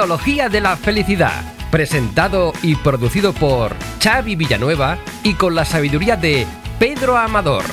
Tecnología 0.00 0.48
de 0.48 0.62
la 0.62 0.78
Felicidad, 0.78 1.42
presentado 1.70 2.54
y 2.62 2.74
producido 2.74 3.34
por 3.34 3.76
Xavi 4.02 4.34
Villanueva 4.34 4.96
y 5.22 5.34
con 5.34 5.54
la 5.54 5.66
sabiduría 5.66 6.16
de 6.16 6.46
Pedro 6.78 7.18
Amador. 7.18 7.64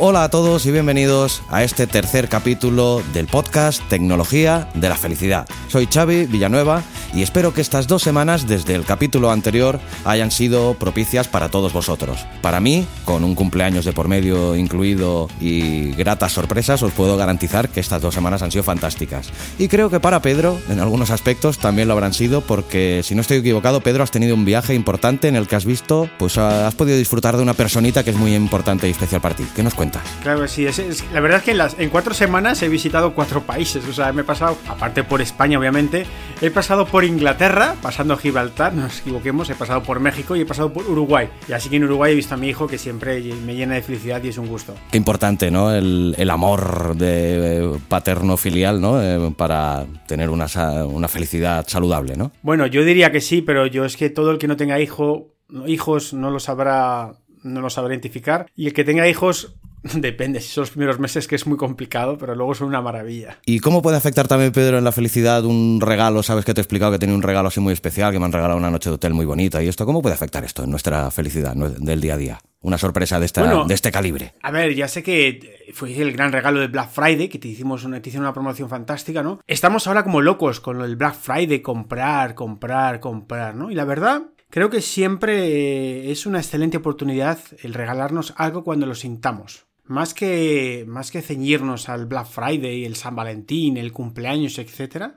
Hola 0.00 0.22
a 0.22 0.28
todos 0.28 0.64
y 0.64 0.70
bienvenidos 0.70 1.42
a 1.50 1.64
este 1.64 1.88
tercer 1.88 2.28
capítulo 2.28 3.02
del 3.12 3.26
podcast 3.26 3.82
Tecnología 3.88 4.68
de 4.74 4.88
la 4.88 4.94
Felicidad. 4.94 5.48
Soy 5.66 5.88
Xavi 5.92 6.26
Villanueva 6.26 6.84
y 7.12 7.22
espero 7.22 7.52
que 7.52 7.62
estas 7.62 7.88
dos 7.88 8.04
semanas 8.04 8.46
desde 8.46 8.76
el 8.76 8.84
capítulo 8.84 9.32
anterior 9.32 9.80
hayan 10.04 10.30
sido 10.30 10.74
propicias 10.74 11.26
para 11.26 11.48
todos 11.48 11.72
vosotros. 11.72 12.24
Para 12.42 12.60
mí, 12.60 12.86
con 13.04 13.24
un 13.24 13.34
cumpleaños 13.34 13.84
de 13.84 13.92
por 13.92 14.06
medio 14.06 14.54
incluido 14.54 15.28
y 15.40 15.90
gratas 15.92 16.30
sorpresas, 16.30 16.80
os 16.84 16.92
puedo 16.92 17.16
garantizar 17.16 17.68
que 17.68 17.80
estas 17.80 18.00
dos 18.00 18.14
semanas 18.14 18.42
han 18.42 18.52
sido 18.52 18.62
fantásticas. 18.62 19.30
Y 19.58 19.66
creo 19.66 19.90
que 19.90 19.98
para 19.98 20.22
Pedro, 20.22 20.60
en 20.68 20.78
algunos 20.78 21.10
aspectos, 21.10 21.58
también 21.58 21.88
lo 21.88 21.94
habrán 21.94 22.14
sido 22.14 22.40
porque, 22.42 23.00
si 23.02 23.16
no 23.16 23.22
estoy 23.22 23.38
equivocado, 23.38 23.80
Pedro, 23.80 24.04
has 24.04 24.12
tenido 24.12 24.36
un 24.36 24.44
viaje 24.44 24.74
importante 24.74 25.26
en 25.26 25.34
el 25.34 25.48
que 25.48 25.56
has 25.56 25.64
visto, 25.64 26.08
pues 26.18 26.38
has 26.38 26.74
podido 26.76 26.96
disfrutar 26.96 27.36
de 27.36 27.42
una 27.42 27.54
personita 27.54 28.04
que 28.04 28.10
es 28.10 28.16
muy 28.16 28.36
importante 28.36 28.86
y 28.86 28.92
especial 28.92 29.20
para 29.20 29.34
ti. 29.34 29.44
¿Qué 29.56 29.64
nos 29.64 29.74
cuentas? 29.74 29.87
Claro, 30.22 30.46
sí, 30.48 30.66
es, 30.66 31.04
la 31.12 31.20
verdad 31.20 31.38
es 31.38 31.44
que 31.44 31.50
en, 31.52 31.58
las, 31.58 31.78
en 31.78 31.90
cuatro 31.90 32.14
semanas 32.14 32.62
he 32.62 32.68
visitado 32.68 33.14
cuatro 33.14 33.42
países, 33.42 33.86
o 33.88 33.92
sea, 33.92 34.12
me 34.12 34.22
he 34.22 34.24
pasado, 34.24 34.56
aparte 34.68 35.04
por 35.04 35.20
España 35.20 35.58
obviamente, 35.58 36.06
he 36.40 36.50
pasado 36.50 36.86
por 36.86 37.04
Inglaterra, 37.04 37.76
pasando 37.80 38.16
Gibraltar, 38.16 38.74
no 38.74 38.82
nos 38.82 39.00
equivoquemos, 39.00 39.50
he 39.50 39.54
pasado 39.54 39.82
por 39.82 40.00
México 40.00 40.36
y 40.36 40.40
he 40.40 40.46
pasado 40.46 40.72
por 40.72 40.88
Uruguay. 40.88 41.28
Y 41.48 41.52
así 41.52 41.68
que 41.68 41.76
en 41.76 41.84
Uruguay 41.84 42.12
he 42.12 42.16
visto 42.16 42.34
a 42.34 42.36
mi 42.36 42.48
hijo 42.48 42.66
que 42.66 42.78
siempre 42.78 43.20
me 43.20 43.54
llena 43.54 43.74
de 43.74 43.82
felicidad 43.82 44.22
y 44.22 44.28
es 44.28 44.38
un 44.38 44.46
gusto. 44.46 44.74
Qué 44.90 44.98
importante, 44.98 45.50
¿no? 45.50 45.72
El, 45.74 46.14
el 46.18 46.30
amor 46.30 46.96
de 46.96 47.64
eh, 47.64 47.78
paterno-filial, 47.88 48.80
¿no? 48.80 49.02
Eh, 49.02 49.32
para 49.36 49.86
tener 50.06 50.30
una, 50.30 50.46
una 50.84 51.08
felicidad 51.08 51.64
saludable, 51.66 52.16
¿no? 52.16 52.32
Bueno, 52.42 52.66
yo 52.66 52.84
diría 52.84 53.10
que 53.12 53.20
sí, 53.20 53.42
pero 53.42 53.66
yo 53.66 53.84
es 53.84 53.96
que 53.96 54.10
todo 54.10 54.30
el 54.30 54.38
que 54.38 54.48
no 54.48 54.56
tenga 54.56 54.80
hijo, 54.80 55.34
hijos 55.66 56.12
no 56.12 56.30
lo 56.30 56.40
sabrá 56.40 57.12
no 57.42 57.60
lo 57.60 57.70
sabrá 57.70 57.94
identificar. 57.94 58.46
Y 58.56 58.66
el 58.66 58.72
que 58.72 58.84
tenga 58.84 59.08
hijos 59.08 59.56
Depende, 59.94 60.40
si 60.40 60.48
son 60.48 60.62
los 60.62 60.70
primeros 60.70 60.98
meses 60.98 61.28
que 61.28 61.36
es 61.36 61.46
muy 61.46 61.56
complicado, 61.56 62.18
pero 62.18 62.34
luego 62.34 62.54
son 62.54 62.68
una 62.68 62.80
maravilla. 62.80 63.38
¿Y 63.46 63.60
cómo 63.60 63.82
puede 63.82 63.96
afectar 63.96 64.26
también, 64.28 64.52
Pedro, 64.52 64.78
en 64.78 64.84
la 64.84 64.92
felicidad 64.92 65.44
un 65.44 65.80
regalo? 65.80 66.22
Sabes 66.22 66.44
que 66.44 66.54
te 66.54 66.60
he 66.60 66.62
explicado 66.62 66.92
que 66.92 66.98
tenía 66.98 67.14
un 67.14 67.22
regalo 67.22 67.48
así 67.48 67.60
muy 67.60 67.72
especial, 67.72 68.12
que 68.12 68.18
me 68.18 68.24
han 68.24 68.32
regalado 68.32 68.58
una 68.58 68.70
noche 68.70 68.90
de 68.90 68.96
hotel 68.96 69.14
muy 69.14 69.26
bonita. 69.26 69.62
¿Y 69.62 69.68
esto 69.68 69.86
cómo 69.86 70.02
puede 70.02 70.14
afectar 70.14 70.44
esto 70.44 70.64
en 70.64 70.70
nuestra 70.70 71.10
felicidad 71.10 71.54
del 71.54 72.00
día 72.00 72.14
a 72.14 72.16
día? 72.16 72.38
Una 72.60 72.76
sorpresa 72.76 73.20
de, 73.20 73.26
esta, 73.26 73.64
de 73.64 73.74
este 73.74 73.92
calibre. 73.92 74.34
A 74.42 74.50
ver, 74.50 74.74
ya 74.74 74.88
sé 74.88 75.04
que 75.04 75.72
fue 75.72 75.96
el 75.96 76.12
gran 76.12 76.32
regalo 76.32 76.58
de 76.58 76.66
Black 76.66 76.90
Friday, 76.90 77.28
que 77.28 77.38
te 77.38 77.46
hicimos 77.46 77.84
una, 77.84 78.02
te 78.02 78.08
hicieron 78.08 78.26
una 78.26 78.34
promoción 78.34 78.68
fantástica, 78.68 79.22
¿no? 79.22 79.40
Estamos 79.46 79.86
ahora 79.86 80.02
como 80.02 80.20
locos 80.20 80.58
con 80.58 80.80
el 80.80 80.96
Black 80.96 81.14
Friday, 81.14 81.60
comprar, 81.60 82.34
comprar, 82.34 82.98
comprar, 82.98 83.54
¿no? 83.54 83.70
Y 83.70 83.76
la 83.76 83.84
verdad, 83.84 84.22
creo 84.50 84.70
que 84.70 84.82
siempre 84.82 86.10
es 86.10 86.26
una 86.26 86.38
excelente 86.38 86.78
oportunidad 86.78 87.38
el 87.62 87.74
regalarnos 87.74 88.34
algo 88.36 88.64
cuando 88.64 88.86
lo 88.86 88.96
sintamos 88.96 89.67
más 89.88 90.14
que, 90.14 90.84
más 90.86 91.10
que 91.10 91.22
ceñirnos 91.22 91.88
al 91.88 92.06
Black 92.06 92.26
Friday, 92.26 92.84
el 92.84 92.96
San 92.96 93.16
Valentín, 93.16 93.76
el 93.76 93.92
cumpleaños, 93.92 94.58
etc., 94.58 95.12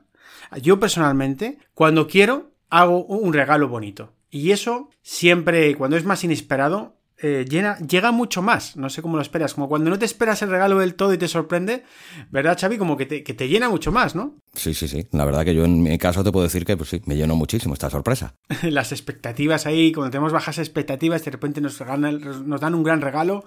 yo 0.61 0.79
personalmente, 0.79 1.59
cuando 1.73 2.07
quiero, 2.07 2.51
hago 2.69 3.05
un 3.05 3.33
regalo 3.33 3.69
bonito. 3.69 4.13
Y 4.29 4.51
eso 4.51 4.89
siempre, 5.01 5.75
cuando 5.75 5.97
es 5.97 6.05
más 6.05 6.23
inesperado, 6.23 6.97
eh, 7.23 7.45
llega 7.45 8.11
mucho 8.11 8.41
más. 8.41 8.75
No 8.77 8.89
sé 8.89 9.01
cómo 9.01 9.15
lo 9.15 9.21
esperas. 9.21 9.53
Como 9.53 9.69
cuando 9.69 9.89
no 9.89 9.99
te 9.99 10.05
esperas 10.05 10.41
el 10.41 10.49
regalo 10.49 10.79
del 10.79 10.95
todo 10.95 11.13
y 11.13 11.17
te 11.17 11.27
sorprende, 11.27 11.83
¿verdad, 12.31 12.57
Xavi? 12.59 12.77
Como 12.77 12.97
que 12.97 13.05
te, 13.05 13.23
que 13.23 13.33
te 13.33 13.47
llena 13.47 13.69
mucho 13.69 13.91
más, 13.91 14.15
¿no? 14.15 14.37
Sí, 14.53 14.73
sí, 14.73 14.87
sí. 14.87 15.07
La 15.11 15.25
verdad 15.25 15.45
que 15.45 15.53
yo 15.53 15.63
en 15.63 15.83
mi 15.83 15.97
caso 15.99 16.23
te 16.23 16.31
puedo 16.31 16.45
decir 16.45 16.65
que 16.65 16.75
pues 16.75 16.89
sí, 16.89 17.01
me 17.05 17.15
llenó 17.15 17.35
muchísimo 17.35 17.73
esta 17.73 17.89
sorpresa. 17.89 18.33
Las 18.63 18.91
expectativas 18.91 19.67
ahí, 19.67 19.91
cuando 19.91 20.09
tenemos 20.09 20.33
bajas 20.33 20.57
expectativas, 20.57 21.23
de 21.23 21.31
repente 21.31 21.61
nos, 21.61 21.79
nos 21.79 22.61
dan 22.61 22.75
un 22.75 22.83
gran 22.83 23.01
regalo 23.01 23.45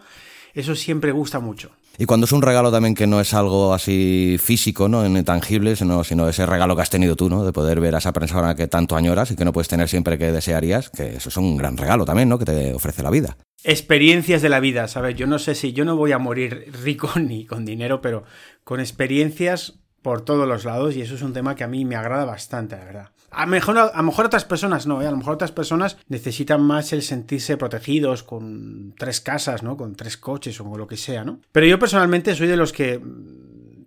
eso 0.54 0.75
siempre 0.75 1.12
gusta 1.12 1.41
mucho. 1.41 1.70
Y 1.98 2.06
cuando 2.06 2.26
es 2.26 2.32
un 2.32 2.42
regalo 2.42 2.72
también 2.72 2.94
que 2.94 3.06
no 3.06 3.20
es 3.20 3.34
algo 3.34 3.72
así 3.72 4.37
físico, 4.41 4.88
¿no? 4.88 5.04
tangible, 5.25 5.76
sino, 5.76 6.03
sino 6.03 6.28
ese 6.28 6.44
regalo 6.44 6.75
que 6.75 6.82
has 6.82 6.91
tenido 6.91 7.15
tú, 7.15 7.28
¿no? 7.28 7.44
De 7.44 7.53
poder 7.53 7.81
ver 7.81 7.94
a 7.94 7.98
esa 7.98 8.12
persona 8.12 8.56
que 8.56 8.66
tanto 8.66 8.97
añoras 8.97 9.31
y 9.31 9.37
que 9.37 9.44
no 9.44 9.53
puedes 9.53 9.69
tener 9.69 9.88
siempre 9.88 10.19
que 10.19 10.32
desearías, 10.32 10.91
que 10.91 11.16
eso 11.16 11.28
es 11.28 11.37
un 11.37 11.56
gran 11.56 11.76
regalo 11.76 12.04
también, 12.04 12.28
¿no? 12.28 12.38
Que 12.38 12.47
te 12.47 12.75
ofrece 12.75 13.03
la 13.03 13.10
vida. 13.10 13.37
Experiencias 13.62 14.43
de 14.43 14.48
la 14.48 14.60
vida, 14.60 14.88
¿sabes? 14.88 15.14
Yo 15.14 15.26
no 15.26 15.38
sé 15.38 15.54
si 15.54 15.72
yo 15.72 15.84
no 15.84 15.97
voy 15.97 16.12
a 16.12 16.19
morir 16.19 16.70
rico 16.82 17.10
ni 17.20 17.47
con 17.47 17.64
dinero, 17.64 18.00
pero 18.00 18.25
con 18.64 18.81
experiencias 18.81 19.83
por 20.04 20.20
todos 20.20 20.47
los 20.47 20.66
lados 20.66 20.94
y 20.94 21.00
eso 21.00 21.15
es 21.15 21.22
un 21.22 21.32
tema 21.32 21.54
que 21.54 21.65
a 21.65 21.66
mí 21.66 21.87
me 21.87 21.97
agrada 21.97 22.26
bastante, 22.26 22.76
la 22.76 22.84
verdad. 22.84 23.09
A 23.31 23.47
lo 23.47 23.50
mejor, 23.50 23.78
a 23.78 24.03
mejor 24.03 24.26
otras 24.26 24.44
personas 24.44 24.87
no, 24.87 25.00
¿eh? 25.00 25.06
a 25.06 25.10
lo 25.10 25.16
mejor 25.16 25.32
otras 25.32 25.50
personas 25.50 25.97
necesitan 26.09 26.60
más 26.60 26.92
el 26.92 27.00
sentirse 27.00 27.56
protegidos 27.56 28.22
con 28.22 28.94
tres 28.98 29.22
casas, 29.22 29.62
¿no? 29.62 29.78
Con 29.78 29.97
tres 29.97 30.19
coches 30.19 30.60
o 30.60 30.76
lo 30.76 30.87
que 30.87 30.98
sea, 30.98 31.25
¿no? 31.25 31.41
Pero 31.53 31.66
yo 31.66 31.78
personalmente 31.78 32.34
soy 32.34 32.48
de 32.48 32.56
los 32.59 32.75
que 32.75 33.00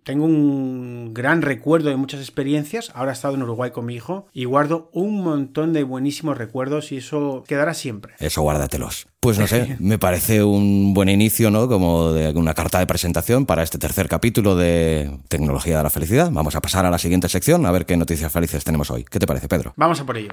tengo 0.08 0.24
un 0.24 1.14
gran 1.14 1.42
recuerdo 1.42 1.90
de 1.90 1.98
muchas 1.98 2.22
experiencias. 2.22 2.94
Ahora 2.96 3.12
he 3.12 3.14
estado 3.14 3.36
en 3.36 3.44
Uruguay 3.44 3.72
con 3.72 3.86
mi 3.86 3.94
hijo 3.94 4.28
y 4.32 4.46
guardo 4.46 4.90
un 4.94 5.22
montón 5.22 5.74
de 5.74 5.84
buenísimos 5.84 6.38
recuerdos 6.38 6.94
y 6.94 6.98
eso 6.98 7.44
quedará 7.46 7.74
siempre. 7.74 8.14
Eso 8.20 8.42
guárdatelos. 8.42 9.10
Pues 9.20 9.38
no 9.38 9.48
sé, 9.48 9.76
me 9.82 10.00
parece 10.00 10.46
un 10.46 10.94
buen 10.94 11.10
inicio, 11.10 11.52
¿no? 11.52 11.68
Como 11.68 12.14
de 12.14 12.30
una 12.40 12.54
carta 12.54 12.80
de 12.80 12.88
presentación 12.88 13.46
para 13.46 13.64
este 13.64 13.80
tercer 13.80 14.08
capítulo 14.08 14.56
de 14.56 15.20
Tecnología 15.28 15.76
de 15.76 15.84
la 15.84 15.90
Felicidad. 15.90 16.32
Vamos 16.32 16.56
a 16.56 16.62
pasar 16.62 16.86
a 16.86 16.90
la 16.90 17.00
siguiente 17.00 17.28
sección 17.28 17.66
a 17.66 17.72
ver 17.72 17.86
qué 17.86 17.98
noticias 17.98 18.32
felices 18.32 18.64
tenemos 18.64 18.90
hoy. 18.90 19.04
¿Qué 19.04 19.20
te 19.20 19.28
parece, 19.28 19.50
Pedro? 19.50 19.74
Vamos 19.76 20.00
a 20.00 20.06
por 20.06 20.16
ello. 20.16 20.30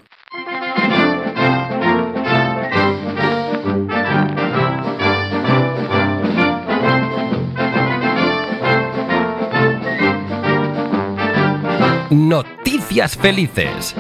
Noticias 12.15 13.17
Felices. 13.17 13.93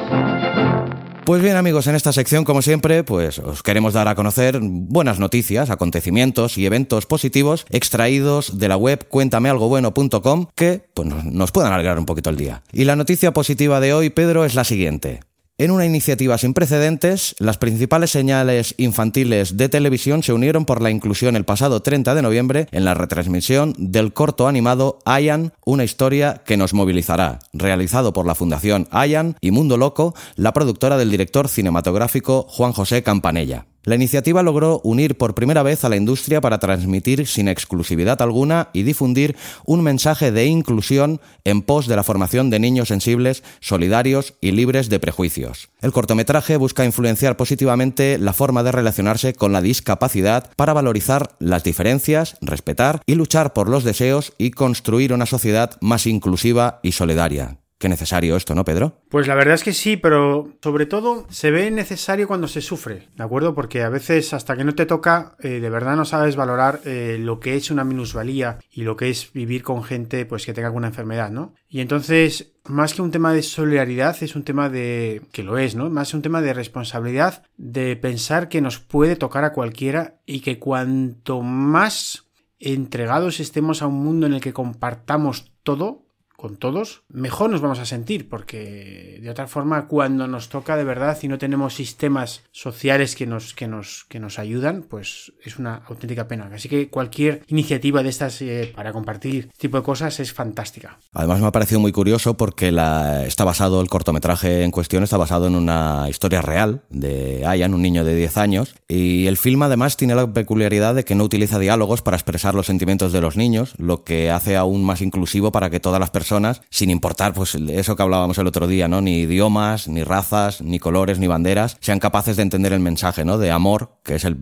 Pues 1.25 1.43
bien 1.43 1.57
amigos, 1.57 1.89
en 1.89 1.97
esta 1.97 2.13
sección 2.13 2.45
como 2.45 2.63
siempre, 2.63 3.03
pues 3.03 3.41
os 3.41 3.65
queremos 3.65 3.93
dar 3.93 4.07
a 4.07 4.15
conocer 4.15 4.61
buenas 4.63 5.19
noticias, 5.19 5.69
acontecimientos 5.69 6.57
y 6.57 6.65
eventos 6.65 7.07
positivos 7.07 7.67
extraídos 7.71 8.57
de 8.61 8.69
la 8.69 8.77
web 8.77 9.09
cuéntamealgobueno.com 9.09 10.47
que 10.55 10.87
pues, 10.95 11.09
nos 11.09 11.51
puedan 11.51 11.73
alegrar 11.73 11.99
un 11.99 12.07
poquito 12.07 12.31
el 12.31 12.37
día. 12.37 12.63
Y 12.73 12.85
la 12.85 12.95
noticia 12.95 13.33
positiva 13.33 13.81
de 13.81 13.95
hoy, 13.95 14.11
Pedro, 14.11 14.45
es 14.45 14.55
la 14.55 14.63
siguiente. 14.63 15.19
En 15.57 15.71
una 15.71 15.87
iniciativa 15.87 16.37
sin 16.37 16.53
precedentes, 16.53 17.37
las 17.39 17.59
principales 17.59 18.11
señales 18.11 18.75
infantiles 18.77 19.57
de 19.57 19.69
televisión 19.69 20.25
se 20.25 20.33
unieron 20.33 20.65
por 20.65 20.83
la 20.83 20.91
inclusión 20.91 21.37
el 21.37 21.45
pasado 21.45 21.81
30 21.81 22.17
de 22.17 22.23
noviembre 22.23 22.67
en 22.73 22.85
la 22.85 22.95
retransmisión 22.95 23.73
del 23.79 24.13
corto 24.13 24.49
animado 24.49 24.99
Ayan, 25.05 25.53
una 25.65 25.85
historia 25.85 26.43
que 26.45 26.57
nos 26.57 26.75
movilizará, 26.75 27.39
realizado 27.53 28.13
por 28.13 28.27
la 28.27 28.35
Fundación 28.35 28.89
Ayan 28.91 29.37
y 29.41 29.53
Mundo 29.53 29.77
Loco, 29.77 30.17
la 30.35 30.53
productora 30.53 30.97
del 30.97 31.13
director 31.13 31.49
cinematográfico 31.49 32.47
Juan 32.49 32.73
José 32.73 33.05
Campanella. 33.05 33.67
La 33.85 33.95
iniciativa 33.95 34.43
logró 34.43 34.81
unir 34.83 35.19
por 35.19 35.35
primera 35.35 35.63
vez 35.63 35.85
a 35.85 35.91
la 35.91 35.97
industria 35.97 36.41
para 36.41 36.59
transmitir 36.59 37.27
sin 37.27 37.49
exclusividad 37.49 38.23
alguna 38.23 38.71
y 38.73 38.83
difundir 38.83 39.37
un 39.67 39.83
mensaje 39.83 40.33
de 40.33 40.47
inclusión 40.47 41.21
en 41.45 41.61
pos 41.61 41.87
de 41.87 41.97
la 41.97 42.03
formación 42.03 42.49
de 42.49 42.61
niños 42.61 42.89
sensibles, 42.89 43.43
solidarios 43.61 44.35
y 44.41 44.53
libres 44.53 44.89
de 44.89 45.01
prejuicios. 45.01 45.69
El 45.83 45.93
cortometraje 45.93 46.57
busca 46.57 46.87
influenciar 46.87 47.37
positivamente 47.37 48.17
la 48.19 48.33
forma 48.33 48.63
de 48.63 48.73
relacionarse 48.73 49.35
con 49.35 49.53
la 49.53 49.61
discapacidad 49.61 50.51
para 50.57 50.73
valorizar 50.73 51.37
las 51.39 51.63
diferencias, 51.63 52.37
respetar 52.41 53.03
y 53.05 53.17
luchar 53.17 53.53
por 53.53 53.69
los 53.69 53.85
deseos 53.85 54.33
y 54.39 54.53
construir 54.53 55.13
una 55.13 55.27
sociedad 55.27 55.77
más 55.83 56.07
inclusiva 56.07 56.81
y 56.83 56.93
solidaria. 56.93 57.59
Qué 57.79 57.89
necesario 57.89 58.37
esto, 58.37 58.55
¿no, 58.55 58.65
Pedro? 58.65 59.03
Pues 59.11 59.27
la 59.27 59.35
verdad 59.35 59.55
es 59.55 59.65
que 59.65 59.73
sí, 59.73 59.97
pero 59.97 60.53
sobre 60.63 60.87
todo 60.87 61.27
se 61.29 61.51
ve 61.51 61.71
necesario 61.71 62.29
cuando 62.29 62.49
se 62.49 62.61
sufre, 62.61 63.09
¿de 63.17 63.25
acuerdo? 63.25 63.55
Porque 63.55 63.83
a 63.83 63.89
veces 63.89 64.33
hasta 64.33 64.57
que 64.57 64.65
no 64.65 64.75
te 64.75 64.87
toca, 64.87 65.37
eh, 65.41 65.61
de 65.61 65.71
verdad 65.71 65.97
no 65.97 66.05
sabes 66.05 66.37
valorar 66.37 66.81
eh, 66.85 67.17
lo 67.19 67.41
que 67.41 67.57
es 67.57 67.71
una 67.71 67.85
minusvalía 67.85 68.59
y 68.71 68.83
lo 68.83 68.97
que 68.97 69.11
es 69.11 69.33
vivir 69.33 69.63
con 69.63 69.83
gente 69.83 70.25
pues 70.25 70.47
que 70.47 70.55
tenga 70.55 70.69
alguna 70.69 70.89
enfermedad, 70.89 71.31
¿no? 71.31 71.55
Y 71.69 71.81
entonces, 71.81 72.55
más 72.65 72.95
que 72.95 73.03
un 73.03 73.11
tema 73.11 73.33
de 73.33 73.43
solidaridad, 73.43 74.17
es 74.23 74.37
un 74.37 74.45
tema 74.45 74.69
de... 74.69 75.23
que 75.33 75.43
lo 75.43 75.59
es, 75.59 75.75
¿no? 75.75 75.91
Más 75.91 76.15
un 76.15 76.23
tema 76.23 76.41
de 76.41 76.55
responsabilidad, 76.55 77.43
de 77.57 77.97
pensar 77.97 78.49
que 78.49 78.61
nos 78.61 78.79
puede 78.79 79.17
tocar 79.17 79.45
a 79.45 79.53
cualquiera 79.53 80.21
y 80.25 80.41
que 80.41 80.61
cuanto 80.61 81.43
más 81.43 82.31
entregados 82.61 83.41
estemos 83.41 83.83
a 83.83 83.89
un 83.89 84.03
mundo 84.03 84.27
en 84.27 84.35
el 84.35 84.41
que 84.41 84.53
compartamos 84.53 85.53
todo, 85.63 86.04
con 86.45 86.59
todos, 86.59 87.05
mejor 87.09 87.49
nos 87.49 87.63
vamos 87.63 87.79
a 87.79 87.87
sentir, 87.87 88.29
porque 88.29 89.19
de 89.23 89.31
otra 89.31 89.47
forma, 89.47 89.89
cuando 89.89 90.27
nos 90.27 90.51
toca 90.51 90.77
de 90.77 90.85
verdad 90.85 91.17
y 91.23 91.29
no 91.29 91.39
tenemos 91.39 91.73
sistemas 91.73 92.43
sociales 92.53 93.17
que 93.17 93.27
nos, 93.27 93.55
que 93.55 93.67
nos, 93.67 94.05
que 94.11 94.21
nos 94.21 94.39
ayudan, 94.39 94.83
pues 94.83 95.33
es 95.43 95.59
una 95.59 95.77
auténtica 95.89 96.29
pena. 96.29 96.51
Así 96.53 96.69
que 96.69 96.91
cualquier 96.91 97.45
iniciativa 97.47 98.03
de 98.03 98.11
estas 98.11 98.43
eh, 98.43 98.71
para 98.77 98.93
compartir 98.93 99.47
este 99.47 99.69
tipo 99.69 99.79
de 99.79 99.85
cosas 99.85 100.21
es 100.21 100.35
fantástica. 100.35 100.99
Además 101.15 101.41
me 101.41 101.47
ha 101.47 101.51
parecido 101.51 101.81
muy 101.81 101.93
curioso 101.93 102.37
porque 102.37 102.71
la, 102.71 103.25
está 103.25 103.45
basado, 103.45 103.81
el 103.81 103.89
cortometraje 103.89 104.65
en 104.65 104.71
cuestión 104.71 105.03
está 105.03 105.17
basado 105.17 105.47
en 105.47 105.55
una 105.55 106.09
historia 106.11 106.43
real 106.43 106.83
de 106.91 107.47
Ayan, 107.47 107.73
un 107.73 107.81
niño 107.81 108.05
de 108.05 108.15
10 108.15 108.37
años, 108.37 108.75
y 108.87 109.29
el 109.29 109.39
film 109.39 109.63
además 109.63 109.97
tiene 109.97 110.15
la 110.15 110.31
peculiaridad 110.31 110.95
de 110.95 111.07
que 111.07 111.15
no 111.15 111.25
utiliza 111.25 111.59
diálogos 111.59 112.03
para 112.03 112.19
expresar 112.19 112.55
los 112.55 112.67
sentimientos 112.67 113.13
de 113.13 113.23
los 113.23 113.39
niños, 113.39 113.73
lo 113.79 114.05
que 114.05 114.31
hace 114.31 114.57
aún 114.57 114.85
más 114.85 115.01
inclusivo 115.01 115.51
para 115.51 115.71
que 115.71 115.81
todas 115.81 115.99
las 115.99 116.11
personas, 116.11 116.34
sin 116.71 116.91
importar 116.91 117.33
pues 117.35 117.55
eso 117.55 117.97
que 117.97 118.03
hablábamos 118.03 118.39
el 118.39 118.47
otro 118.47 118.67
día, 118.67 118.89
¿no? 118.89 119.01
Ni 119.01 119.21
idiomas, 119.21 119.89
ni 119.89 120.03
razas, 120.03 120.61
ni 120.61 120.79
colores, 120.79 121.19
ni 121.19 121.27
banderas, 121.27 121.77
sean 121.81 121.99
capaces 121.99 122.37
de 122.37 122.43
entender 122.43 122.73
el 122.73 122.81
mensaje, 122.81 123.25
¿no? 123.25 123.39
De 123.39 123.51
amor, 123.51 123.99
que 124.03 124.17
es 124.17 124.25
el, 124.25 124.37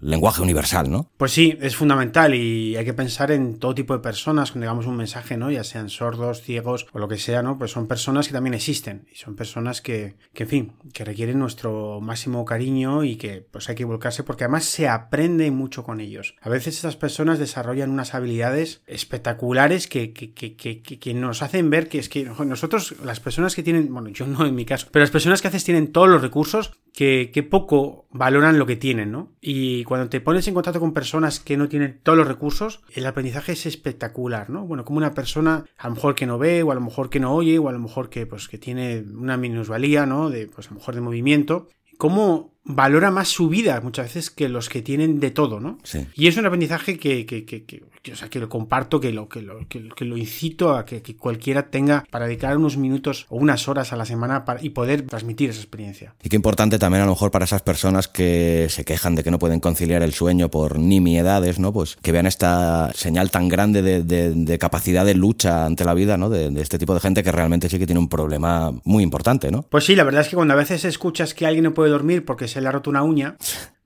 lenguaje 0.00 0.42
universal, 0.42 0.90
¿no? 0.90 1.10
Pues 1.16 1.32
sí, 1.32 1.56
es 1.60 1.76
fundamental 1.76 2.34
y 2.34 2.76
hay 2.76 2.84
que 2.84 2.94
pensar 2.94 3.30
en 3.30 3.58
todo 3.58 3.74
tipo 3.74 3.94
de 3.94 4.00
personas 4.00 4.52
cuando 4.52 4.64
digamos 4.64 4.86
un 4.86 4.96
mensaje, 4.96 5.36
¿no? 5.36 5.50
Ya 5.50 5.64
sean 5.64 5.90
sordos, 5.90 6.42
ciegos 6.42 6.86
o 6.92 6.98
lo 6.98 7.08
que 7.08 7.18
sea, 7.18 7.42
¿no? 7.42 7.58
Pues 7.58 7.70
son 7.70 7.86
personas 7.86 8.26
que 8.26 8.32
también 8.32 8.54
existen 8.54 9.06
y 9.12 9.16
son 9.16 9.36
personas 9.36 9.80
que, 9.80 10.16
que 10.32 10.44
en 10.44 10.48
fin, 10.48 10.72
que 10.92 11.04
requieren 11.04 11.38
nuestro 11.38 12.00
máximo 12.00 12.44
cariño 12.44 13.04
y 13.04 13.16
que 13.16 13.46
pues 13.50 13.68
hay 13.68 13.74
que 13.74 13.84
volcarse 13.84 14.22
porque 14.22 14.44
además 14.44 14.64
se 14.64 14.88
aprende 14.88 15.50
mucho 15.50 15.84
con 15.84 16.00
ellos. 16.00 16.34
A 16.40 16.48
veces 16.48 16.76
estas 16.76 16.96
personas 16.96 17.38
desarrollan 17.38 17.90
unas 17.90 18.14
habilidades 18.14 18.82
espectaculares 18.86 19.86
que, 19.86 20.12
que, 20.58 21.14
nos 21.14 21.42
hacen 21.42 21.70
ver 21.70 21.88
que 21.88 21.98
es 21.98 22.08
que 22.08 22.24
nosotros, 22.24 22.96
las 23.02 23.20
personas 23.20 23.54
que 23.54 23.62
tienen, 23.62 23.92
bueno, 23.92 24.10
yo 24.10 24.26
no 24.26 24.44
en 24.44 24.54
mi 24.54 24.64
caso, 24.66 24.88
pero 24.92 25.02
las 25.02 25.10
personas 25.10 25.40
que 25.40 25.48
haces 25.48 25.64
tienen 25.64 25.92
todos 25.92 26.08
los 26.08 26.20
recursos 26.20 26.72
que, 26.92 27.30
que 27.32 27.42
poco 27.42 28.06
valoran 28.10 28.58
lo 28.58 28.66
que 28.66 28.76
tienen, 28.76 29.12
¿no? 29.12 29.32
Y 29.40 29.84
cuando 29.84 30.08
te 30.08 30.20
pones 30.20 30.46
en 30.48 30.54
contacto 30.54 30.80
con 30.80 30.92
personas 30.92 31.40
que 31.40 31.56
no 31.56 31.68
tienen 31.68 32.00
todos 32.02 32.18
los 32.18 32.28
recursos, 32.28 32.82
el 32.92 33.06
aprendizaje 33.06 33.52
es 33.52 33.66
espectacular, 33.66 34.50
¿no? 34.50 34.66
Bueno, 34.66 34.84
como 34.84 34.98
una 34.98 35.14
persona 35.14 35.64
a 35.78 35.88
lo 35.88 35.94
mejor 35.94 36.14
que 36.14 36.26
no 36.26 36.38
ve, 36.38 36.62
o 36.62 36.72
a 36.72 36.74
lo 36.74 36.80
mejor 36.80 37.08
que 37.08 37.20
no 37.20 37.34
oye, 37.34 37.58
o 37.58 37.68
a 37.68 37.72
lo 37.72 37.78
mejor 37.78 38.10
que 38.10 38.26
pues 38.26 38.48
que 38.48 38.58
tiene 38.58 39.00
una 39.00 39.36
minusvalía, 39.36 40.06
¿no? 40.06 40.28
De 40.28 40.48
pues 40.48 40.66
a 40.66 40.70
lo 40.70 40.76
mejor 40.76 40.94
de 40.94 41.00
movimiento, 41.00 41.68
cómo 41.98 42.57
valora 42.64 43.10
más 43.10 43.28
su 43.28 43.48
vida 43.48 43.80
muchas 43.80 44.06
veces 44.06 44.30
que 44.30 44.48
los 44.48 44.68
que 44.68 44.82
tienen 44.82 45.20
de 45.20 45.30
todo, 45.30 45.58
¿no? 45.58 45.78
Sí. 45.84 46.06
Y 46.14 46.28
es 46.28 46.36
un 46.36 46.46
aprendizaje 46.46 46.98
que, 46.98 47.24
que, 47.24 47.44
que, 47.44 47.64
que, 47.64 47.82
o 48.12 48.16
sea, 48.16 48.28
que 48.28 48.38
lo 48.38 48.48
comparto, 48.48 49.00
que 49.00 49.12
lo, 49.12 49.28
que 49.28 49.42
lo, 49.42 49.66
que, 49.66 50.04
lo 50.04 50.16
incito 50.16 50.76
a 50.76 50.84
que, 50.84 51.02
cualquiera 51.16 51.70
tenga 51.70 52.04
para 52.10 52.26
dedicar 52.26 52.56
unos 52.56 52.76
minutos 52.76 53.26
o 53.28 53.36
unas 53.36 53.68
horas 53.68 53.92
a 53.92 53.96
la 53.96 54.04
semana 54.04 54.44
para, 54.44 54.62
y 54.62 54.70
poder 54.70 55.02
transmitir 55.02 55.50
esa 55.50 55.60
experiencia. 55.60 56.14
Y 56.22 56.28
qué 56.28 56.36
importante 56.36 56.78
también 56.78 57.02
a 57.02 57.06
lo 57.06 57.12
mejor 57.12 57.30
para 57.30 57.44
esas 57.44 57.62
personas 57.62 58.08
que 58.08 58.66
se 58.68 58.84
quejan 58.84 59.14
de 59.14 59.24
que 59.24 59.30
no 59.30 59.38
pueden 59.38 59.60
conciliar 59.60 60.02
el 60.02 60.12
sueño 60.12 60.50
por 60.50 60.78
nimiedades, 60.78 61.58
¿no? 61.58 61.72
Pues 61.72 61.96
que 61.96 62.12
vean 62.12 62.26
esta 62.26 62.92
señal 62.94 63.30
tan 63.30 63.48
grande 63.48 63.82
de, 63.82 64.02
de, 64.02 64.32
de 64.34 64.58
capacidad 64.58 65.04
de 65.04 65.14
lucha 65.14 65.64
ante 65.64 65.84
la 65.84 65.94
vida, 65.94 66.16
¿no? 66.16 66.28
De, 66.28 66.50
de, 66.50 66.60
este 66.60 66.78
tipo 66.78 66.94
de 66.94 67.00
gente 67.00 67.22
que 67.22 67.32
realmente 67.32 67.68
sí 67.68 67.78
que 67.78 67.86
tiene 67.86 68.00
un 68.00 68.08
problema 68.08 68.72
muy 68.84 69.02
importante, 69.02 69.50
¿no? 69.50 69.62
Pues 69.62 69.84
sí, 69.84 69.96
la 69.96 70.04
verdad 70.04 70.22
es 70.22 70.28
que 70.28 70.36
cuando 70.36 70.54
a 70.54 70.56
veces 70.56 70.84
escuchas 70.84 71.34
que 71.34 71.46
alguien 71.46 71.64
no 71.64 71.74
puede 71.74 71.90
dormir 71.90 72.24
porque 72.24 72.47
se 72.48 72.60
le 72.60 72.68
ha 72.68 72.72
roto 72.72 72.90
una 72.90 73.02
uña, 73.02 73.36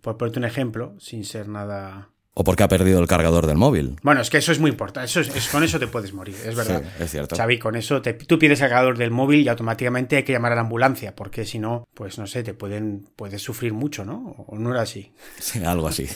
por 0.01 0.17
ponerte 0.17 0.39
un 0.39 0.45
ejemplo, 0.45 0.95
sin 0.99 1.25
ser 1.25 1.49
nada 1.49 2.12
o 2.35 2.45
porque 2.45 2.63
ha 2.63 2.69
perdido 2.69 3.01
el 3.01 3.07
cargador 3.07 3.47
del 3.47 3.57
móvil. 3.57 3.97
Bueno, 4.03 4.21
es 4.21 4.31
que 4.31 4.39
eso 4.39 4.53
es 4.53 4.59
muy 4.59 4.71
importante. 4.71 5.07
Eso 5.07 5.21
es, 5.21 5.35
es, 5.35 5.49
con 5.49 5.63
eso 5.63 5.79
te 5.79 5.87
puedes 5.87 6.13
morir, 6.15 6.35
es 6.47 6.55
verdad. 6.55 6.83
Sí, 6.83 7.03
es 7.05 7.11
cierto. 7.11 7.37
Xavi, 7.37 7.59
con 7.59 7.77
eso 7.77 8.01
te, 8.01 8.15
tú 8.15 8.39
pides 8.39 8.61
el 8.61 8.69
cargador 8.69 8.97
del 8.97 9.11
móvil 9.11 9.41
y 9.41 9.49
automáticamente 9.49 10.17
hay 10.17 10.23
que 10.23 10.33
llamar 10.33 10.53
a 10.53 10.55
la 10.55 10.63
ambulancia, 10.63 11.15
porque 11.15 11.45
si 11.45 11.59
no, 11.59 11.87
pues 11.95 12.19
no 12.19 12.27
sé, 12.27 12.43
te 12.43 12.55
pueden, 12.55 13.07
puedes 13.17 13.43
sufrir 13.43 13.75
mucho, 13.75 14.05
¿no? 14.05 14.35
O 14.47 14.59
no 14.59 14.71
era 14.71 14.83
así. 14.83 15.13
Sí, 15.39 15.63
algo 15.63 15.89
así. 15.89 16.09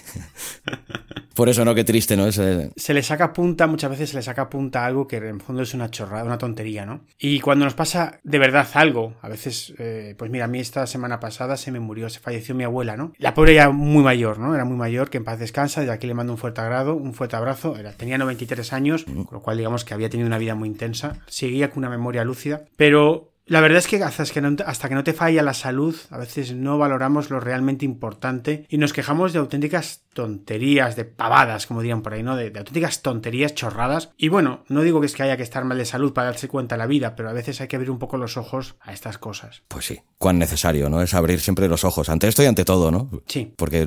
Por 1.35 1.51
eso, 1.51 1.67
¿no? 1.67 1.75
Qué 1.75 1.85
triste, 1.85 2.17
¿no? 2.17 2.27
Ese... 2.27 2.71
Se 2.77 2.95
le 2.95 3.03
saca 3.03 3.35
punta, 3.35 3.67
muchas 3.67 3.91
veces 3.91 4.11
se 4.11 4.17
le 4.17 4.23
saca 4.23 4.49
punta 4.49 4.85
a 4.85 4.87
algo 4.87 5.07
que 5.07 5.19
en 5.19 5.25
el 5.25 5.41
fondo 5.43 5.63
es 5.63 5.75
una 5.75 5.91
chorrada, 5.91 6.25
una 6.25 6.39
tontería, 6.39 6.87
¿no? 6.87 7.05
Y 7.19 7.41
cuando 7.41 7.67
nos 7.67 7.75
pasa 7.75 8.21
de 8.23 8.39
verdad 8.39 8.67
algo, 8.73 9.17
a 9.21 9.29
veces, 9.29 9.75
eh, 9.79 10.15
pues 10.17 10.31
mira, 10.31 10.47
a 10.47 10.49
mí 10.49 10.61
esta 10.61 10.87
semana 10.87 11.21
pasada 11.21 11.59
se 11.59 11.71
me 11.71 11.79
murió, 11.79 12.09
se 12.09 12.21
falleció 12.21 12.55
mi 12.55 12.65
abuela, 12.65 12.97
¿no? 12.97 13.13
La 13.19 13.35
pobre 13.35 13.53
ya 13.53 13.69
muy 13.69 14.03
mayor, 14.03 14.39
¿no? 14.39 14.55
Era 14.55 14.65
muy 14.65 14.79
mayor, 14.79 15.11
que 15.11 15.19
en 15.19 15.25
paz 15.25 15.39
descansa, 15.39 15.85
y 15.85 15.87
aquí 16.07 16.09
le 16.09 16.15
mando 16.15 16.33
un 16.33 16.39
fuerte 16.39 16.61
agrado, 16.61 16.95
un 16.95 17.15
fuerte 17.15 17.37
abrazo. 17.37 17.77
Era, 17.77 17.93
tenía 17.93 18.19
93 18.19 18.73
años, 18.73 19.05
con 19.05 19.27
lo 19.31 19.41
cual 19.41 19.57
digamos 19.57 19.85
que 19.85 19.95
había 19.95 20.09
tenido 20.09 20.27
una 20.27 20.39
vida 20.39 20.55
muy 20.55 20.69
intensa. 20.69 21.19
Seguía 21.27 21.71
con 21.71 21.79
una 21.79 21.91
memoria 21.91 22.25
lúcida, 22.25 22.65
pero 22.77 23.33
la 23.47 23.61
verdad 23.61 23.79
es 23.79 23.87
que 23.87 24.03
hasta, 24.03 24.25
que 24.25 24.41
no, 24.41 24.57
hasta 24.67 24.89
que 24.89 24.95
no 24.95 25.05
te 25.05 25.13
falla 25.13 25.43
la 25.43 25.55
salud, 25.55 25.95
a 26.11 26.19
veces 26.19 26.53
no 26.53 26.79
valoramos 26.79 27.31
lo 27.31 27.39
realmente 27.39 27.85
importante 27.85 28.67
y 28.69 28.79
nos 28.79 28.93
quejamos 28.93 29.33
de 29.33 29.39
auténticas 29.39 30.03
tonterías, 30.15 30.97
de 30.97 31.05
pavadas, 31.05 31.67
como 31.67 31.81
dirían 31.81 32.03
por 32.03 32.15
ahí, 32.15 32.23
¿no? 32.23 32.37
De, 32.37 32.51
de, 32.51 32.59
auténticas 32.59 33.03
tonterías, 33.03 33.55
chorradas. 33.55 34.11
Y 34.17 34.29
bueno, 34.29 34.65
no 34.69 34.83
digo 34.83 35.01
que 35.01 35.07
es 35.07 35.15
que 35.15 35.23
haya 35.23 35.37
que 35.37 35.43
estar 35.43 35.65
mal 35.65 35.79
de 35.79 35.85
salud 35.85 36.13
para 36.13 36.29
darse 36.29 36.49
cuenta 36.49 36.75
de 36.75 36.79
la 36.79 36.87
vida, 36.87 37.15
pero 37.15 37.29
a 37.29 37.33
veces 37.33 37.61
hay 37.61 37.69
que 37.69 37.77
abrir 37.77 37.91
un 37.91 37.99
poco 37.99 38.17
los 38.17 38.37
ojos 38.37 38.77
a 38.81 38.93
estas 38.93 39.19
cosas. 39.19 39.63
Pues 39.69 39.85
sí, 39.85 40.01
cuán 40.19 40.39
necesario, 40.39 40.89
¿no? 40.89 41.01
Es 41.03 41.15
abrir 41.15 41.41
siempre 41.41 41.69
los 41.69 41.85
ojos 41.85 42.09
ante 42.09 42.27
esto 42.27 42.43
y 42.43 42.47
ante 42.47 42.65
todo, 42.65 42.91
¿no? 42.91 43.11
Sí. 43.27 43.53
Porque 43.57 43.87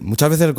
muchas 0.00 0.30
veces, 0.30 0.54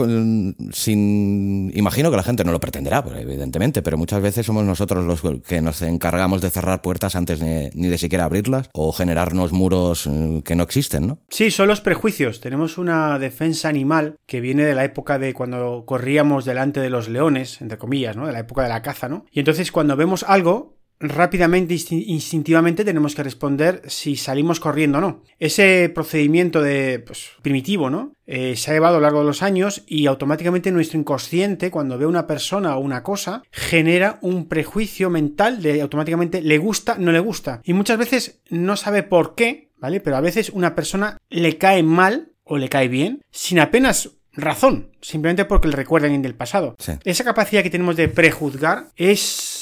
sin. 0.72 1.72
Imagino 1.76 2.12
que 2.12 2.18
la 2.18 2.24
gente 2.24 2.46
no 2.46 2.52
lo 2.52 2.60
pretenderá, 2.60 3.04
evidentemente, 3.18 3.82
pero 3.82 3.98
muchas 3.98 4.22
veces 4.22 4.46
somos 4.46 4.64
nosotros 4.64 5.06
los 5.06 5.42
que 5.44 5.62
nos 5.62 5.82
encargamos 5.82 6.42
de 6.42 6.50
cerrar 6.50 6.82
puertas 6.82 7.16
antes 7.16 7.40
de, 7.40 7.72
ni 7.74 7.88
de 7.88 7.98
siquiera 7.98 8.30
o 8.74 8.92
generarnos 8.92 9.51
muros 9.51 10.07
mm, 10.07 10.39
que 10.39 10.56
no 10.56 10.63
existen, 10.63 11.07
¿no? 11.07 11.19
Sí, 11.30 11.51
son 11.51 11.68
los 11.68 11.81
prejuicios. 11.81 12.42
Tenemos 12.42 12.78
una 12.78 13.19
defensa 13.19 13.69
animal 13.69 14.16
que 14.25 14.42
viene 14.42 14.63
de 14.63 14.75
la 14.75 14.84
época 14.84 15.19
de 15.19 15.34
cuando 15.34 15.84
corríamos 15.86 16.45
delante 16.45 16.80
de 16.80 16.89
los 16.89 17.10
leones, 17.10 17.62
entre 17.62 17.78
comillas, 17.78 18.16
¿no? 18.16 18.28
De 18.28 18.34
la 18.34 18.39
época 18.39 18.63
de 18.63 18.69
la 18.69 18.81
caza, 18.81 19.07
¿no? 19.10 19.25
Y 19.31 19.39
entonces 19.39 19.72
cuando 19.72 19.95
vemos 19.95 20.24
algo, 20.24 20.78
rápidamente, 21.00 21.76
instintivamente 21.92 22.84
tenemos 22.84 23.16
que 23.16 23.24
responder 23.24 23.82
si 23.88 24.16
salimos 24.16 24.60
corriendo 24.60 24.98
o 24.98 25.02
no. 25.02 25.24
Ese 25.40 25.92
procedimiento 25.94 26.62
de 26.62 27.00
pues, 27.00 27.30
primitivo, 27.42 27.90
¿no? 27.90 28.14
Eh, 28.26 28.56
se 28.56 28.72
ha 28.72 28.74
llevado 28.74 28.96
a 28.96 29.00
lo 29.00 29.04
largo 29.04 29.20
de 29.20 29.26
los 29.26 29.44
años 29.44 29.84
y 29.88 30.08
automáticamente 30.08 30.72
nuestro 30.72 31.00
inconsciente, 31.00 31.72
cuando 31.72 31.98
ve 31.98 32.06
una 32.06 32.27
persona 32.27 32.75
o 32.75 32.80
una 32.80 33.04
cosa, 33.04 33.44
genera 33.51 34.20
un 34.22 34.48
prejuicio 34.48 35.10
mental 35.10 35.62
de 35.62 35.82
automáticamente 35.82 36.42
le 36.42 36.58
gusta, 36.58 36.98
no 36.98 37.12
le 37.12 37.20
gusta. 37.20 37.62
Y 37.63 37.74
muchas 37.74 37.98
veces 37.98 38.42
no 38.50 38.75
sabe 38.75 39.04
por 39.04 39.36
qué, 39.36 39.72
¿vale? 39.77 40.01
Pero 40.01 40.18
a 40.18 40.22
veces 40.22 40.50
una 40.50 40.75
persona 40.75 41.18
le 41.30 41.58
cae 41.58 41.84
mal 41.84 42.34
o 42.44 42.58
le 42.58 42.70
cae 42.70 42.88
bien 42.88 43.24
sin 43.32 43.60
apenas 43.60 44.12
razón, 44.34 44.92
simplemente 45.01 45.46
porque 45.46 45.68
le 45.68 45.75
recuerdan 45.75 46.22
del 46.22 46.36
pasado. 46.36 46.75
Sí. 46.80 46.94
Esa 47.04 47.24
capacidad 47.24 47.63
que 47.63 47.70
tenemos 47.70 47.96
de 47.96 48.08
prejuzgar 48.08 48.89
es 48.96 49.57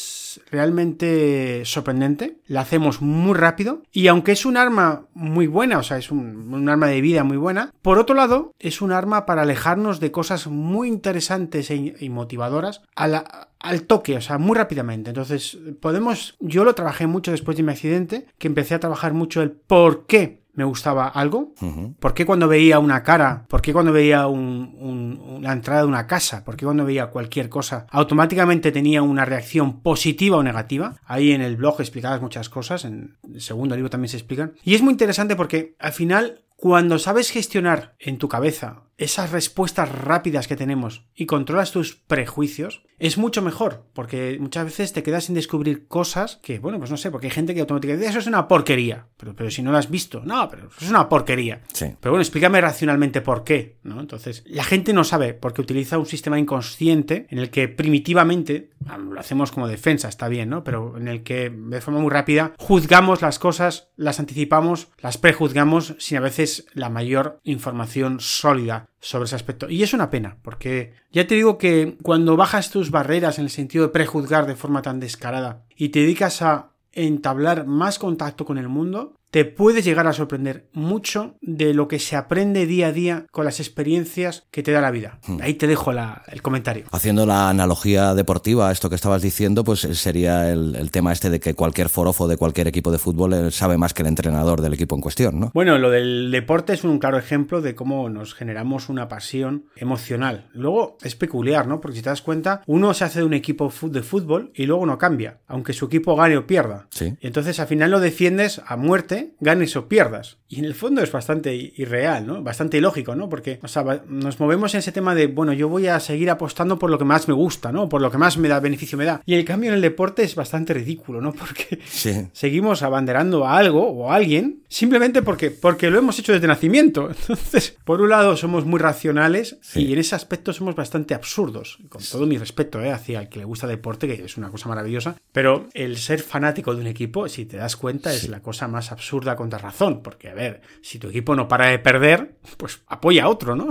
realmente 0.51 1.63
sorprendente, 1.65 2.37
la 2.47 2.61
hacemos 2.61 3.01
muy 3.01 3.33
rápido 3.33 3.83
y 3.91 4.07
aunque 4.07 4.31
es 4.31 4.45
un 4.45 4.57
arma 4.57 5.05
muy 5.13 5.47
buena, 5.47 5.79
o 5.79 5.83
sea, 5.83 5.97
es 5.97 6.11
un, 6.11 6.69
arma 6.69 6.87
de 6.87 7.01
vida 7.01 7.23
muy 7.23 7.37
buena, 7.37 7.73
por 7.81 7.99
otro 7.99 8.15
lado, 8.15 8.53
es 8.59 8.81
un 8.81 8.91
arma 8.91 9.25
para 9.25 9.43
alejarnos 9.43 9.99
de 9.99 10.11
cosas 10.11 10.47
muy 10.47 10.87
interesantes 10.87 11.69
e, 11.71 11.95
y 11.99 12.09
motivadoras 12.09 12.81
al 12.95 13.83
toque, 13.83 14.17
o 14.17 14.21
sea, 14.21 14.37
muy 14.37 14.55
rápidamente. 14.55 15.09
Entonces, 15.09 15.57
podemos, 15.79 16.35
yo 16.39 16.63
lo 16.63 16.75
trabajé 16.75 17.07
mucho 17.07 17.31
después 17.31 17.57
de 17.57 17.63
mi 17.63 17.71
accidente, 17.71 18.27
que 18.37 18.47
empecé 18.47 18.75
a 18.75 18.79
trabajar 18.79 19.13
mucho 19.13 19.41
el 19.41 19.51
por 19.51 20.05
qué 20.05 20.44
me 20.55 20.63
gustaba 20.63 21.07
algo? 21.07 21.53
Uh 21.61 21.65
-huh. 21.65 21.95
¿Por 21.99 22.13
qué 22.13 22.25
cuando 22.25 22.47
veía 22.47 22.79
una 22.79 23.03
cara? 23.03 23.45
¿Por 23.47 23.61
qué 23.61 23.73
cuando 23.73 23.91
veía 23.91 24.27
un, 24.27 24.75
un, 24.79 25.39
la 25.43 25.53
entrada 25.53 25.81
de 25.81 25.87
una 25.87 26.07
casa? 26.07 26.43
¿Por 26.43 26.55
qué 26.55 26.65
cuando 26.65 26.85
veía 26.85 27.07
cualquier 27.07 27.49
cosa 27.49 27.85
automáticamente 27.91 28.71
tenía 28.71 29.01
una 29.01 29.25
reacción 29.25 29.81
positiva 29.81 30.37
o 30.37 30.43
negativa? 30.43 30.95
Ahí 31.05 31.31
en 31.31 31.41
el 31.41 31.57
blog 31.57 31.79
explicadas 31.79 32.21
muchas 32.21 32.49
cosas, 32.49 32.85
en 32.85 33.17
el 33.33 33.41
segundo 33.41 33.75
libro 33.75 33.89
también 33.89 34.09
se 34.09 34.17
explican. 34.17 34.53
Y 34.63 34.75
es 34.75 34.81
muy 34.81 34.91
interesante 34.91 35.35
porque 35.35 35.75
al 35.79 35.91
final 35.93 36.41
cuando 36.55 36.99
sabes 36.99 37.29
gestionar 37.31 37.95
en 37.99 38.17
tu 38.17 38.29
cabeza 38.29 38.84
esas 38.97 39.31
respuestas 39.31 39.89
rápidas 39.91 40.47
que 40.47 40.55
tenemos 40.55 41.05
y 41.15 41.25
controlas 41.25 41.71
tus 41.71 41.95
prejuicios, 41.95 42.83
es 42.97 43.17
mucho 43.17 43.41
mejor, 43.41 43.85
porque 43.93 44.37
muchas 44.39 44.65
veces 44.65 44.93
te 44.93 45.03
quedas 45.03 45.25
sin 45.25 45.35
descubrir 45.35 45.87
cosas 45.87 46.39
que, 46.41 46.59
bueno, 46.59 46.77
pues 46.77 46.91
no 46.91 46.97
sé, 46.97 47.11
porque 47.11 47.27
hay 47.27 47.31
gente 47.31 47.53
que 47.53 47.59
automáticamente 47.59 48.07
eso 48.07 48.19
es 48.19 48.27
una 48.27 48.47
porquería, 48.47 49.07
pero, 49.17 49.35
pero 49.35 49.51
si 49.51 49.61
no 49.61 49.71
lo 49.71 49.77
has 49.77 49.89
visto, 49.89 50.21
no, 50.23 50.47
pero 50.49 50.67
eso 50.67 50.77
es 50.79 50.89
una 50.89 51.09
porquería. 51.09 51.61
Sí. 51.73 51.93
Pero 51.99 52.13
bueno, 52.13 52.21
explícame 52.21 52.61
racionalmente 52.61 53.19
por 53.21 53.43
qué, 53.43 53.79
¿no? 53.83 53.99
Entonces, 53.99 54.43
la 54.47 54.63
gente 54.63 54.93
no 54.93 55.03
sabe 55.03 55.33
porque 55.33 55.61
utiliza 55.61 55.97
un 55.97 56.05
sistema 56.05 56.39
inconsciente 56.39 57.27
en 57.29 57.39
el 57.39 57.49
que 57.49 57.67
primitivamente, 57.67 58.69
lo 58.97 59.19
hacemos 59.19 59.51
como 59.51 59.67
defensa, 59.67 60.07
está 60.07 60.29
bien, 60.29 60.49
¿no? 60.49 60.63
Pero 60.63 60.97
en 60.97 61.09
el 61.09 61.23
que 61.23 61.49
de 61.49 61.81
forma 61.81 61.99
muy 61.99 62.11
rápida 62.11 62.53
juzgamos 62.57 63.21
las 63.21 63.39
cosas, 63.39 63.89
las 63.97 64.21
anticipamos, 64.21 64.87
las 64.99 65.17
prejuzgamos 65.17 65.95
sin 65.99 66.17
a 66.17 66.21
veces 66.21 66.65
la 66.73 66.89
mayor 66.89 67.41
información 67.43 68.19
sólida 68.21 68.84
sobre, 68.99 69.25
ese 69.25 69.35
aspecto. 69.35 69.69
Y 69.69 69.83
es 69.83 69.93
una 69.93 70.09
pena, 70.09 70.37
porque 70.41 70.93
ya 71.11 71.27
te 71.27 71.35
digo 71.35 71.57
que 71.57 71.97
cuando 72.01 72.35
bajas 72.37 72.69
tus 72.69 72.91
barreras 72.91 73.37
en 73.39 73.45
el 73.45 73.51
sentido 73.51 73.85
de 73.85 73.93
prejuzgar 73.93 74.45
de 74.47 74.55
forma 74.55 74.81
tan 74.81 74.99
descarada 74.99 75.65
y 75.75 75.89
te 75.89 75.99
dedicas 75.99 76.41
a 76.41 76.71
entablar 76.91 77.65
más 77.65 77.99
contacto 77.99 78.45
con 78.45 78.57
el 78.57 78.69
mundo, 78.69 79.15
te 79.35 79.43
puedes 79.43 79.83
llegar 79.83 80.07
a 80.07 80.13
sorprender 80.13 80.69
mucho 80.71 81.35
de 81.41 81.73
lo 81.73 81.89
que 81.89 81.99
se 81.99 82.15
aprende 82.15 82.65
día 82.65 82.87
a 82.87 82.91
día 82.93 83.25
con 83.33 83.43
las 83.43 83.59
experiencias 83.59 84.45
que 84.49 84.63
te 84.63 84.71
da 84.71 84.79
la 84.79 84.91
vida. 84.91 85.19
Hmm. 85.27 85.39
Ahí 85.41 85.55
te 85.55 85.67
dejo 85.67 85.91
la- 85.91 86.23
el 86.31 86.41
comentario. 86.41 86.85
Haciendo 86.93 87.25
la 87.25 87.49
analogía 87.49 88.13
deportiva 88.13 88.69
a 88.69 88.71
esto 88.71 88.87
que 88.87 88.95
estabas 88.95 89.21
diciendo, 89.21 89.65
pues 89.65 89.81
sería 89.81 90.49
el, 90.53 90.77
el 90.77 90.89
tema 90.89 91.11
este 91.11 91.29
de 91.29 91.41
que 91.41 91.53
cualquier 91.53 91.89
forofo 91.89 92.29
de 92.29 92.37
cualquier 92.37 92.69
equipo 92.69 92.93
de 92.93 92.97
fútbol 92.97 93.33
eh, 93.33 93.51
sabe 93.51 93.77
más 93.77 93.93
que 93.93 94.03
el 94.03 94.07
entrenador 94.07 94.61
del 94.61 94.73
equipo 94.73 94.95
en 94.95 95.01
cuestión, 95.01 95.37
¿no? 95.37 95.51
Bueno, 95.53 95.77
lo 95.79 95.89
del 95.89 96.31
deporte 96.31 96.71
es 96.71 96.85
un 96.85 96.97
claro 96.97 97.17
ejemplo 97.17 97.59
de 97.59 97.75
cómo 97.75 98.07
nos 98.07 98.35
generamos 98.35 98.87
una 98.87 99.09
pasión 99.09 99.65
emocional. 99.75 100.47
Luego 100.53 100.97
es 101.03 101.17
peculiar, 101.17 101.67
¿no? 101.67 101.81
Porque 101.81 101.97
si 101.97 102.03
te 102.03 102.09
das 102.09 102.21
cuenta, 102.21 102.61
uno 102.67 102.93
se 102.93 103.03
hace 103.03 103.19
de 103.19 103.25
un 103.25 103.33
equipo 103.33 103.69
de 103.81 104.01
fútbol 104.01 104.53
y 104.55 104.65
luego 104.65 104.85
no 104.85 104.97
cambia, 104.97 105.39
aunque 105.47 105.73
su 105.73 105.87
equipo 105.87 106.15
gane 106.15 106.37
o 106.37 106.47
pierda. 106.47 106.87
Sí. 106.89 107.17
Y 107.19 107.27
entonces 107.27 107.59
al 107.59 107.67
final 107.67 107.91
lo 107.91 107.99
defiendes 107.99 108.61
a 108.65 108.77
muerte, 108.77 109.24
ganes 109.39 109.75
o 109.75 109.87
pierdas. 109.87 110.37
Y 110.47 110.59
en 110.59 110.65
el 110.65 110.75
fondo 110.75 111.01
es 111.01 111.11
bastante 111.11 111.53
irreal, 111.55 112.25
¿no? 112.27 112.41
Bastante 112.43 112.77
ilógico, 112.77 113.15
¿no? 113.15 113.27
Porque, 113.29 113.59
o 113.63 113.67
sea, 113.67 114.03
nos 114.07 114.39
movemos 114.39 114.73
en 114.73 114.79
ese 114.79 114.91
tema 114.91 115.15
de, 115.15 115.27
bueno, 115.27 115.53
yo 115.53 115.67
voy 115.69 115.87
a 115.87 115.99
seguir 115.99 116.29
apostando 116.29 116.77
por 116.79 116.89
lo 116.89 116.97
que 116.97 117.05
más 117.05 117.27
me 117.27 117.33
gusta, 117.33 117.71
¿no? 117.71 117.89
Por 117.89 118.01
lo 118.01 118.11
que 118.11 118.17
más 118.17 118.37
me 118.37 118.47
da 118.47 118.59
beneficio 118.59 118.97
me 118.97 119.05
da. 119.05 119.21
Y 119.25 119.33
el 119.35 119.43
cambio 119.45 119.69
en 119.69 119.75
el 119.75 119.81
deporte 119.81 120.23
es 120.23 120.35
bastante 120.35 120.73
ridículo, 120.73 121.21
¿no? 121.21 121.33
Porque 121.45 121.79
Sí. 121.85 122.27
seguimos 122.33 122.83
abanderando 122.83 123.45
a 123.45 123.57
algo 123.57 123.87
o 123.89 124.11
a 124.11 124.15
alguien 124.15 124.61
simplemente 124.67 125.21
porque, 125.21 125.51
porque 125.51 125.89
lo 125.89 125.97
hemos 125.99 126.19
hecho 126.19 126.33
desde 126.33 126.47
nacimiento. 126.47 127.09
Entonces, 127.19 127.77
por 127.83 128.01
un 128.01 128.09
lado 128.09 128.35
somos 128.37 128.65
muy 128.65 128.79
racionales 128.79 129.57
Sí. 129.61 129.85
y 129.85 129.93
en 129.93 129.99
ese 129.99 130.15
aspecto 130.15 130.53
somos 130.53 130.75
bastante 130.75 131.13
absurdos. 131.13 131.79
Con 131.89 132.01
todo 132.03 132.25
mi 132.25 132.37
respeto 132.37 132.81
¿eh? 132.81 132.91
hacia 132.91 133.21
el 133.21 133.29
que 133.29 133.39
le 133.39 133.45
gusta 133.45 133.67
deporte, 133.67 134.07
que 134.07 134.25
es 134.25 134.37
una 134.37 134.49
cosa 134.49 134.69
maravillosa. 134.69 135.15
Pero 135.31 135.67
el 135.73 135.97
ser 135.97 136.21
fanático 136.21 136.75
de 136.75 136.81
un 136.81 136.87
equipo, 136.87 137.27
si 137.29 137.45
te 137.45 137.57
das 137.57 137.75
cuenta, 137.75 138.13
es 138.13 138.27
la 138.29 138.41
cosa 138.41 138.67
más 138.67 138.91
absurda 138.91 139.04
contra 139.35 139.59
razón. 139.59 140.01
Porque, 140.03 140.29
a 140.29 140.33
ver, 140.33 140.61
si 140.81 140.99
tu 140.99 141.09
equipo 141.09 141.35
no 141.35 141.47
para 141.47 141.67
de 141.67 141.79
perder, 141.79 142.37
pues 142.57 142.81
apoya 142.87 143.25
a 143.25 143.29
otro, 143.29 143.55
¿no? 143.55 143.67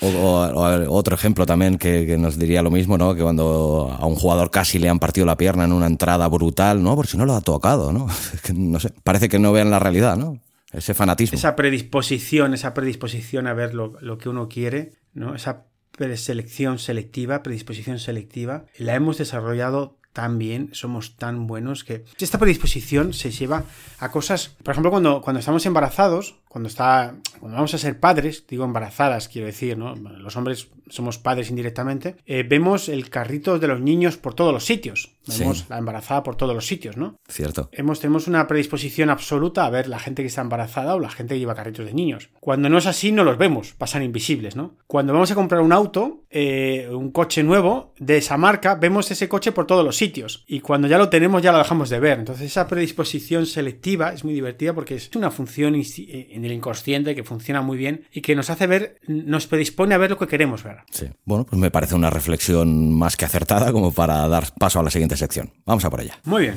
O, 0.00 0.06
o- 0.08 0.40
o, 0.60 0.64
a 0.64 0.76
ver, 0.78 0.86
otro 0.88 1.14
ejemplo 1.14 1.44
también 1.44 1.76
que, 1.78 2.06
que 2.06 2.16
nos 2.16 2.38
diría 2.38 2.62
lo 2.62 2.70
mismo, 2.70 2.96
¿no? 2.96 3.14
Que 3.14 3.22
cuando 3.22 3.94
a 3.98 4.06
un 4.06 4.14
jugador 4.14 4.50
casi 4.50 4.78
le 4.78 4.88
han 4.88 4.98
partido 4.98 5.26
la 5.26 5.36
pierna 5.36 5.64
en 5.64 5.72
una 5.72 5.86
entrada 5.86 6.26
brutal, 6.28 6.82
¿no? 6.82 6.96
Por 6.96 7.06
si 7.06 7.18
no 7.18 7.26
lo 7.26 7.34
ha 7.34 7.40
tocado, 7.42 7.92
¿no? 7.92 8.06
Que 8.42 8.52
no 8.54 8.80
sé. 8.80 8.90
Parece 9.04 9.28
que 9.28 9.38
no 9.38 9.52
vean 9.52 9.70
la 9.70 9.78
realidad, 9.78 10.16
¿no? 10.16 10.38
Ese 10.72 10.94
fanatismo. 10.94 11.36
esa 11.36 11.54
predisposición, 11.54 12.54
esa 12.54 12.72
predisposición 12.72 13.46
a 13.46 13.52
ver 13.52 13.74
lo, 13.74 13.92
lo 14.00 14.16
que 14.16 14.30
uno 14.30 14.48
quiere, 14.48 14.94
¿no? 15.12 15.34
Esa 15.34 15.66
preselección 15.98 16.78
selectiva, 16.78 17.42
predisposición 17.42 17.98
selectiva, 17.98 18.64
la 18.78 18.94
hemos 18.94 19.18
desarrollado 19.18 19.98
tan 20.12 20.38
bien, 20.38 20.70
somos 20.72 21.16
tan 21.16 21.46
buenos 21.46 21.84
que 21.84 22.04
esta 22.18 22.38
predisposición 22.38 23.12
se 23.12 23.30
lleva 23.30 23.64
a 23.98 24.10
cosas, 24.10 24.56
por 24.62 24.72
ejemplo, 24.72 24.90
cuando, 24.90 25.22
cuando 25.22 25.40
estamos 25.40 25.64
embarazados, 25.66 26.36
cuando 26.52 26.68
está, 26.68 27.14
cuando 27.40 27.56
vamos 27.56 27.72
a 27.72 27.78
ser 27.78 27.98
padres, 27.98 28.44
digo 28.46 28.66
embarazadas, 28.66 29.26
quiero 29.28 29.46
decir, 29.46 29.78
¿no? 29.78 29.94
Bueno, 29.94 30.18
Los 30.18 30.36
hombres 30.36 30.68
somos 30.90 31.16
padres 31.16 31.48
indirectamente, 31.48 32.16
eh, 32.26 32.44
vemos 32.46 32.90
el 32.90 33.08
carrito 33.08 33.58
de 33.58 33.68
los 33.68 33.80
niños 33.80 34.18
por 34.18 34.34
todos 34.34 34.52
los 34.52 34.66
sitios, 34.66 35.14
vemos 35.26 35.60
Sí. 35.60 35.64
la 35.70 35.78
embarazada 35.78 36.22
por 36.22 36.36
todos 36.36 36.54
los 36.54 36.66
sitios, 36.66 36.98
¿no? 36.98 37.16
Cierto. 37.26 37.70
hemos, 37.72 38.00
tenemos 38.00 38.26
una 38.28 38.46
predisposición 38.46 39.08
absoluta 39.08 39.64
a 39.64 39.70
ver 39.70 39.88
la 39.88 39.98
gente 39.98 40.20
que 40.22 40.26
está 40.28 40.42
embarazada 40.42 40.94
o 40.94 41.00
la 41.00 41.08
gente 41.08 41.32
que 41.34 41.40
lleva 41.40 41.54
carritos 41.54 41.86
de 41.86 41.94
niños. 41.94 42.28
Cuando 42.38 42.68
no 42.68 42.76
es 42.76 42.84
así, 42.84 43.12
no 43.12 43.24
los 43.24 43.38
vemos, 43.38 43.72
pasan 43.72 44.02
invisibles, 44.02 44.54
¿no? 44.54 44.76
Cuando 44.86 45.14
vamos 45.14 45.30
a 45.30 45.34
comprar 45.34 45.62
un 45.62 45.72
auto, 45.72 46.24
eh, 46.28 46.86
un 46.92 47.12
coche 47.12 47.42
nuevo 47.42 47.94
de 47.98 48.18
esa 48.18 48.36
marca, 48.36 48.74
vemos 48.74 49.10
ese 49.10 49.26
coche 49.26 49.52
por 49.52 49.66
todos 49.66 49.86
los 49.86 49.96
sitios. 49.96 50.44
Y 50.46 50.60
cuando 50.60 50.86
ya 50.86 50.98
lo 50.98 51.08
tenemos, 51.08 51.40
ya 51.40 51.52
lo 51.52 51.56
dejamos 51.58 51.88
de 51.88 51.98
ver. 51.98 52.18
Entonces, 52.18 52.44
esa 52.44 52.66
predisposición 52.68 53.46
selectiva 53.46 54.12
es 54.12 54.22
muy 54.22 54.34
divertida 54.34 54.74
porque 54.74 54.96
es 54.96 55.10
una 55.16 55.30
función 55.30 55.74
eh, 55.74 56.28
en 56.42 56.46
el 56.46 56.52
inconsciente 56.56 57.14
que 57.14 57.22
funciona 57.22 57.62
muy 57.62 57.78
bien 57.78 58.04
y 58.12 58.20
que 58.20 58.34
nos 58.34 58.50
hace 58.50 58.66
ver, 58.66 58.96
nos 59.06 59.46
predispone 59.46 59.94
a 59.94 59.98
ver 59.98 60.10
lo 60.10 60.18
que 60.18 60.26
queremos 60.26 60.64
ver. 60.64 60.78
Sí. 60.90 61.06
Bueno, 61.24 61.46
pues 61.46 61.60
me 61.60 61.70
parece 61.70 61.94
una 61.94 62.10
reflexión 62.10 62.92
más 62.92 63.16
que 63.16 63.24
acertada 63.24 63.70
como 63.70 63.92
para 63.92 64.26
dar 64.26 64.48
paso 64.58 64.80
a 64.80 64.82
la 64.82 64.90
siguiente 64.90 65.16
sección. 65.16 65.52
Vamos 65.64 65.84
a 65.84 65.90
por 65.90 66.00
ella. 66.00 66.18
Muy 66.24 66.42
bien. 66.42 66.56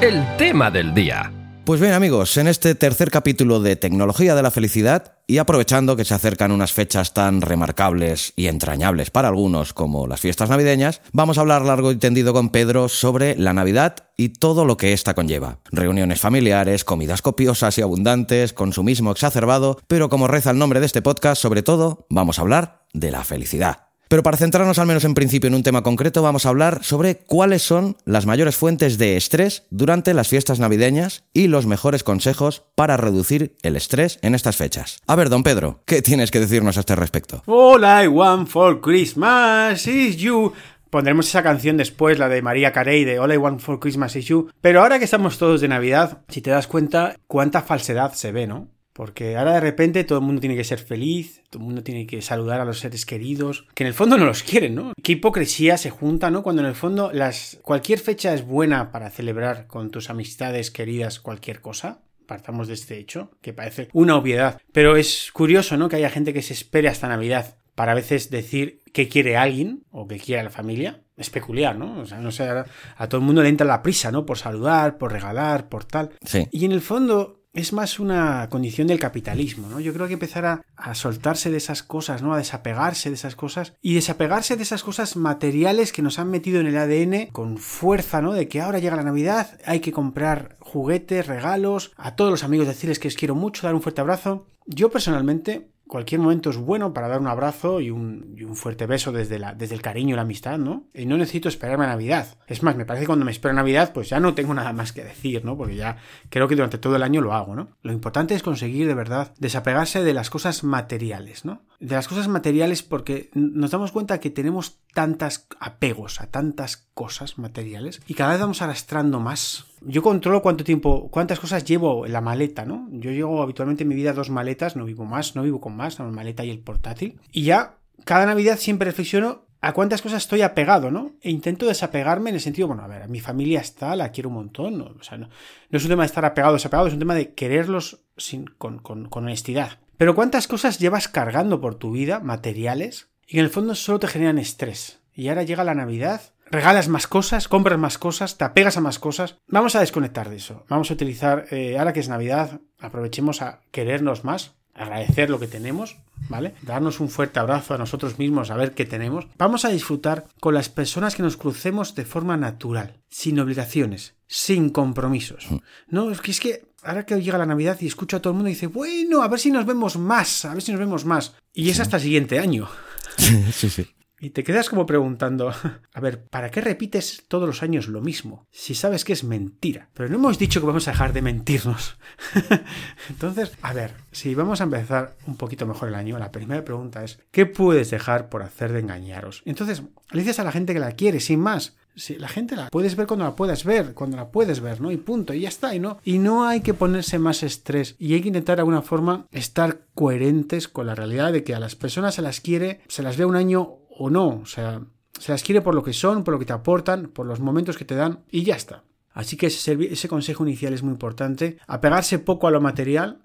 El 0.00 0.24
tema 0.36 0.70
del 0.70 0.94
día. 0.94 1.37
Pues 1.68 1.82
bien 1.82 1.92
amigos, 1.92 2.34
en 2.38 2.48
este 2.48 2.74
tercer 2.74 3.10
capítulo 3.10 3.60
de 3.60 3.76
Tecnología 3.76 4.34
de 4.34 4.42
la 4.42 4.50
Felicidad 4.50 5.18
y 5.26 5.36
aprovechando 5.36 5.96
que 5.96 6.06
se 6.06 6.14
acercan 6.14 6.50
unas 6.50 6.72
fechas 6.72 7.12
tan 7.12 7.42
remarcables 7.42 8.32
y 8.36 8.46
entrañables 8.46 9.10
para 9.10 9.28
algunos 9.28 9.74
como 9.74 10.06
las 10.06 10.22
fiestas 10.22 10.48
navideñas, 10.48 11.02
vamos 11.12 11.36
a 11.36 11.42
hablar 11.42 11.60
largo 11.66 11.92
y 11.92 11.96
tendido 11.96 12.32
con 12.32 12.48
Pedro 12.48 12.88
sobre 12.88 13.36
la 13.36 13.52
Navidad 13.52 13.96
y 14.16 14.30
todo 14.30 14.64
lo 14.64 14.78
que 14.78 14.94
ésta 14.94 15.12
conlleva. 15.12 15.58
Reuniones 15.70 16.20
familiares, 16.20 16.84
comidas 16.84 17.20
copiosas 17.20 17.76
y 17.76 17.82
abundantes, 17.82 18.54
consumismo 18.54 19.12
exacerbado, 19.12 19.78
pero 19.88 20.08
como 20.08 20.26
reza 20.26 20.52
el 20.52 20.58
nombre 20.58 20.80
de 20.80 20.86
este 20.86 21.02
podcast, 21.02 21.42
sobre 21.42 21.62
todo, 21.62 22.06
vamos 22.08 22.38
a 22.38 22.42
hablar 22.42 22.86
de 22.94 23.10
la 23.10 23.24
felicidad. 23.24 23.87
Pero 24.08 24.22
para 24.22 24.38
centrarnos 24.38 24.78
al 24.78 24.86
menos 24.86 25.04
en 25.04 25.12
principio 25.12 25.48
en 25.48 25.54
un 25.54 25.62
tema 25.62 25.82
concreto, 25.82 26.22
vamos 26.22 26.46
a 26.46 26.48
hablar 26.48 26.82
sobre 26.82 27.18
cuáles 27.18 27.60
son 27.60 27.98
las 28.06 28.24
mayores 28.24 28.56
fuentes 28.56 28.96
de 28.96 29.18
estrés 29.18 29.64
durante 29.70 30.14
las 30.14 30.28
fiestas 30.28 30.58
navideñas 30.58 31.24
y 31.34 31.48
los 31.48 31.66
mejores 31.66 32.04
consejos 32.04 32.64
para 32.74 32.96
reducir 32.96 33.56
el 33.62 33.76
estrés 33.76 34.18
en 34.22 34.34
estas 34.34 34.56
fechas. 34.56 35.02
A 35.06 35.14
ver, 35.14 35.28
don 35.28 35.42
Pedro, 35.42 35.82
¿qué 35.84 36.00
tienes 36.00 36.30
que 36.30 36.40
decirnos 36.40 36.78
a 36.78 36.80
este 36.80 36.96
respecto? 36.96 37.42
All 37.44 37.84
I 37.84 38.08
want 38.08 38.48
for 38.48 38.80
Christmas 38.80 39.86
is 39.86 40.16
you. 40.16 40.54
Pondremos 40.88 41.28
esa 41.28 41.42
canción 41.42 41.76
después, 41.76 42.18
la 42.18 42.30
de 42.30 42.40
María 42.40 42.72
Carey 42.72 43.04
de 43.04 43.18
All 43.18 43.30
I 43.30 43.36
want 43.36 43.60
for 43.60 43.78
Christmas 43.78 44.16
is 44.16 44.24
you. 44.24 44.48
Pero 44.62 44.80
ahora 44.80 44.98
que 44.98 45.04
estamos 45.04 45.36
todos 45.36 45.60
de 45.60 45.68
Navidad, 45.68 46.22
si 46.28 46.40
te 46.40 46.50
das 46.50 46.66
cuenta 46.66 47.16
cuánta 47.26 47.60
falsedad 47.60 48.14
se 48.14 48.32
ve, 48.32 48.46
¿no? 48.46 48.68
Porque 48.98 49.36
ahora 49.36 49.52
de 49.52 49.60
repente 49.60 50.02
todo 50.02 50.18
el 50.18 50.24
mundo 50.24 50.40
tiene 50.40 50.56
que 50.56 50.64
ser 50.64 50.80
feliz, 50.80 51.44
todo 51.50 51.62
el 51.62 51.66
mundo 51.66 51.84
tiene 51.84 52.04
que 52.04 52.20
saludar 52.20 52.60
a 52.60 52.64
los 52.64 52.80
seres 52.80 53.06
queridos, 53.06 53.64
que 53.72 53.84
en 53.84 53.86
el 53.86 53.94
fondo 53.94 54.18
no 54.18 54.24
los 54.24 54.42
quieren, 54.42 54.74
¿no? 54.74 54.92
Qué 55.00 55.12
hipocresía 55.12 55.76
se 55.76 55.90
junta, 55.90 56.32
¿no? 56.32 56.42
Cuando 56.42 56.62
en 56.62 56.68
el 56.68 56.74
fondo 56.74 57.12
las 57.12 57.60
cualquier 57.62 58.00
fecha 58.00 58.34
es 58.34 58.44
buena 58.44 58.90
para 58.90 59.10
celebrar 59.10 59.68
con 59.68 59.92
tus 59.92 60.10
amistades 60.10 60.72
queridas 60.72 61.20
cualquier 61.20 61.60
cosa. 61.60 62.00
Partamos 62.26 62.66
de 62.66 62.74
este 62.74 62.98
hecho, 62.98 63.30
que 63.40 63.52
parece 63.52 63.88
una 63.92 64.16
obviedad. 64.16 64.60
Pero 64.72 64.96
es 64.96 65.30
curioso, 65.32 65.76
¿no? 65.76 65.88
Que 65.88 65.94
haya 65.94 66.10
gente 66.10 66.32
que 66.32 66.42
se 66.42 66.54
espere 66.54 66.88
hasta 66.88 67.06
Navidad 67.06 67.56
para 67.76 67.92
a 67.92 67.94
veces 67.94 68.30
decir 68.30 68.82
que 68.92 69.08
quiere 69.08 69.36
a 69.36 69.42
alguien 69.42 69.84
o 69.92 70.08
que 70.08 70.18
quiere 70.18 70.40
a 70.40 70.44
la 70.44 70.50
familia. 70.50 71.02
Es 71.16 71.30
peculiar, 71.30 71.78
¿no? 71.78 72.00
O 72.00 72.06
sea, 72.06 72.18
no 72.18 72.32
sé, 72.32 72.48
a, 72.48 72.66
a 72.96 73.08
todo 73.08 73.20
el 73.20 73.26
mundo 73.26 73.44
le 73.44 73.48
entra 73.48 73.64
la 73.64 73.80
prisa, 73.80 74.10
¿no? 74.10 74.26
Por 74.26 74.38
saludar, 74.38 74.98
por 74.98 75.12
regalar, 75.12 75.68
por 75.68 75.84
tal. 75.84 76.10
Sí. 76.24 76.48
Y 76.50 76.64
en 76.64 76.72
el 76.72 76.80
fondo 76.80 77.37
es 77.52 77.72
más 77.72 77.98
una 77.98 78.48
condición 78.50 78.86
del 78.86 78.98
capitalismo, 78.98 79.68
¿no? 79.68 79.80
Yo 79.80 79.92
creo 79.92 80.06
que 80.06 80.14
empezar 80.14 80.44
a, 80.44 80.62
a, 80.76 80.94
soltarse 80.94 81.50
de 81.50 81.56
esas 81.56 81.82
cosas, 81.82 82.22
¿no? 82.22 82.34
A 82.34 82.38
desapegarse 82.38 83.08
de 83.08 83.14
esas 83.14 83.36
cosas 83.36 83.74
y 83.80 83.94
desapegarse 83.94 84.56
de 84.56 84.62
esas 84.62 84.82
cosas 84.82 85.16
materiales 85.16 85.92
que 85.92 86.02
nos 86.02 86.18
han 86.18 86.30
metido 86.30 86.60
en 86.60 86.66
el 86.66 86.76
ADN 86.76 87.30
con 87.32 87.58
fuerza, 87.58 88.20
¿no? 88.20 88.32
De 88.32 88.48
que 88.48 88.60
ahora 88.60 88.78
llega 88.78 88.96
la 88.96 89.02
Navidad, 89.02 89.58
hay 89.64 89.80
que 89.80 89.92
comprar 89.92 90.56
juguetes, 90.60 91.26
regalos, 91.26 91.92
a 91.96 92.16
todos 92.16 92.30
los 92.30 92.44
amigos 92.44 92.66
decirles 92.66 92.98
que 92.98 93.08
os 93.08 93.16
quiero 93.16 93.34
mucho, 93.34 93.66
dar 93.66 93.74
un 93.74 93.82
fuerte 93.82 94.00
abrazo. 94.00 94.46
Yo 94.66 94.90
personalmente 94.90 95.70
cualquier 95.88 96.20
momento 96.20 96.50
es 96.50 96.56
bueno 96.56 96.92
para 96.92 97.08
dar 97.08 97.20
un 97.20 97.26
abrazo 97.26 97.80
y 97.80 97.90
un, 97.90 98.36
un 98.40 98.56
fuerte 98.56 98.86
beso 98.86 99.10
desde, 99.10 99.38
la, 99.38 99.54
desde 99.54 99.74
el 99.74 99.82
cariño 99.82 100.12
y 100.12 100.16
la 100.16 100.22
amistad, 100.22 100.58
¿no? 100.58 100.84
Y 100.94 101.06
no 101.06 101.16
necesito 101.16 101.48
esperarme 101.48 101.84
a 101.84 101.88
Navidad. 101.88 102.38
Es 102.46 102.62
más, 102.62 102.76
me 102.76 102.84
parece 102.84 103.02
que 103.02 103.08
cuando 103.08 103.24
me 103.24 103.32
espero 103.32 103.54
Navidad, 103.54 103.92
pues 103.92 104.08
ya 104.08 104.20
no 104.20 104.34
tengo 104.34 104.54
nada 104.54 104.72
más 104.72 104.92
que 104.92 105.02
decir, 105.02 105.44
¿no? 105.44 105.56
Porque 105.56 105.76
ya 105.76 105.96
creo 106.28 106.46
que 106.46 106.54
durante 106.54 106.78
todo 106.78 106.96
el 106.96 107.02
año 107.02 107.20
lo 107.20 107.34
hago, 107.34 107.56
¿no? 107.56 107.70
Lo 107.82 107.92
importante 107.92 108.34
es 108.34 108.42
conseguir 108.42 108.86
de 108.86 108.94
verdad 108.94 109.34
desapegarse 109.38 110.04
de 110.04 110.14
las 110.14 110.30
cosas 110.30 110.62
materiales, 110.62 111.44
¿no? 111.44 111.62
De 111.80 111.94
las 111.94 112.06
cosas 112.06 112.28
materiales 112.28 112.82
porque 112.82 113.30
nos 113.34 113.70
damos 113.70 113.90
cuenta 113.90 114.20
que 114.20 114.30
tenemos 114.30 114.80
tantas 114.94 115.48
apegos 115.58 116.20
a 116.20 116.30
tantas 116.30 116.88
cosas 116.94 117.38
materiales 117.38 118.00
y 118.06 118.14
cada 118.14 118.32
vez 118.32 118.40
vamos 118.40 118.62
arrastrando 118.62 119.20
más. 119.20 119.64
Yo 119.82 120.02
controlo 120.02 120.42
cuánto 120.42 120.64
tiempo, 120.64 121.08
cuántas 121.10 121.40
cosas 121.40 121.64
llevo 121.64 122.06
en 122.06 122.12
la 122.12 122.20
maleta, 122.20 122.64
¿no? 122.64 122.88
Yo 122.90 123.10
llevo 123.10 123.42
habitualmente 123.42 123.82
en 123.82 123.88
mi 123.88 123.94
vida 123.94 124.12
dos 124.12 124.30
maletas, 124.30 124.76
no 124.76 124.84
vivo 124.84 125.04
más, 125.04 125.36
no 125.36 125.42
vivo 125.42 125.60
con 125.60 125.76
más, 125.76 125.98
la 125.98 126.06
maleta 126.06 126.44
y 126.44 126.50
el 126.50 126.60
portátil. 126.60 127.20
Y 127.32 127.42
ya 127.44 127.78
cada 128.04 128.26
Navidad 128.26 128.58
siempre 128.58 128.86
reflexiono 128.86 129.46
a 129.60 129.72
cuántas 129.72 130.02
cosas 130.02 130.22
estoy 130.22 130.42
apegado, 130.42 130.90
¿no? 130.90 131.12
E 131.20 131.30
intento 131.30 131.66
desapegarme 131.66 132.30
en 132.30 132.36
el 132.36 132.40
sentido, 132.40 132.68
bueno, 132.68 132.82
a 132.82 132.86
ver, 132.86 133.08
mi 133.08 133.20
familia 133.20 133.60
está, 133.60 133.96
la 133.96 134.12
quiero 134.12 134.28
un 134.28 134.36
montón, 134.36 134.78
¿no? 134.78 134.94
O 134.98 135.02
sea, 135.02 135.18
no, 135.18 135.28
no 135.70 135.76
es 135.76 135.82
un 135.82 135.90
tema 135.90 136.02
de 136.02 136.06
estar 136.06 136.24
apegado 136.24 136.52
o 136.52 136.56
desapegado, 136.56 136.86
es 136.86 136.92
un 136.92 137.00
tema 137.00 137.14
de 137.14 137.34
quererlos 137.34 138.04
sin, 138.16 138.46
con, 138.46 138.78
con, 138.78 139.08
con 139.08 139.24
honestidad. 139.24 139.78
Pero 139.96 140.14
cuántas 140.14 140.46
cosas 140.46 140.78
llevas 140.78 141.08
cargando 141.08 141.60
por 141.60 141.74
tu 141.74 141.90
vida, 141.90 142.20
materiales, 142.20 143.08
y 143.26 143.38
en 143.38 143.44
el 143.44 143.50
fondo 143.50 143.74
solo 143.74 143.98
te 143.98 144.06
generan 144.06 144.38
estrés. 144.38 145.00
Y 145.12 145.28
ahora 145.28 145.42
llega 145.42 145.64
la 145.64 145.74
Navidad 145.74 146.22
regalas 146.50 146.88
más 146.88 147.06
cosas, 147.06 147.48
compras 147.48 147.78
más 147.78 147.98
cosas, 147.98 148.36
te 148.36 148.44
apegas 148.44 148.76
a 148.76 148.80
más 148.80 148.98
cosas. 148.98 149.36
Vamos 149.48 149.76
a 149.76 149.80
desconectar 149.80 150.28
de 150.28 150.36
eso. 150.36 150.64
Vamos 150.68 150.90
a 150.90 150.94
utilizar, 150.94 151.46
eh, 151.50 151.78
ahora 151.78 151.92
que 151.92 152.00
es 152.00 152.08
Navidad, 152.08 152.60
aprovechemos 152.78 153.42
a 153.42 153.60
querernos 153.70 154.24
más, 154.24 154.54
agradecer 154.74 155.28
lo 155.28 155.40
que 155.40 155.48
tenemos, 155.48 155.98
¿vale? 156.28 156.54
Darnos 156.62 157.00
un 157.00 157.08
fuerte 157.08 157.40
abrazo 157.40 157.74
a 157.74 157.78
nosotros 157.78 158.18
mismos, 158.18 158.50
a 158.50 158.56
ver 158.56 158.72
qué 158.72 158.84
tenemos. 158.84 159.26
Vamos 159.36 159.64
a 159.64 159.70
disfrutar 159.70 160.26
con 160.40 160.54
las 160.54 160.68
personas 160.68 161.14
que 161.14 161.22
nos 161.22 161.36
crucemos 161.36 161.94
de 161.94 162.04
forma 162.04 162.36
natural, 162.36 163.00
sin 163.08 163.40
obligaciones, 163.40 164.14
sin 164.26 164.70
compromisos. 164.70 165.48
No, 165.88 166.10
es 166.10 166.20
que 166.20 166.30
es 166.30 166.40
que 166.40 166.68
ahora 166.82 167.04
que 167.04 167.20
llega 167.20 167.38
la 167.38 167.46
Navidad 167.46 167.78
y 167.80 167.86
escucho 167.86 168.16
a 168.16 168.20
todo 168.20 168.32
el 168.32 168.36
mundo 168.36 168.50
y 168.50 168.54
dice, 168.54 168.68
bueno, 168.68 169.22
a 169.22 169.28
ver 169.28 169.40
si 169.40 169.50
nos 169.50 169.66
vemos 169.66 169.98
más, 169.98 170.44
a 170.44 170.54
ver 170.54 170.62
si 170.62 170.72
nos 170.72 170.80
vemos 170.80 171.04
más. 171.04 171.34
Y 171.52 171.70
es 171.70 171.80
hasta 171.80 171.96
el 171.96 172.02
siguiente 172.02 172.38
año. 172.38 172.68
sí, 173.52 173.68
sí. 173.68 173.86
Y 174.20 174.30
te 174.30 174.42
quedas 174.42 174.68
como 174.68 174.86
preguntando, 174.86 175.52
a 175.92 176.00
ver, 176.00 176.24
¿para 176.24 176.50
qué 176.50 176.60
repites 176.60 177.24
todos 177.28 177.46
los 177.46 177.62
años 177.62 177.88
lo 177.88 178.00
mismo? 178.00 178.46
Si 178.50 178.74
sabes 178.74 179.04
que 179.04 179.12
es 179.12 179.24
mentira. 179.24 179.90
Pero 179.94 180.08
no 180.08 180.16
hemos 180.16 180.38
dicho 180.38 180.60
que 180.60 180.66
vamos 180.66 180.88
a 180.88 180.92
dejar 180.92 181.12
de 181.12 181.22
mentirnos. 181.22 181.96
Entonces, 183.08 183.52
a 183.62 183.72
ver, 183.72 183.94
si 184.12 184.34
vamos 184.34 184.60
a 184.60 184.64
empezar 184.64 185.16
un 185.26 185.36
poquito 185.36 185.66
mejor 185.66 185.88
el 185.88 185.94
año, 185.94 186.18
la 186.18 186.32
primera 186.32 186.64
pregunta 186.64 187.04
es, 187.04 187.20
¿qué 187.30 187.46
puedes 187.46 187.90
dejar 187.90 188.28
por 188.28 188.42
hacer 188.42 188.72
de 188.72 188.80
engañaros? 188.80 189.42
Entonces, 189.44 189.82
le 190.10 190.20
dices 190.20 190.40
a 190.40 190.44
la 190.44 190.52
gente 190.52 190.74
que 190.74 190.80
la 190.80 190.92
quiere, 190.92 191.20
sin 191.20 191.40
más. 191.40 191.76
Si 191.94 192.14
la 192.14 192.28
gente 192.28 192.54
la 192.54 192.68
puedes 192.68 192.94
ver 192.94 193.08
cuando 193.08 193.24
la 193.24 193.34
puedas 193.34 193.64
ver, 193.64 193.92
cuando 193.92 194.16
la 194.16 194.30
puedes 194.30 194.60
ver, 194.60 194.80
¿no? 194.80 194.92
Y 194.92 194.98
punto, 194.98 195.34
y 195.34 195.40
ya 195.40 195.48
está, 195.48 195.74
y 195.74 195.80
no. 195.80 195.98
Y 196.04 196.18
no 196.18 196.46
hay 196.46 196.60
que 196.60 196.72
ponerse 196.72 197.18
más 197.18 197.42
estrés. 197.42 197.96
Y 197.98 198.14
hay 198.14 198.20
que 198.22 198.28
intentar 198.28 198.56
de 198.56 198.60
alguna 198.60 198.82
forma 198.82 199.26
estar 199.32 199.80
coherentes 199.94 200.68
con 200.68 200.86
la 200.86 200.94
realidad 200.94 201.32
de 201.32 201.42
que 201.42 201.56
a 201.56 201.60
las 201.60 201.74
personas 201.74 202.14
se 202.14 202.22
las 202.22 202.40
quiere, 202.40 202.80
se 202.86 203.02
las 203.02 203.16
ve 203.16 203.24
un 203.24 203.34
año 203.34 203.77
o 203.98 204.10
no. 204.10 204.28
O 204.42 204.46
sea, 204.46 204.80
se 205.18 205.32
las 205.32 205.42
quiere 205.42 205.60
por 205.60 205.74
lo 205.74 205.82
que 205.82 205.92
son, 205.92 206.24
por 206.24 206.32
lo 206.32 206.38
que 206.38 206.46
te 206.46 206.52
aportan, 206.52 207.08
por 207.08 207.26
los 207.26 207.40
momentos 207.40 207.76
que 207.76 207.84
te 207.84 207.94
dan 207.94 208.20
y 208.30 208.42
ya 208.42 208.56
está. 208.56 208.84
Así 209.12 209.36
que 209.36 209.46
ese, 209.46 209.76
ese 209.90 210.08
consejo 210.08 210.46
inicial 210.46 210.72
es 210.72 210.82
muy 210.82 210.92
importante. 210.92 211.58
Apegarse 211.66 212.20
poco 212.20 212.46
a 212.46 212.50
lo 212.52 212.60
material 212.60 213.22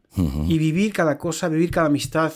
y 0.47 0.57
vivir 0.57 0.93
cada 0.93 1.17
cosa, 1.17 1.49
vivir 1.49 1.71
cada 1.71 1.87
amistad 1.87 2.33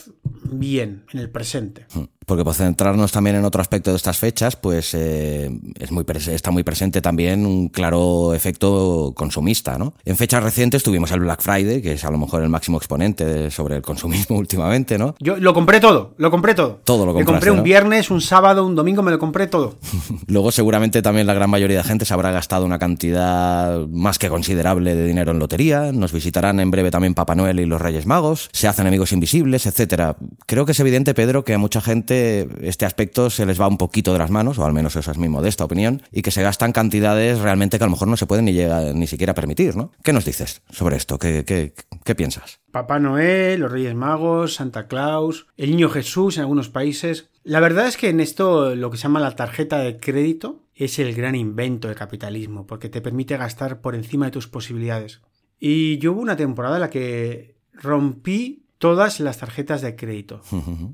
bien, 0.51 1.05
en 1.11 1.19
el 1.19 1.29
presente. 1.29 1.87
Porque 2.27 2.43
por 2.43 2.55
centrarnos 2.55 3.13
también 3.13 3.37
en 3.37 3.45
otro 3.45 3.61
aspecto 3.61 3.91
de 3.91 3.95
estas 3.95 4.17
fechas, 4.17 4.57
pues 4.57 4.93
eh, 4.93 5.49
es 5.79 5.91
muy 5.91 6.05
está 6.27 6.51
muy 6.51 6.63
presente 6.63 7.01
también 7.01 7.45
un 7.45 7.69
claro 7.69 8.33
efecto 8.33 9.13
consumista, 9.15 9.77
¿no? 9.77 9.93
En 10.03 10.17
fechas 10.17 10.43
recientes 10.43 10.83
tuvimos 10.83 11.09
el 11.11 11.21
Black 11.21 11.41
Friday, 11.41 11.81
que 11.81 11.93
es 11.93 12.03
a 12.03 12.11
lo 12.11 12.17
mejor 12.17 12.43
el 12.43 12.49
máximo 12.49 12.79
exponente 12.79 13.49
sobre 13.49 13.77
el 13.77 13.81
consumismo 13.81 14.35
últimamente, 14.39 14.97
¿no? 14.97 15.15
Yo 15.21 15.37
lo 15.37 15.53
compré 15.53 15.79
todo, 15.79 16.15
lo 16.17 16.29
compré 16.29 16.53
todo. 16.53 16.81
Todo 16.83 17.05
lo 17.05 17.13
compré. 17.13 17.25
Me 17.25 17.31
compré 17.31 17.51
un 17.51 17.63
viernes, 17.63 18.11
un 18.11 18.19
sábado, 18.19 18.65
un 18.65 18.75
domingo, 18.75 19.01
me 19.03 19.11
lo 19.11 19.19
compré 19.19 19.47
todo. 19.47 19.77
Luego 20.27 20.51
seguramente 20.51 21.01
también 21.01 21.27
la 21.27 21.33
gran 21.33 21.49
mayoría 21.49 21.77
de 21.77 21.83
gente 21.85 22.03
se 22.03 22.13
habrá 22.13 22.31
gastado 22.31 22.65
una 22.65 22.77
cantidad 22.77 23.87
más 23.87 24.19
que 24.19 24.27
considerable 24.27 24.95
de 24.95 25.05
dinero 25.05 25.31
en 25.31 25.39
lotería. 25.39 25.93
Nos 25.93 26.11
visitarán 26.11 26.59
en 26.59 26.71
breve 26.71 26.91
también 26.91 27.13
Papá 27.13 27.35
Noel 27.35 27.61
y 27.61 27.65
los 27.65 27.79
Reyes 27.79 28.05
Magos. 28.05 28.49
Se 28.51 28.67
hacen 28.67 28.85
amigos 28.85 29.13
invisibles, 29.13 29.65
etcétera. 29.65 30.17
Creo 30.45 30.65
que 30.65 30.73
es 30.73 30.79
evidente, 30.81 31.13
Pedro, 31.13 31.45
que 31.45 31.53
a 31.53 31.57
mucha 31.57 31.79
gente 31.79 32.16
este 32.61 32.85
aspecto 32.85 33.29
se 33.29 33.45
les 33.45 33.59
va 33.59 33.67
un 33.67 33.77
poquito 33.77 34.13
de 34.13 34.19
las 34.19 34.31
manos, 34.31 34.57
o 34.59 34.65
al 34.65 34.73
menos 34.73 34.95
esa 34.95 35.11
es 35.11 35.17
mi 35.17 35.29
modesta 35.29 35.63
opinión, 35.63 36.01
y 36.11 36.21
que 36.21 36.31
se 36.31 36.43
gastan 36.43 36.71
cantidades 36.71 37.39
realmente 37.39 37.77
que 37.77 37.83
a 37.83 37.87
lo 37.87 37.91
mejor 37.91 38.07
no 38.07 38.17
se 38.17 38.25
pueden 38.25 38.45
ni, 38.45 38.53
llegar, 38.53 38.93
ni 38.95 39.07
siquiera 39.07 39.33
permitir, 39.33 39.75
¿no? 39.75 39.91
¿Qué 40.03 40.13
nos 40.13 40.25
dices 40.25 40.61
sobre 40.69 40.97
esto? 40.97 41.19
¿Qué, 41.19 41.43
qué, 41.45 41.73
qué 42.03 42.15
piensas? 42.15 42.59
Papá 42.71 42.99
Noel, 42.99 43.59
los 43.61 43.71
Reyes 43.71 43.95
Magos, 43.95 44.55
Santa 44.55 44.87
Claus, 44.87 45.47
el 45.57 45.71
Niño 45.71 45.89
Jesús 45.89 46.37
en 46.37 46.41
algunos 46.41 46.69
países. 46.69 47.29
La 47.43 47.59
verdad 47.59 47.87
es 47.87 47.97
que 47.97 48.09
en 48.09 48.19
esto 48.19 48.75
lo 48.75 48.91
que 48.91 48.97
se 48.97 49.03
llama 49.03 49.19
la 49.19 49.35
tarjeta 49.35 49.79
de 49.79 49.99
crédito 49.99 50.63
es 50.75 50.99
el 50.99 51.15
gran 51.15 51.35
invento 51.35 51.87
del 51.87 51.97
capitalismo, 51.97 52.67
porque 52.67 52.89
te 52.89 53.01
permite 53.01 53.37
gastar 53.37 53.81
por 53.81 53.95
encima 53.95 54.25
de 54.25 54.31
tus 54.31 54.47
posibilidades. 54.47 55.21
Y 55.59 55.97
yo 55.97 56.11
hubo 56.11 56.21
una 56.21 56.35
temporada 56.35 56.75
en 56.75 56.81
la 56.81 56.89
que 56.89 57.55
rompí 57.73 58.66
todas 58.77 59.19
las 59.19 59.37
tarjetas 59.37 59.81
de 59.81 59.95
crédito. 59.95 60.41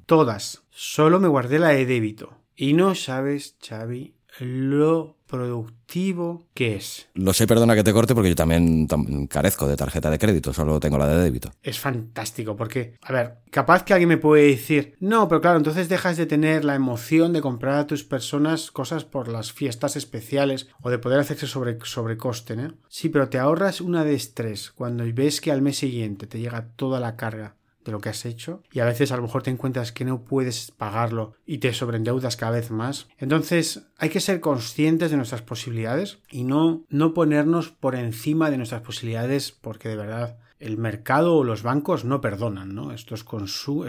Todas. 0.06 0.64
Solo 0.70 1.20
me 1.20 1.28
guardé 1.28 1.60
la 1.60 1.70
de 1.70 1.86
débito. 1.86 2.38
Y 2.56 2.74
no 2.74 2.96
sabes, 2.96 3.56
Xavi, 3.68 4.14
lo 4.40 5.18
productivo 5.28 6.48
que 6.54 6.76
es. 6.76 7.08
Lo 7.16 7.34
sé, 7.34 7.48
perdona 7.48 7.76
que 7.76 7.84
te 7.84 7.94
corte 7.94 8.14
porque 8.14 8.30
yo 8.30 8.36
también 8.36 8.88
carezco 9.28 9.68
de 9.68 9.76
tarjeta 9.76 10.12
de 10.12 10.20
crédito, 10.20 10.54
solo 10.54 10.80
tengo 10.80 10.98
la 10.98 11.08
de 11.08 11.24
débito. 11.24 11.52
Es 11.64 11.80
fantástico 11.80 12.56
porque, 12.56 12.98
a 13.02 13.12
ver, 13.12 13.38
capaz 13.50 13.84
que 13.84 13.94
alguien 13.94 14.10
me 14.10 14.18
puede 14.18 14.48
decir, 14.48 14.96
no, 15.00 15.28
pero 15.28 15.42
claro, 15.42 15.58
entonces 15.58 15.90
dejas 15.90 16.18
de 16.18 16.28
tener 16.28 16.64
la 16.64 16.76
emoción 16.76 17.34
de 17.34 17.42
comprar 17.42 17.80
a 17.80 17.88
tus 17.88 18.04
personas 18.04 18.70
cosas 18.70 19.06
por 19.06 19.28
las 19.28 19.52
fiestas 19.52 19.96
especiales 19.96 20.68
o 20.82 20.92
de 20.92 21.00
poder 21.00 21.20
hacerse 21.20 21.48
sobre, 21.48 21.80
sobre 21.84 22.18
coste, 22.18 22.56
¿no? 22.56 22.76
Sí, 22.88 23.10
pero 23.10 23.30
te 23.30 23.40
ahorras 23.40 23.82
una 23.82 24.04
de 24.04 24.14
estrés 24.14 24.72
cuando 24.72 25.04
ves 25.14 25.42
que 25.42 25.52
al 25.52 25.64
mes 25.64 25.78
siguiente 25.78 26.28
te 26.28 26.40
llega 26.40 26.68
toda 26.76 27.00
la 27.00 27.16
carga 27.16 27.56
de 27.84 27.92
lo 27.92 28.00
que 28.00 28.10
has 28.10 28.26
hecho 28.26 28.64
y 28.72 28.80
a 28.80 28.86
veces 28.86 29.12
a 29.12 29.18
lo 29.18 29.24
mejor 29.24 29.44
te 29.44 29.52
encuentras 29.52 29.92
que 29.92 30.06
no 30.06 30.24
puedes 30.24 30.72
pagarlo 30.72 31.34
y 31.46 31.60
te 31.60 31.74
sobreendeudas 31.74 32.38
cada 32.38 32.54
vez 32.54 32.72
más. 32.72 33.08
Entonces 33.18 33.88
hay 33.98 34.10
que 34.10 34.20
ser 34.20 34.40
conscientes 34.40 35.12
de 35.12 35.18
nuestras 35.18 35.42
posibilidades 35.42 36.20
y 36.30 36.44
no, 36.44 36.84
no 36.90 37.14
ponernos 37.14 37.70
por 37.70 37.96
encima 37.96 38.50
de 38.50 38.58
nuestras 38.58 38.82
posibilidades 38.82 39.52
porque 39.52 39.90
de 39.90 39.98
verdad 39.98 40.38
el 40.60 40.78
mercado 40.78 41.36
o 41.36 41.44
los 41.44 41.62
bancos 41.62 42.06
no 42.06 42.22
perdonan, 42.22 42.74
¿no? 42.74 42.94
Esto 42.94 43.16
es, 43.16 43.26
consu 43.26 43.86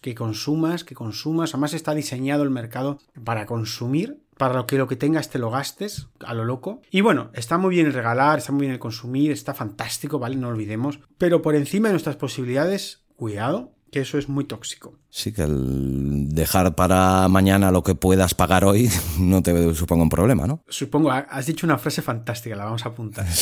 que 0.00 0.14
consumas, 0.16 0.82
que 0.82 0.96
consumas. 0.96 1.54
Además 1.54 1.74
está 1.74 1.94
diseñado 1.94 2.42
el 2.42 2.50
mercado 2.50 2.98
para 3.22 3.46
consumir 3.46 4.18
para 4.38 4.64
que 4.66 4.78
lo 4.78 4.88
que 4.88 4.96
tengas 4.96 5.30
te 5.30 5.38
lo 5.38 5.50
gastes 5.50 6.08
a 6.20 6.32
lo 6.32 6.44
loco. 6.44 6.80
Y 6.90 7.02
bueno, 7.02 7.30
está 7.34 7.58
muy 7.58 7.74
bien 7.74 7.86
el 7.86 7.92
regalar, 7.92 8.38
está 8.38 8.52
muy 8.52 8.62
bien 8.62 8.72
el 8.72 8.78
consumir, 8.78 9.32
está 9.32 9.52
fantástico, 9.52 10.18
¿vale? 10.18 10.36
No 10.36 10.48
olvidemos. 10.48 11.00
Pero 11.18 11.42
por 11.42 11.56
encima 11.56 11.88
de 11.88 11.94
nuestras 11.94 12.16
posibilidades, 12.16 13.02
cuidado, 13.18 13.74
que 13.90 14.00
eso 14.00 14.16
es 14.16 14.28
muy 14.28 14.44
tóxico. 14.44 14.96
Sí, 15.10 15.32
que 15.32 15.42
el 15.42 16.28
dejar 16.34 16.74
para 16.74 17.28
mañana 17.28 17.70
lo 17.70 17.82
que 17.82 17.94
puedas 17.94 18.34
pagar 18.34 18.64
hoy 18.64 18.90
no 19.18 19.42
te 19.42 19.74
suponga 19.74 20.02
un 20.02 20.10
problema, 20.10 20.46
¿no? 20.46 20.62
Supongo, 20.68 21.10
has 21.10 21.46
dicho 21.46 21.66
una 21.66 21.78
frase 21.78 22.02
fantástica, 22.02 22.54
la 22.54 22.64
vamos 22.64 22.84
a 22.84 22.90
apuntar. 22.90 23.26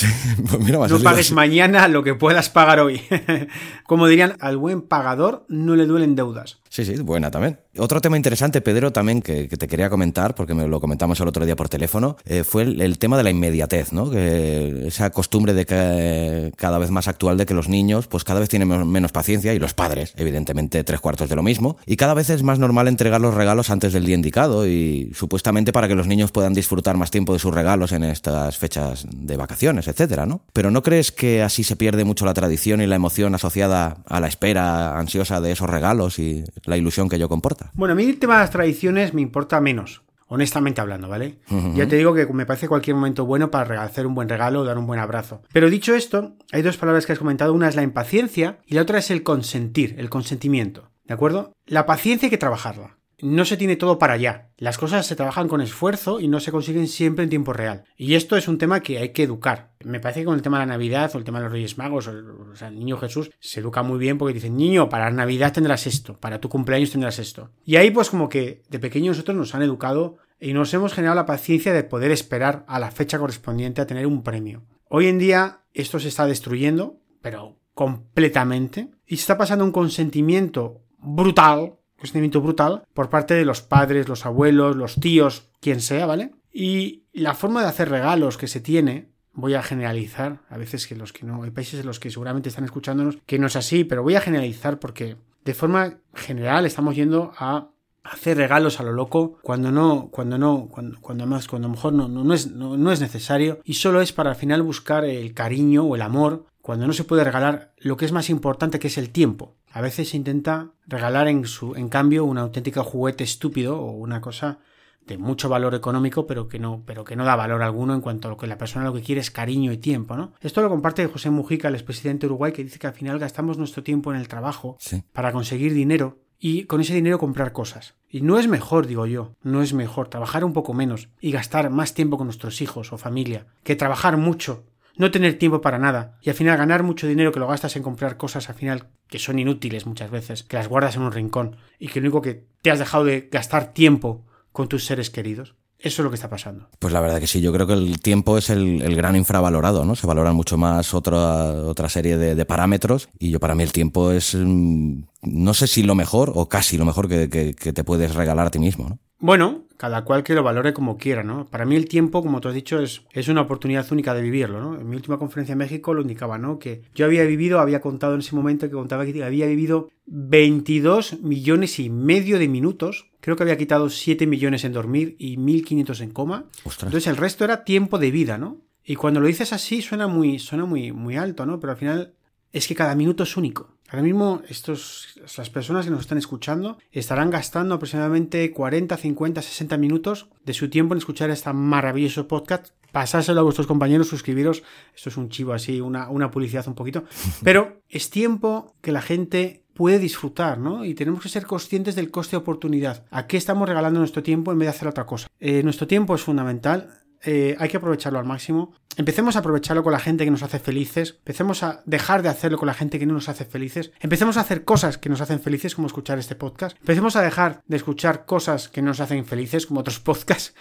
Pues 0.47 0.91
no 0.91 1.01
pagues 1.01 1.33
mañana 1.33 1.89
lo 1.89 2.03
que 2.03 2.15
puedas 2.15 2.51
pagar 2.51 2.81
hoy. 2.81 3.01
Como 3.85 4.07
dirían, 4.07 4.37
al 4.41 4.57
buen 4.57 4.83
pagador 4.83 5.45
no 5.49 5.75
le 5.77 5.87
duelen 5.87 6.15
deudas. 6.15 6.61
Sí, 6.69 6.85
sí, 6.85 6.97
buena 6.97 7.31
también. 7.31 7.59
Otro 7.79 8.01
tema 8.01 8.17
interesante, 8.17 8.61
Pedro, 8.61 8.93
también 8.93 9.23
que, 9.23 9.49
te 9.49 9.69
quería 9.69 9.89
comentar, 9.89 10.35
porque 10.35 10.55
me 10.55 10.67
lo 10.67 10.81
comentamos 10.81 11.19
el 11.21 11.29
otro 11.29 11.45
día 11.47 11.57
por 11.57 11.69
teléfono, 11.69 12.17
eh, 12.25 12.45
fue 12.45 12.63
el, 12.63 12.99
tema 12.99 13.17
de 13.17 13.23
la 13.23 13.31
inmediatez, 13.31 13.93
¿no? 13.93 14.11
Que 14.11 14.87
esa 14.87 15.11
costumbre 15.11 15.55
de 15.55 15.65
que 15.67 16.53
cada 16.57 16.79
vez 16.79 16.91
más 16.91 17.09
actual 17.09 17.39
de 17.39 17.47
que 17.47 17.55
los 17.55 17.69
niños, 17.69 18.07
pues 18.09 18.25
cada 18.25 18.41
vez 18.41 18.49
tienen 18.49 18.69
menos 18.91 19.13
paciencia 19.13 19.55
y 19.55 19.59
los 19.59 19.75
padres, 19.75 20.13
evidentemente, 20.17 20.85
tres 20.85 21.01
cuartos 21.01 21.29
de 21.29 21.37
lo 21.37 21.43
mismo. 21.57 21.77
Y 21.87 21.97
cada 21.97 22.15
vez 22.15 22.31
es 22.31 22.43
más 22.43 22.59
normal 22.59 22.89
entregar 22.89 23.21
los 23.21 23.35
regalos 23.35 23.71
antes 23.71 23.93
del 23.93 24.05
día 24.05 24.15
indicado 24.15 24.67
y 24.67 25.11
supuestamente 25.15 25.73
para 25.73 25.89
que 25.89 25.95
los 25.95 26.07
niños 26.07 26.33
puedan 26.33 26.55
disfrutar 26.55 26.97
más 26.97 27.11
tiempo 27.11 27.33
de 27.33 27.39
sus 27.39 27.55
regalos 27.55 27.93
en 27.93 28.05
estas 28.05 28.59
fechas 28.59 29.07
de 29.11 29.37
vacaciones, 29.37 29.89
etcétera, 29.89 30.27
¿no? 30.27 30.43
Pero 30.53 30.71
¿no 30.71 30.83
crees 30.83 31.13
que 31.13 31.43
así 31.43 31.65
se 31.65 31.77
pierde 31.77 32.05
mucho 32.05 32.27
la 32.27 32.35
tradición 32.35 32.81
y 32.81 32.87
la 32.87 32.97
emoción 32.97 33.35
asociada 33.35 33.99
a 34.07 34.21
la 34.21 34.29
espera 34.29 34.99
ansiosa 34.99 35.41
de 35.41 35.53
esos 35.53 35.71
regalos 35.71 36.19
y 36.19 36.45
la 36.65 36.77
ilusión 36.77 37.09
que 37.09 37.17
ello 37.17 37.29
comporta? 37.29 37.71
Bueno, 37.75 37.93
a 37.93 37.97
mí 37.97 38.05
el 38.05 38.19
tema 38.19 38.35
de 38.35 38.41
las 38.41 38.51
tradiciones 38.51 39.15
me 39.15 39.23
importa 39.23 39.61
menos 39.61 40.03
honestamente 40.29 40.81
hablando, 40.81 41.09
¿vale? 41.09 41.39
Ya 41.75 41.87
te 41.87 41.97
digo 41.97 42.15
que 42.15 42.27
me 42.27 42.47
parece 42.47 42.69
cualquier 42.69 42.97
momento 42.97 43.25
bueno 43.25 43.51
para 43.51 43.83
hacer 43.83 44.07
un 44.07 44.15
buen 44.15 44.29
regalo 44.29 44.61
o 44.61 44.65
dar 44.65 44.79
un 44.79 44.87
buen 44.87 45.01
abrazo. 45.01 45.43
Pero 45.53 45.71
dicho 45.71 45.95
esto, 45.95 46.33
hay 46.53 46.63
dos 46.63 46.77
palabras 46.77 47.07
que 47.07 47.13
has 47.13 47.19
comentado, 47.19 47.53
una 47.53 47.69
es 47.69 47.77
la 47.77 47.83
impaciencia 47.83 48.59
y 48.67 48.75
la 48.75 48.83
otra 48.83 48.99
es 48.99 49.11
el 49.11 49.23
consentir, 49.23 49.95
el 49.99 50.11
consentimiento. 50.11 50.91
¿De 51.07 51.15
acuerdo? 51.15 51.53
La 51.67 51.87
paciencia 51.87 52.27
hay 52.27 52.31
que 52.31 52.39
trabajarla. 52.39 52.97
No 53.23 53.47
se 53.47 53.57
tiene 53.57 53.77
todo 53.77 53.99
para 53.99 54.13
allá. 54.13 54.51
Las 54.59 54.77
cosas 54.77 55.07
se 55.07 55.17
trabajan 55.17 55.49
con 55.49 55.63
esfuerzo 55.63 56.21
y 56.21 56.29
no 56.29 56.39
se 56.39 56.53
consiguen 56.53 56.87
siempre 56.87 57.25
en 57.25 57.31
tiempo 57.31 57.55
real. 57.55 57.85
Y 57.97 58.15
esto 58.15 58.37
es 58.37 58.47
un 58.47 58.59
tema 58.59 58.81
que 58.81 58.99
hay 58.99 59.11
que 59.11 59.23
educar. 59.23 59.71
Me 59.83 60.01
parece 60.01 60.21
que 60.21 60.27
con 60.27 60.35
el 60.35 60.43
tema 60.43 60.59
de 60.59 60.67
la 60.67 60.73
Navidad 60.75 61.11
o 61.15 61.19
el 61.19 61.25
tema 61.25 61.39
de 61.39 61.45
los 61.45 61.53
Reyes 61.53 61.79
Magos 61.79 62.09
o 62.09 62.11
el, 62.11 62.79
Niño 62.79 62.99
Jesús 62.99 63.31
se 63.41 63.61
educa 63.61 63.83
muy 63.83 63.99
bien 63.99 64.19
porque 64.19 64.35
dicen, 64.35 64.57
niño, 64.57 64.91
para 64.91 65.11
Navidad 65.11 65.55
tendrás 65.55 65.87
esto, 65.87 66.19
para 66.19 66.41
tu 66.41 66.51
cumpleaños 66.51 66.91
tendrás 66.91 67.19
esto. 67.19 67.53
Y 67.65 67.77
ahí 67.77 67.91
pues 67.91 68.11
como 68.11 68.29
que 68.29 68.63
de 68.69 68.79
pequeños 68.79 69.17
nosotros 69.17 69.37
nos 69.37 69.55
han 69.55 69.63
educado 69.63 70.19
y 70.39 70.53
nos 70.53 70.75
hemos 70.75 70.93
generado 70.93 71.17
la 71.17 71.27
paciencia 71.27 71.73
de 71.73 71.85
poder 71.85 72.11
esperar 72.11 72.65
a 72.69 72.79
la 72.79 72.91
fecha 72.91 73.19
correspondiente 73.19 73.81
a 73.81 73.87
tener 73.87 74.07
un 74.07 74.25
premio. 74.25 74.65
Hoy 74.89 75.07
en 75.07 75.19
día 75.19 75.61
esto 75.73 75.99
se 75.99 76.09
está 76.09 76.27
destruyendo, 76.27 77.01
pero 77.23 77.57
completamente. 77.73 78.91
Y 79.07 79.17
se 79.17 79.23
está 79.23 79.39
pasando 79.39 79.65
un 79.65 79.71
consentimiento 79.71 80.83
brutal, 80.99 81.75
consentimiento 81.99 82.41
brutal, 82.41 82.85
por 82.95 83.09
parte 83.09 83.35
de 83.35 83.45
los 83.45 83.63
padres, 83.63 84.09
los 84.09 84.27
abuelos, 84.27 84.77
los 84.77 84.97
tíos, 84.97 85.49
quien 85.61 85.81
sea, 85.81 86.07
¿vale? 86.07 86.33
Y 86.53 87.05
la 87.13 87.35
forma 87.35 87.63
de 87.63 87.69
hacer 87.69 87.89
regalos 87.89 88.37
que 88.37 88.49
se 88.49 88.61
tiene, 88.61 89.11
voy 89.33 89.55
a 89.55 89.63
generalizar, 89.63 90.41
a 90.49 90.57
veces 90.57 90.87
que 90.87 90.97
los 90.97 91.13
que 91.13 91.27
no, 91.27 91.43
hay 91.43 91.51
países 91.51 91.81
en 91.81 91.87
los 91.87 92.01
que 92.01 92.11
seguramente 92.11 92.49
están 92.49 92.65
escuchándonos 92.65 93.19
que 93.27 93.39
no 93.39 93.47
es 93.47 93.57
así, 93.57 93.85
pero 93.85 94.03
voy 94.03 94.15
a 94.15 94.21
generalizar 94.21 94.79
porque 94.79 95.17
de 95.45 95.55
forma 95.55 95.99
general 96.15 96.67
estamos 96.67 96.97
yendo 96.97 97.33
a 97.39 97.69
hacer 98.03 98.37
regalos 98.37 98.81
a 98.81 98.83
lo 98.83 98.93
loco 98.93 99.39
cuando 99.43 99.71
no, 99.71 100.09
cuando 100.11 100.39
no, 100.39 100.69
cuando, 100.69 101.27
más, 101.27 101.49
cuando 101.49 101.67
a 101.67 101.71
lo 101.71 101.75
mejor 101.75 101.93
no, 101.93 102.09
no, 102.09 102.35
es, 102.35 102.51
no, 102.51 102.93
es 102.93 103.01
necesario 103.01 103.61
y 103.65 103.75
solo 103.75 104.01
es 104.01 104.13
para 104.13 104.31
al 104.31 104.37
final 104.37 104.63
buscar 104.63 105.05
el 105.05 105.35
cariño 105.35 105.85
o 105.85 105.95
el 105.95 106.03
amor 106.03 106.47
cuando 106.63 106.87
no 106.87 106.93
se 106.93 107.05
puede 107.05 107.25
regalar 107.25 107.75
lo 107.79 107.97
que 107.97 108.05
es 108.05 108.13
más 108.13 108.31
importante 108.31 108.79
que 108.79 108.89
es 108.89 108.99
el 108.99 109.11
tiempo. 109.11 109.56
A 109.77 109.83
veces 109.83 110.09
se 110.09 110.17
intenta 110.17 110.71
regalar 110.87 111.29
en 111.29 111.45
su, 111.45 111.75
en 111.75 111.91
cambio, 111.91 112.25
un 112.25 112.39
auténtico 112.39 112.83
juguete 112.83 113.25
estúpido 113.25 113.79
o 113.79 113.91
una 113.91 114.23
cosa 114.23 114.59
de 115.07 115.19
mucho 115.19 115.51
valor 115.51 115.75
económico, 115.75 116.27
pero 116.27 116.49
que 116.49 116.59
no, 116.59 116.83
pero 116.87 117.05
que 117.05 117.15
no 117.15 117.27
da 117.27 117.37
valor 117.37 117.63
alguno 117.63 117.93
en 117.93 118.01
cuanto 118.01 118.27
a 118.27 118.31
lo 118.31 118.39
que 118.39 118.47
la 118.47 118.57
persona 118.57 118.87
lo 118.87 118.95
que 118.95 119.03
quiere 119.03 119.21
es 119.21 119.31
cariño 119.31 119.71
y 119.73 119.77
tiempo, 119.77 120.17
¿no? 120.17 120.33
Esto 120.41 120.63
lo 120.63 120.71
comparte 120.71 121.07
José 121.09 121.29
Mujica, 121.29 121.69
el 121.69 121.75
expresidente 121.75 122.23
de 122.23 122.29
Uruguay, 122.29 122.53
que 122.53 122.65
dice 122.65 122.79
que 122.79 122.87
al 122.87 122.95
final 122.95 123.19
gastamos 123.19 123.59
nuestro 123.59 123.83
tiempo 123.83 124.15
en 124.15 124.19
el 124.19 124.29
trabajo 124.29 124.79
para 125.13 125.31
conseguir 125.31 125.75
dinero 125.75 126.21
y 126.39 126.65
con 126.65 126.81
ese 126.81 126.95
dinero 126.95 127.19
comprar 127.19 127.53
cosas. 127.53 127.97
Y 128.09 128.23
no 128.23 128.39
es 128.39 128.49
mejor, 128.49 128.87
digo 128.87 129.05
yo, 129.05 129.35
no 129.43 129.61
es 129.61 129.75
mejor 129.75 130.09
trabajar 130.09 130.43
un 130.43 130.55
poco 130.55 130.73
menos 130.73 131.11
y 131.21 131.33
gastar 131.33 131.69
más 131.69 131.93
tiempo 131.93 132.17
con 132.17 132.29
nuestros 132.29 132.63
hijos 132.63 132.95
o 132.95 132.97
familia 132.97 133.45
que 133.63 133.77
trabajar 133.77 134.17
mucho, 134.17 134.65
no 134.97 135.11
tener 135.11 135.39
tiempo 135.39 135.61
para 135.61 135.79
nada 135.79 136.19
y 136.23 136.31
al 136.31 136.37
final 136.37 136.57
ganar 136.57 136.83
mucho 136.83 137.07
dinero 137.07 137.33
que 137.33 137.41
lo 137.41 137.47
gastas 137.47 137.77
en 137.77 137.83
comprar 137.83 138.17
cosas 138.17 138.49
al 138.49 138.55
final 138.55 138.89
que 139.09 139.19
son 139.19 139.39
inútiles 139.39 139.87
muchas 139.87 140.11
veces, 140.11 140.43
que 140.43 140.57
las 140.57 140.69
guardas 140.69 140.97
en 140.97 141.03
un 141.03 141.13
rincón 141.13 141.57
y 141.79 141.89
que 141.89 142.01
lo 142.01 142.07
único 142.07 142.23
que 142.23 142.47
te 142.63 142.71
has 142.71 142.79
dejado 142.79 143.05
de 143.05 143.29
gastar 143.31 143.73
tiempo 143.73 144.25
con 144.53 144.69
tus 144.69 144.85
seres 144.85 145.11
queridos. 145.11 145.55
Eso 145.79 146.01
es 146.01 146.05
lo 146.05 146.11
que 146.11 146.15
está 146.15 146.31
pasando. 146.31 146.69
Pues 146.79 146.93
la 146.95 147.01
verdad 147.01 147.21
que 147.21 147.27
sí, 147.27 147.43
yo 147.43 147.53
creo 147.53 147.67
que 147.67 147.75
el 147.75 148.01
tiempo 148.01 148.39
es 148.39 148.49
el, 148.49 148.97
gran 148.97 149.15
infravalorado, 149.15 149.85
¿no? 149.85 149.95
Se 149.95 150.07
valoran 150.07 150.35
mucho 150.35 150.57
más 150.57 150.95
otra, 150.95 151.53
otra 151.53 151.91
serie 151.91 152.17
de, 152.17 152.45
parámetros 152.47 153.11
y 153.19 153.31
yo 153.31 153.41
para 153.41 153.55
mí 153.55 153.63
el 153.63 153.73
tiempo 153.73 154.11
es, 154.11 154.35
mm, 154.35 155.03
no 155.23 155.55
sé 155.55 155.67
si 155.67 155.83
lo 155.83 155.95
mejor 155.95 156.33
o 156.35 156.49
casi 156.49 156.79
lo 156.79 156.87
mejor 156.87 157.09
que, 157.09 157.29
que 157.29 157.73
te 157.73 157.85
puedes 157.85 158.15
regalar 158.15 158.47
a 158.47 158.51
ti 158.51 158.59
mismo, 158.59 158.89
¿no? 158.89 158.99
Bueno, 159.19 159.65
cada 159.79 160.05
cual 160.05 160.23
que 160.23 160.35
lo 160.35 160.43
valore 160.43 160.75
como 160.75 160.99
quiera, 160.99 161.23
¿no? 161.23 161.47
Para 161.47 161.65
mí 161.65 161.75
el 161.75 161.89
tiempo, 161.89 162.23
como 162.23 162.41
tú 162.41 162.49
has 162.49 162.55
dicho, 162.55 162.81
es, 162.81 163.03
es 163.13 163.29
una 163.29 163.43
oportunidad 163.43 163.91
única 163.91 164.15
de 164.15 164.23
vivirlo, 164.23 164.61
¿no? 164.61 164.79
En 164.79 164.89
mi 164.89 164.97
última 164.97 165.19
conferencia 165.19 165.53
en 165.53 165.59
México 165.59 165.95
lo 165.95 166.03
indicaba, 166.03 166.39
¿no? 166.39 166.59
Que 166.59 166.83
yo 166.95 167.07
había 167.07 167.25
vivido, 167.25 167.61
había 167.61 167.81
contado 167.81 168.15
en 168.15 168.21
ese 168.21 168.37
momento 168.37 168.67
que 168.67 168.75
contaba 168.75 169.07
que 169.07 169.25
había 169.25 169.47
vivido 169.47 169.89
22 170.07 171.21
millones 171.23 171.79
y 171.79 171.89
medio 171.89 172.39
de 172.39 172.49
minutos. 172.49 173.07
Creo 173.21 173.37
que 173.37 173.43
había 173.43 173.57
quitado 173.57 173.89
7 173.89 174.27
millones 174.27 174.65
en 174.65 174.73
dormir 174.73 175.17
y 175.19 175.39
1500 175.39 176.01
en 176.03 176.11
coma. 176.11 176.45
Entonces 176.65 177.07
el 177.07 177.17
resto 177.17 177.45
era 177.45 177.65
tiempo 177.65 177.99
de 177.99 178.11
vida, 178.11 178.37
¿no? 178.37 178.59
Y 178.85 178.97
cuando 178.97 179.21
lo 179.21 179.27
dices 179.27 179.53
así 179.53 179.83
suena 179.83 180.07
muy, 180.07 180.39
suena 180.39 180.65
muy, 180.65 180.93
muy 180.93 181.17
alto, 181.17 181.45
¿no? 181.47 181.59
Pero 181.59 181.73
al 181.73 181.79
final 181.79 182.15
es 182.53 182.67
que 182.67 182.75
cada 182.75 182.95
minuto 182.95 183.23
es 183.23 183.37
único. 183.37 183.77
Ahora 183.89 184.03
mismo 184.03 184.43
estos, 184.49 185.21
las 185.37 185.49
personas 185.51 185.85
que 185.85 185.93
nos 185.93 186.01
están 186.01 186.19
escuchando 186.19 186.79
estarán 186.91 187.31
gastando 187.31 187.77
aproximadamente 187.77 188.51
40, 188.51 188.97
50, 188.97 189.43
60 189.43 189.77
minutos 189.77 190.29
de 190.45 190.55
su 190.55 190.69
tiempo 190.69 190.95
en 190.95 190.99
escuchar 190.99 191.31
este 191.31 191.53
maravilloso 191.53 192.27
podcast. 192.27 192.71
Pasárselo 192.91 193.41
a 193.41 193.45
vuestros 193.45 193.67
compañeros, 193.67 194.09
suscribiros. 194.09 194.65
Esto 194.95 195.11
es 195.11 195.17
un 195.17 195.29
chivo 195.29 195.53
así, 195.53 195.81
una, 195.81 196.09
una 196.09 196.31
publicidad 196.31 196.67
un 196.67 196.75
poquito. 196.75 197.05
Pero 197.45 197.83
es 197.89 198.11
tiempo 198.11 198.75
que 198.81 198.91
la 198.91 199.03
gente 199.03 199.65
puede 199.75 199.99
disfrutar, 199.99 200.59
¿no? 200.59 200.85
Y 200.85 200.95
tenemos 200.95 201.23
que 201.23 201.29
ser 201.29 201.47
conscientes 201.47 201.95
del 201.95 202.11
coste 202.11 202.33
de 202.33 202.39
oportunidad. 202.39 203.05
¿A 203.11 203.27
qué 203.27 203.37
estamos 203.37 203.69
regalando 203.69 204.01
nuestro 204.01 204.23
tiempo 204.23 204.51
en 204.51 204.59
vez 204.59 204.67
de 204.67 204.71
hacer 204.71 204.89
otra 204.89 205.07
cosa? 205.07 205.29
Eh, 205.39 205.63
nuestro 205.63 205.87
tiempo 205.87 206.15
es 206.15 206.23
fundamental 206.23 206.89
eh, 207.27 207.57
hay 207.59 207.69
que 207.69 207.77
aprovecharlo 207.77 208.19
al 208.19 208.25
máximo. 208.25 208.73
Empecemos 208.97 209.37
a 209.37 209.41
aprovecharlo 209.41 209.83
con 209.83 209.93
la 209.93 209.99
gente 209.99 210.25
que 210.25 210.31
nos 210.31 210.43
hace 210.43 210.59
felices. 210.59 211.17
Empecemos 211.19 211.63
a 211.63 211.83
dejar 211.85 212.23
de 212.23 212.31
hacerlo 212.31 212.57
con 212.57 212.67
la 212.67 212.73
gente 212.73 212.99
que 212.99 213.05
no 213.05 213.13
nos 213.13 213.29
hace 213.29 213.45
felices. 213.45 213.93
Empecemos 214.01 214.39
a 214.39 214.41
hacer 214.41 214.65
cosas 214.65 214.97
que 214.97 215.11
nos 215.11 215.21
hacen 215.21 215.41
felices, 215.41 215.75
como 215.75 215.87
escuchar 215.87 216.19
este 216.19 216.35
podcast. 216.35 216.79
Empecemos 216.81 217.15
a 217.17 217.21
dejar 217.21 217.61
de 217.67 217.77
escuchar 217.77 218.25
cosas 218.25 218.71
que 218.71 218.81
nos 218.81 219.01
hacen 219.01 219.27
felices, 219.27 219.67
como 219.67 219.81
otros 219.81 220.01
podcasts. 220.07 220.55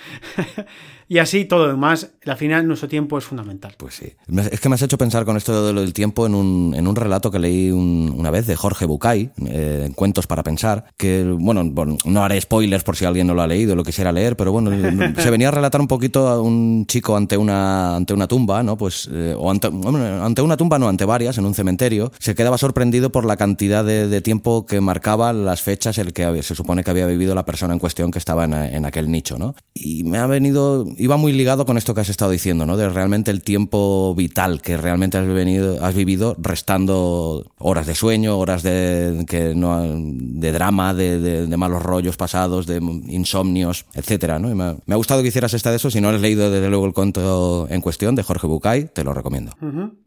y 1.07 1.19
así 1.19 1.45
todo 1.45 1.67
lo 1.67 1.71
demás. 1.71 2.11
Al 2.25 2.35
final, 2.35 2.67
nuestro 2.67 2.89
tiempo 2.89 3.17
es 3.17 3.23
fundamental. 3.23 3.75
Pues 3.77 3.95
sí. 3.95 4.13
Es 4.51 4.59
que 4.59 4.67
me 4.67 4.75
has 4.75 4.81
hecho 4.81 4.97
pensar 4.97 5.23
con 5.23 5.37
esto 5.37 5.73
del 5.73 5.93
tiempo 5.93 6.25
en 6.25 6.35
un, 6.35 6.73
en 6.75 6.87
un 6.87 6.95
relato 6.95 7.31
que 7.31 7.39
leí 7.39 7.71
una 7.71 8.31
vez 8.31 8.47
de 8.47 8.57
Jorge 8.57 8.85
Bucay, 8.85 9.31
eh, 9.47 9.91
Cuentos 9.95 10.27
para 10.27 10.43
Pensar, 10.43 10.85
que, 10.97 11.23
bueno, 11.23 11.63
no 11.63 12.23
haré 12.23 12.41
spoilers 12.41 12.83
por 12.83 12.97
si 12.97 13.05
alguien 13.05 13.27
no 13.27 13.33
lo 13.33 13.43
ha 13.43 13.47
leído, 13.47 13.77
lo 13.77 13.83
quisiera 13.83 14.11
leer, 14.11 14.35
pero 14.35 14.51
bueno, 14.51 14.71
se 15.21 15.31
venía 15.31 15.47
a 15.47 15.51
relatar 15.51 15.79
un 15.79 15.87
poquito 15.87 16.27
a 16.27 16.41
un 16.55 16.85
chico 16.87 17.15
ante 17.15 17.37
una, 17.37 17.95
ante 17.95 18.13
una 18.13 18.27
tumba, 18.27 18.63
¿no? 18.63 18.77
Pues, 18.77 19.09
eh, 19.11 19.35
o 19.37 19.51
ante, 19.51 19.67
una 19.69 20.57
tumba, 20.57 20.79
no, 20.79 20.87
ante 20.87 21.05
varias, 21.05 21.37
en 21.37 21.45
un 21.45 21.53
cementerio, 21.53 22.11
se 22.19 22.35
quedaba 22.35 22.57
sorprendido 22.57 23.11
por 23.11 23.25
la 23.25 23.37
cantidad 23.37 23.83
de, 23.83 24.21
tiempo 24.21 24.65
que 24.65 24.81
marcaba 24.81 25.33
las 25.33 25.61
fechas 25.61 25.97
el 25.97 26.13
que 26.13 26.41
se 26.41 26.55
supone 26.55 26.83
que 26.83 26.89
había 26.89 27.05
vivido 27.05 27.35
la 27.35 27.45
persona 27.45 27.73
en 27.73 27.79
cuestión 27.79 28.11
que 28.11 28.17
estaba 28.17 28.45
en, 28.45 28.85
aquel 28.85 29.11
nicho, 29.11 29.37
¿no? 29.37 29.55
Y 29.73 30.03
me 30.03 30.17
ha 30.17 30.25
venido, 30.25 30.85
iba 30.97 31.17
muy 31.17 31.33
ligado 31.33 31.65
con 31.65 31.77
esto 31.77 31.93
que 31.93 32.01
has 32.01 32.09
estado 32.09 32.31
diciendo, 32.31 32.65
¿no? 32.65 32.77
De 32.77 32.89
realmente 32.89 33.29
el 33.29 33.41
tiempo 33.43 34.15
vital 34.15 34.61
que 34.61 34.77
realmente 34.77 35.17
has, 35.17 35.27
venido, 35.27 35.83
has 35.83 35.93
vivido 35.93 36.35
restando 36.39 37.51
horas 37.59 37.85
de 37.85 37.95
sueño, 37.95 38.37
horas 38.37 38.63
de, 38.63 39.25
que 39.27 39.53
no, 39.53 39.83
de 39.83 40.51
drama, 40.51 40.93
de, 40.93 41.55
malos 41.57 41.83
rollos 41.83 42.17
pasados, 42.17 42.65
de 42.65 42.77
insomnios, 43.07 43.85
etcétera, 43.93 44.39
¿no? 44.39 44.53
me, 44.55 44.93
ha 44.93 44.97
gustado 44.97 45.21
que 45.21 45.29
hicieras 45.29 45.53
esta 45.53 45.69
de 45.69 45.77
eso, 45.77 45.91
si 45.91 46.01
no 46.01 46.09
has 46.09 46.21
leído 46.21 46.34
desde 46.35 46.69
luego 46.69 46.85
el 46.85 46.93
cuento 46.93 47.67
en 47.69 47.81
cuestión 47.81 48.15
de 48.15 48.23
Jorge 48.23 48.47
Bucay, 48.47 48.89
te 48.93 49.03
lo 49.03 49.13
recomiendo. 49.13 49.53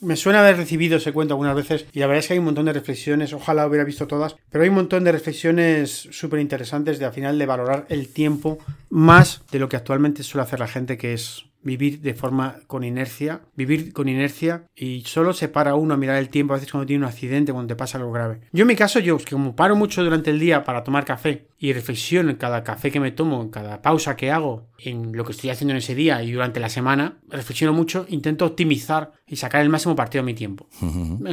Me 0.01 0.17
suena 0.17 0.41
haber 0.41 0.57
recibido 0.57 0.97
ese 0.97 1.13
cuento 1.13 1.35
algunas 1.35 1.57
veces 1.57 1.87
y 1.93 2.01
la 2.01 2.07
verdad 2.07 2.21
es 2.21 2.29
que 2.29 2.35
hay 2.35 2.39
un 2.39 2.47
montón 2.47 2.67
de 2.67 2.73
reflexiones, 2.73 3.33
ojalá 3.33 3.67
hubiera 3.67 3.85
visto 3.85 4.07
todas, 4.07 4.37
pero 4.51 4.63
hay 4.63 4.69
un 4.69 4.77
montón 4.77 5.05
de 5.05 5.13
reflexiones 5.13 6.09
súper 6.11 6.41
interesantes 6.41 6.99
de 6.99 7.05
al 7.05 7.13
final 7.13 7.39
de 7.39 7.47
valorar 7.47 7.87
el 7.89 8.09
tiempo 8.09 8.59
más 8.91 9.43
de 9.51 9.59
lo 9.59 9.69
que 9.69 9.77
actualmente 9.77 10.23
suele 10.23 10.45
hacer 10.45 10.61
la 10.61 10.69
gente 10.69 10.97
que 10.97 11.15
es 11.15 11.48
vivir 11.69 12.01
de 12.01 12.15
forma 12.15 12.57
con 12.67 12.83
inercia, 12.83 13.43
vivir 13.55 13.93
con 13.93 14.09
inercia 14.09 14.65
y 14.75 15.03
solo 15.05 15.35
se 15.35 15.49
para 15.49 15.75
uno 15.75 15.95
a 15.95 15.97
mirar 15.99 16.17
el 16.17 16.31
tiempo 16.31 16.55
a 16.55 16.57
veces 16.57 16.73
cuando 16.73 16.87
tiene 16.87 17.05
un 17.05 17.11
accidente, 17.11 17.53
cuando 17.53 17.75
te 17.75 17.77
pasa 17.77 17.99
algo 17.99 18.11
grave. 18.11 18.41
Yo 18.53 18.63
en 18.63 18.69
mi 18.69 18.75
caso, 18.75 19.01
yo 19.01 19.19
que 19.19 19.33
como 19.33 19.55
paro 19.55 19.77
mucho 19.77 20.03
durante 20.03 20.31
el 20.31 20.41
día 20.41 20.65
para 20.65 20.83
tomar 20.83 21.05
café 21.05 21.49
y 21.59 21.73
reflexiono 21.73 22.31
en 22.31 22.37
cada 22.37 22.65
café 22.65 22.91
que 22.91 23.01
me 23.01 23.11
tomo, 23.11 23.43
en 23.43 23.51
cada 23.51 23.83
pausa 23.83 24.17
que 24.17 24.31
hago, 24.31 24.69
en 24.79 25.15
lo 25.15 25.25
que 25.25 25.33
estoy 25.33 25.51
haciendo 25.51 25.73
en 25.73 25.79
ese 25.79 25.95
día 25.95 26.23
y 26.23 26.33
durante 26.33 26.61
la 26.61 26.69
semana, 26.69 27.19
reflexiono 27.29 27.73
mucho, 27.73 28.07
intento 28.09 28.47
optimizar 28.47 29.13
y 29.27 29.37
sacar 29.37 29.63
el 29.63 29.69
máximo 29.69 29.95
partido 29.95 30.23
de 30.23 30.27
mi 30.27 30.35
tiempo. 30.35 30.69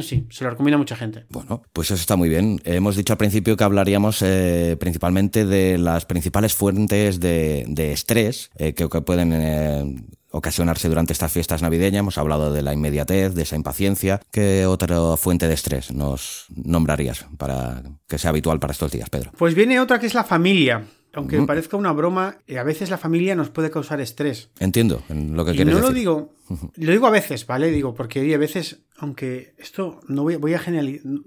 Sí, 0.02 0.26
se 0.30 0.44
lo 0.44 0.50
recomiendo 0.50 0.76
a 0.76 0.78
mucha 0.78 0.96
gente. 0.96 1.24
Bueno, 1.30 1.62
pues 1.72 1.90
eso 1.90 2.00
está 2.00 2.16
muy 2.16 2.28
bien. 2.28 2.60
Hemos 2.64 2.96
dicho 2.96 3.12
al 3.12 3.18
principio 3.18 3.56
que 3.56 3.64
hablaríamos 3.64 4.20
eh, 4.22 4.76
principalmente 4.78 5.46
de 5.46 5.78
las 5.78 6.04
principales 6.04 6.54
fuentes 6.54 7.20
de, 7.20 7.92
estrés 7.92 8.50
eh, 8.56 8.74
que, 8.74 8.88
pueden 8.88 9.32
eh, 9.32 9.96
ocasionarse 10.36 10.88
durante 10.88 11.12
estas 11.12 11.32
fiestas 11.32 11.62
navideñas. 11.62 12.00
Hemos 12.00 12.18
hablado 12.18 12.52
de 12.52 12.62
la 12.62 12.72
inmediatez, 12.72 13.34
de 13.34 13.42
esa 13.42 13.56
impaciencia. 13.56 14.20
¿Qué 14.30 14.66
otra 14.66 15.16
fuente 15.16 15.48
de 15.48 15.54
estrés 15.54 15.92
nos 15.92 16.46
nombrarías 16.54 17.26
para 17.38 17.82
que 18.08 18.18
sea 18.18 18.30
habitual 18.30 18.60
para 18.60 18.72
estos 18.72 18.92
días, 18.92 19.10
Pedro? 19.10 19.32
Pues 19.36 19.54
viene 19.54 19.80
otra 19.80 19.98
que 19.98 20.06
es 20.06 20.14
la 20.14 20.24
familia. 20.24 20.84
Aunque 21.16 21.40
parezca 21.42 21.76
una 21.76 21.92
broma, 21.92 22.38
eh, 22.46 22.58
a 22.58 22.62
veces 22.62 22.90
la 22.90 22.98
familia 22.98 23.34
nos 23.34 23.50
puede 23.50 23.70
causar 23.70 24.00
estrés. 24.00 24.50
Entiendo 24.58 25.02
lo 25.08 25.44
que 25.44 25.52
y 25.52 25.64
no 25.64 25.80
lo 25.80 25.90
digo, 25.90 26.34
lo 26.76 26.92
digo 26.92 27.06
a 27.06 27.10
veces, 27.10 27.46
¿vale? 27.46 27.70
Digo, 27.70 27.94
porque 27.94 28.34
a 28.34 28.38
veces, 28.38 28.84
aunque 28.98 29.54
esto 29.58 30.00
no 30.08 30.22
voy, 30.22 30.36
voy, 30.36 30.54
a 30.54 30.62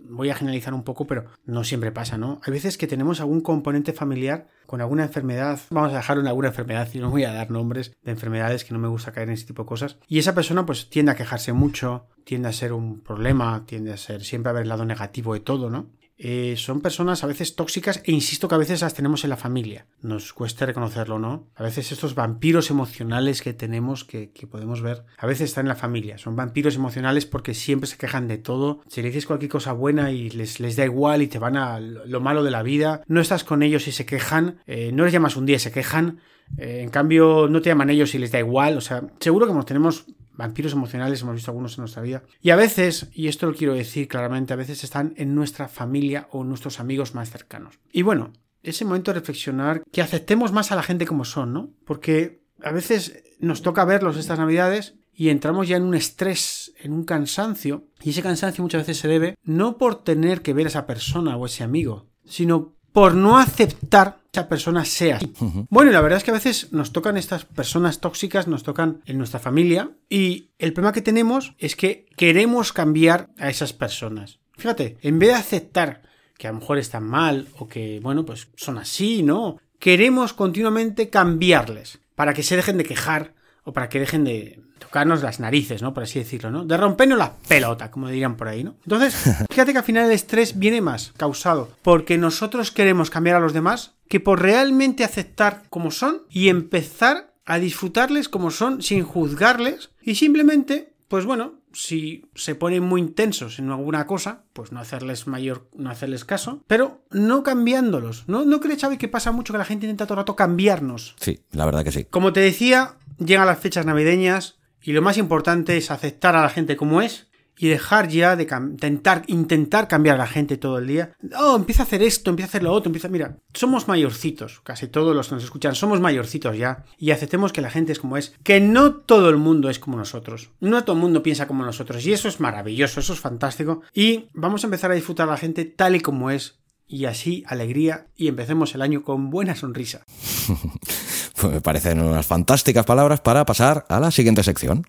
voy 0.09 0.29
a 0.29 0.35
generalizar 0.35 0.73
un 0.73 0.83
poco, 0.83 1.07
pero 1.07 1.25
no 1.45 1.63
siempre 1.63 1.91
pasa, 1.91 2.17
¿no? 2.17 2.39
Hay 2.43 2.53
veces 2.53 2.77
que 2.77 2.87
tenemos 2.87 3.19
algún 3.19 3.41
componente 3.41 3.91
familiar 3.91 4.47
con 4.65 4.81
alguna 4.81 5.03
enfermedad, 5.03 5.59
vamos 5.71 5.91
a 5.91 5.97
dejarlo 5.97 6.21
en 6.21 6.27
alguna 6.27 6.49
enfermedad 6.49 6.87
y 6.93 6.99
no 6.99 7.09
voy 7.09 7.23
a 7.23 7.33
dar 7.33 7.49
nombres 7.49 7.91
de 8.03 8.11
enfermedades 8.11 8.63
que 8.63 8.73
no 8.73 8.79
me 8.79 8.87
gusta 8.87 9.11
caer 9.11 9.27
en 9.27 9.33
ese 9.33 9.47
tipo 9.47 9.63
de 9.63 9.67
cosas. 9.67 9.97
Y 10.07 10.19
esa 10.19 10.35
persona 10.35 10.65
pues 10.65 10.89
tiende 10.89 11.11
a 11.11 11.15
quejarse 11.15 11.51
mucho, 11.53 12.05
tiende 12.23 12.49
a 12.49 12.53
ser 12.53 12.73
un 12.73 13.01
problema, 13.01 13.65
tiende 13.65 13.91
a 13.91 13.97
ser 13.97 14.23
siempre 14.23 14.51
a 14.51 14.53
ver 14.53 14.63
el 14.63 14.69
lado 14.69 14.85
negativo 14.85 15.33
de 15.33 15.39
todo, 15.39 15.71
¿no? 15.71 15.87
Eh, 16.21 16.55
son 16.57 16.81
personas 16.81 17.23
a 17.23 17.27
veces 17.27 17.55
tóxicas 17.55 18.01
e 18.03 18.11
insisto 18.11 18.49
que 18.49 18.55
a 18.55 18.57
veces 18.57 18.81
las 18.81 18.93
tenemos 18.93 19.23
en 19.23 19.29
la 19.29 19.37
familia. 19.37 19.87
Nos 20.01 20.33
cuesta 20.33 20.65
reconocerlo, 20.65 21.17
¿no? 21.17 21.47
A 21.55 21.63
veces 21.63 21.93
estos 21.93 22.13
vampiros 22.13 22.69
emocionales 22.69 23.41
que 23.41 23.53
tenemos, 23.53 24.03
que, 24.03 24.29
podemos 24.51 24.81
ver, 24.81 25.05
a 25.17 25.25
veces 25.25 25.49
están 25.49 25.65
en 25.65 25.69
la 25.69 25.75
familia. 25.75 26.17
Son 26.17 26.35
vampiros 26.35 26.75
emocionales 26.75 27.25
porque 27.25 27.53
siempre 27.53 27.87
se 27.87 27.97
quejan 27.97 28.27
de 28.27 28.37
todo. 28.37 28.81
Si 28.89 29.01
le 29.01 29.07
dices 29.07 29.25
cualquier 29.25 29.49
cosa 29.49 29.71
buena 29.71 30.11
y 30.11 30.29
les, 30.29 30.59
les 30.59 30.75
da 30.75 30.83
igual 30.83 31.21
y 31.21 31.27
te 31.27 31.39
van 31.39 31.55
a 31.55 31.79
lo 31.79 32.19
malo 32.19 32.43
de 32.43 32.51
la 32.51 32.63
vida, 32.63 33.01
no 33.07 33.21
estás 33.21 33.45
con 33.45 33.63
ellos 33.63 33.87
y 33.87 33.93
se 33.93 34.05
quejan, 34.05 34.59
eh, 34.67 34.91
no 34.91 35.05
les 35.05 35.13
llamas 35.13 35.37
un 35.37 35.45
día 35.45 35.55
y 35.55 35.59
se 35.59 35.71
quejan, 35.71 36.19
eh, 36.57 36.81
en 36.81 36.89
cambio 36.89 37.47
no 37.49 37.61
te 37.61 37.69
llaman 37.69 37.91
ellos 37.91 38.13
y 38.13 38.17
les 38.19 38.31
da 38.31 38.39
igual. 38.39 38.77
O 38.77 38.81
sea, 38.81 39.03
seguro 39.19 39.47
que 39.47 39.63
tenemos 39.63 40.05
vampiros 40.39 40.71
emocionales, 40.71 41.21
hemos 41.21 41.35
visto 41.35 41.51
algunos 41.51 41.77
en 41.77 41.81
nuestra 41.81 42.01
vida. 42.01 42.23
Y 42.41 42.51
a 42.51 42.55
veces, 42.55 43.09
y 43.11 43.27
esto 43.27 43.45
lo 43.45 43.53
quiero 43.53 43.73
decir 43.73 44.07
claramente, 44.07 44.53
a 44.53 44.55
veces 44.55 44.85
están 44.85 45.13
en 45.17 45.35
nuestra 45.35 45.67
familia 45.67 46.29
o 46.31 46.45
nuestros 46.45 46.79
amigos 46.79 47.13
más 47.13 47.29
cercanos. 47.29 47.77
Y 47.91 48.03
bueno, 48.03 48.31
ese 48.63 48.85
momento 48.85 49.11
de 49.11 49.19
reflexionar, 49.19 49.83
que 49.91 50.01
aceptemos 50.01 50.53
más 50.53 50.71
a 50.71 50.77
la 50.77 50.83
gente 50.83 51.05
como 51.05 51.25
son, 51.25 51.51
¿no? 51.51 51.73
Porque 51.85 52.41
a 52.63 52.71
veces 52.71 53.21
nos 53.39 53.61
toca 53.61 53.83
verlos 53.83 54.15
estas 54.15 54.39
navidades 54.39 54.95
y 55.13 55.27
entramos 55.27 55.67
ya 55.67 55.75
en 55.75 55.83
un 55.83 55.93
estrés, 55.93 56.73
en 56.79 56.93
un 56.93 57.03
cansancio, 57.03 57.89
y 58.01 58.11
ese 58.11 58.23
cansancio 58.23 58.63
muchas 58.63 58.83
veces 58.83 58.97
se 58.97 59.09
debe 59.09 59.37
no 59.43 59.77
por 59.77 60.03
tener 60.03 60.41
que 60.41 60.53
ver 60.53 60.67
a 60.67 60.69
esa 60.69 60.85
persona 60.85 61.35
o 61.35 61.47
ese 61.47 61.65
amigo, 61.65 62.07
sino 62.23 62.77
por 62.91 63.15
no 63.15 63.37
aceptar 63.37 64.17
que 64.31 64.39
esa 64.39 64.49
persona 64.49 64.85
sea 64.85 65.17
así. 65.17 65.33
Bueno, 65.69 65.89
y 65.89 65.93
la 65.93 66.01
verdad 66.01 66.17
es 66.17 66.23
que 66.23 66.31
a 66.31 66.35
veces 66.35 66.71
nos 66.71 66.91
tocan 66.91 67.17
estas 67.17 67.45
personas 67.45 67.99
tóxicas, 67.99 68.47
nos 68.47 68.63
tocan 68.63 69.01
en 69.05 69.17
nuestra 69.17 69.39
familia 69.39 69.91
y 70.09 70.51
el 70.59 70.73
problema 70.73 70.93
que 70.93 71.01
tenemos 71.01 71.55
es 71.57 71.75
que 71.75 72.05
queremos 72.15 72.73
cambiar 72.73 73.29
a 73.37 73.49
esas 73.49 73.73
personas. 73.73 74.39
Fíjate, 74.57 74.97
en 75.01 75.19
vez 75.19 75.29
de 75.29 75.35
aceptar 75.35 76.01
que 76.37 76.47
a 76.47 76.51
lo 76.51 76.59
mejor 76.59 76.77
están 76.77 77.03
mal 77.03 77.47
o 77.57 77.67
que, 77.67 77.99
bueno, 78.01 78.25
pues 78.25 78.49
son 78.55 78.77
así, 78.77 79.23
¿no? 79.23 79.57
Queremos 79.79 80.33
continuamente 80.33 81.09
cambiarles 81.09 81.99
para 82.15 82.33
que 82.33 82.43
se 82.43 82.55
dejen 82.55 82.77
de 82.77 82.85
quejar 82.85 83.33
o 83.69 83.73
para 83.73 83.87
que 83.87 83.99
dejen 83.99 84.23
de 84.23 84.59
tocarnos 84.79 85.21
las 85.21 85.39
narices, 85.39 85.83
¿no? 85.83 85.93
Por 85.93 86.03
así 86.03 86.17
decirlo, 86.17 86.49
¿no? 86.49 86.65
De 86.65 86.75
rompernos 86.75 87.19
la 87.19 87.35
pelota, 87.47 87.91
como 87.91 88.09
dirían 88.09 88.35
por 88.35 88.47
ahí, 88.47 88.63
¿no? 88.63 88.75
Entonces, 88.83 89.13
fíjate 89.49 89.71
que 89.71 89.77
al 89.77 89.83
final 89.83 90.07
el 90.07 90.11
estrés 90.11 90.57
viene 90.57 90.81
más 90.81 91.13
causado 91.17 91.69
porque 91.83 92.17
nosotros 92.17 92.71
queremos 92.71 93.11
cambiar 93.11 93.35
a 93.35 93.39
los 93.39 93.53
demás 93.53 93.93
que 94.07 94.19
por 94.19 94.41
realmente 94.41 95.03
aceptar 95.03 95.63
como 95.69 95.91
son 95.91 96.23
y 96.31 96.49
empezar 96.49 97.35
a 97.45 97.59
disfrutarles 97.59 98.27
como 98.27 98.49
son 98.49 98.81
sin 98.81 99.03
juzgarles 99.03 99.91
y 100.01 100.15
simplemente, 100.15 100.93
pues 101.07 101.25
bueno, 101.25 101.59
si 101.73 102.25
se 102.33 102.55
ponen 102.55 102.83
muy 102.83 103.01
intensos 103.01 103.59
en 103.59 103.69
alguna 103.69 104.07
cosa, 104.07 104.43
pues 104.53 104.71
no 104.71 104.79
hacerles 104.79 105.27
mayor, 105.27 105.67
no 105.75 105.91
hacerles 105.91 106.25
caso, 106.25 106.63
pero 106.65 107.03
no 107.11 107.43
cambiándolos. 107.43 108.23
¿No, 108.27 108.45
no 108.45 108.59
crees, 108.59 108.81
Xavi, 108.81 108.97
que 108.97 109.07
pasa 109.07 109.31
mucho 109.31 109.53
que 109.53 109.59
la 109.59 109.65
gente 109.65 109.85
intenta 109.85 110.05
todo 110.05 110.15
el 110.15 110.21
rato 110.21 110.35
cambiarnos? 110.35 111.15
Sí, 111.19 111.41
la 111.51 111.65
verdad 111.65 111.83
que 111.83 111.91
sí. 111.91 112.05
Como 112.05 112.33
te 112.33 112.39
decía, 112.39 112.95
llegan 113.19 113.47
las 113.47 113.59
fechas 113.59 113.85
navideñas 113.85 114.59
y 114.81 114.93
lo 114.93 115.01
más 115.01 115.17
importante 115.17 115.77
es 115.77 115.91
aceptar 115.91 116.35
a 116.35 116.41
la 116.41 116.49
gente 116.49 116.75
como 116.75 117.01
es 117.01 117.29
y 117.61 117.67
dejar 117.67 118.07
ya 118.07 118.37
de 118.37 118.43
intentar, 118.43 119.23
intentar 119.27 119.89
cambiar 119.89 120.15
a 120.15 120.19
la 120.19 120.27
gente 120.27 120.55
todo 120.55 120.77
el 120.77 120.87
día. 120.87 121.11
Oh, 121.37 121.57
empieza 121.57 121.83
a 121.83 121.85
hacer 121.85 122.01
esto, 122.01 122.29
empieza 122.29 122.47
a 122.47 122.51
hacer 122.51 122.63
lo 122.63 122.71
otro, 122.71 122.87
empieza... 122.87 123.09
Mira, 123.09 123.37
somos 123.53 123.89
mayorcitos, 123.89 124.61
casi 124.61 124.87
todos 124.87 125.13
los 125.13 125.27
que 125.27 125.35
nos 125.35 125.43
escuchan 125.43 125.75
somos 125.75 125.99
mayorcitos 125.99 126.57
ya, 126.57 126.85
y 126.97 127.11
aceptemos 127.11 127.51
que 127.51 127.59
la 127.59 127.69
gente 127.69 127.91
es 127.91 127.99
como 127.99 128.15
es, 128.15 128.33
que 128.43 128.61
no 128.61 128.95
todo 128.95 129.29
el 129.29 129.35
mundo 129.35 129.69
es 129.69 129.77
como 129.77 129.97
nosotros, 129.97 130.51
no 130.61 130.85
todo 130.85 130.95
el 130.95 131.01
mundo 131.01 131.21
piensa 131.21 131.47
como 131.47 131.65
nosotros, 131.65 132.05
y 132.05 132.13
eso 132.13 132.29
es 132.29 132.39
maravilloso, 132.39 133.01
eso 133.01 133.11
es 133.11 133.19
fantástico, 133.19 133.81
y 133.93 134.29
vamos 134.33 134.63
a 134.63 134.67
empezar 134.67 134.91
a 134.91 134.95
disfrutar 134.95 135.27
a 135.27 135.31
la 135.31 135.37
gente 135.37 135.65
tal 135.65 135.97
y 135.97 135.99
como 135.99 136.31
es, 136.31 136.59
y 136.87 137.05
así 137.05 137.43
alegría, 137.45 138.07
y 138.15 138.29
empecemos 138.29 138.73
el 138.73 138.81
año 138.81 139.03
con 139.03 139.29
buena 139.29 139.55
sonrisa. 139.55 140.05
me 141.47 141.61
parecen 141.61 142.01
unas 142.01 142.25
fantásticas 142.25 142.85
palabras 142.85 143.21
para 143.21 143.45
pasar 143.45 143.85
a 143.89 143.99
la 143.99 144.11
siguiente 144.11 144.43
sección. 144.43 144.85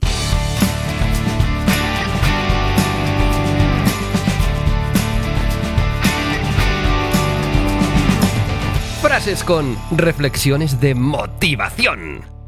Frases 9.03 9.45
con 9.45 9.77
reflexiones 9.91 10.81
de 10.81 10.95
motivación. 10.95 12.40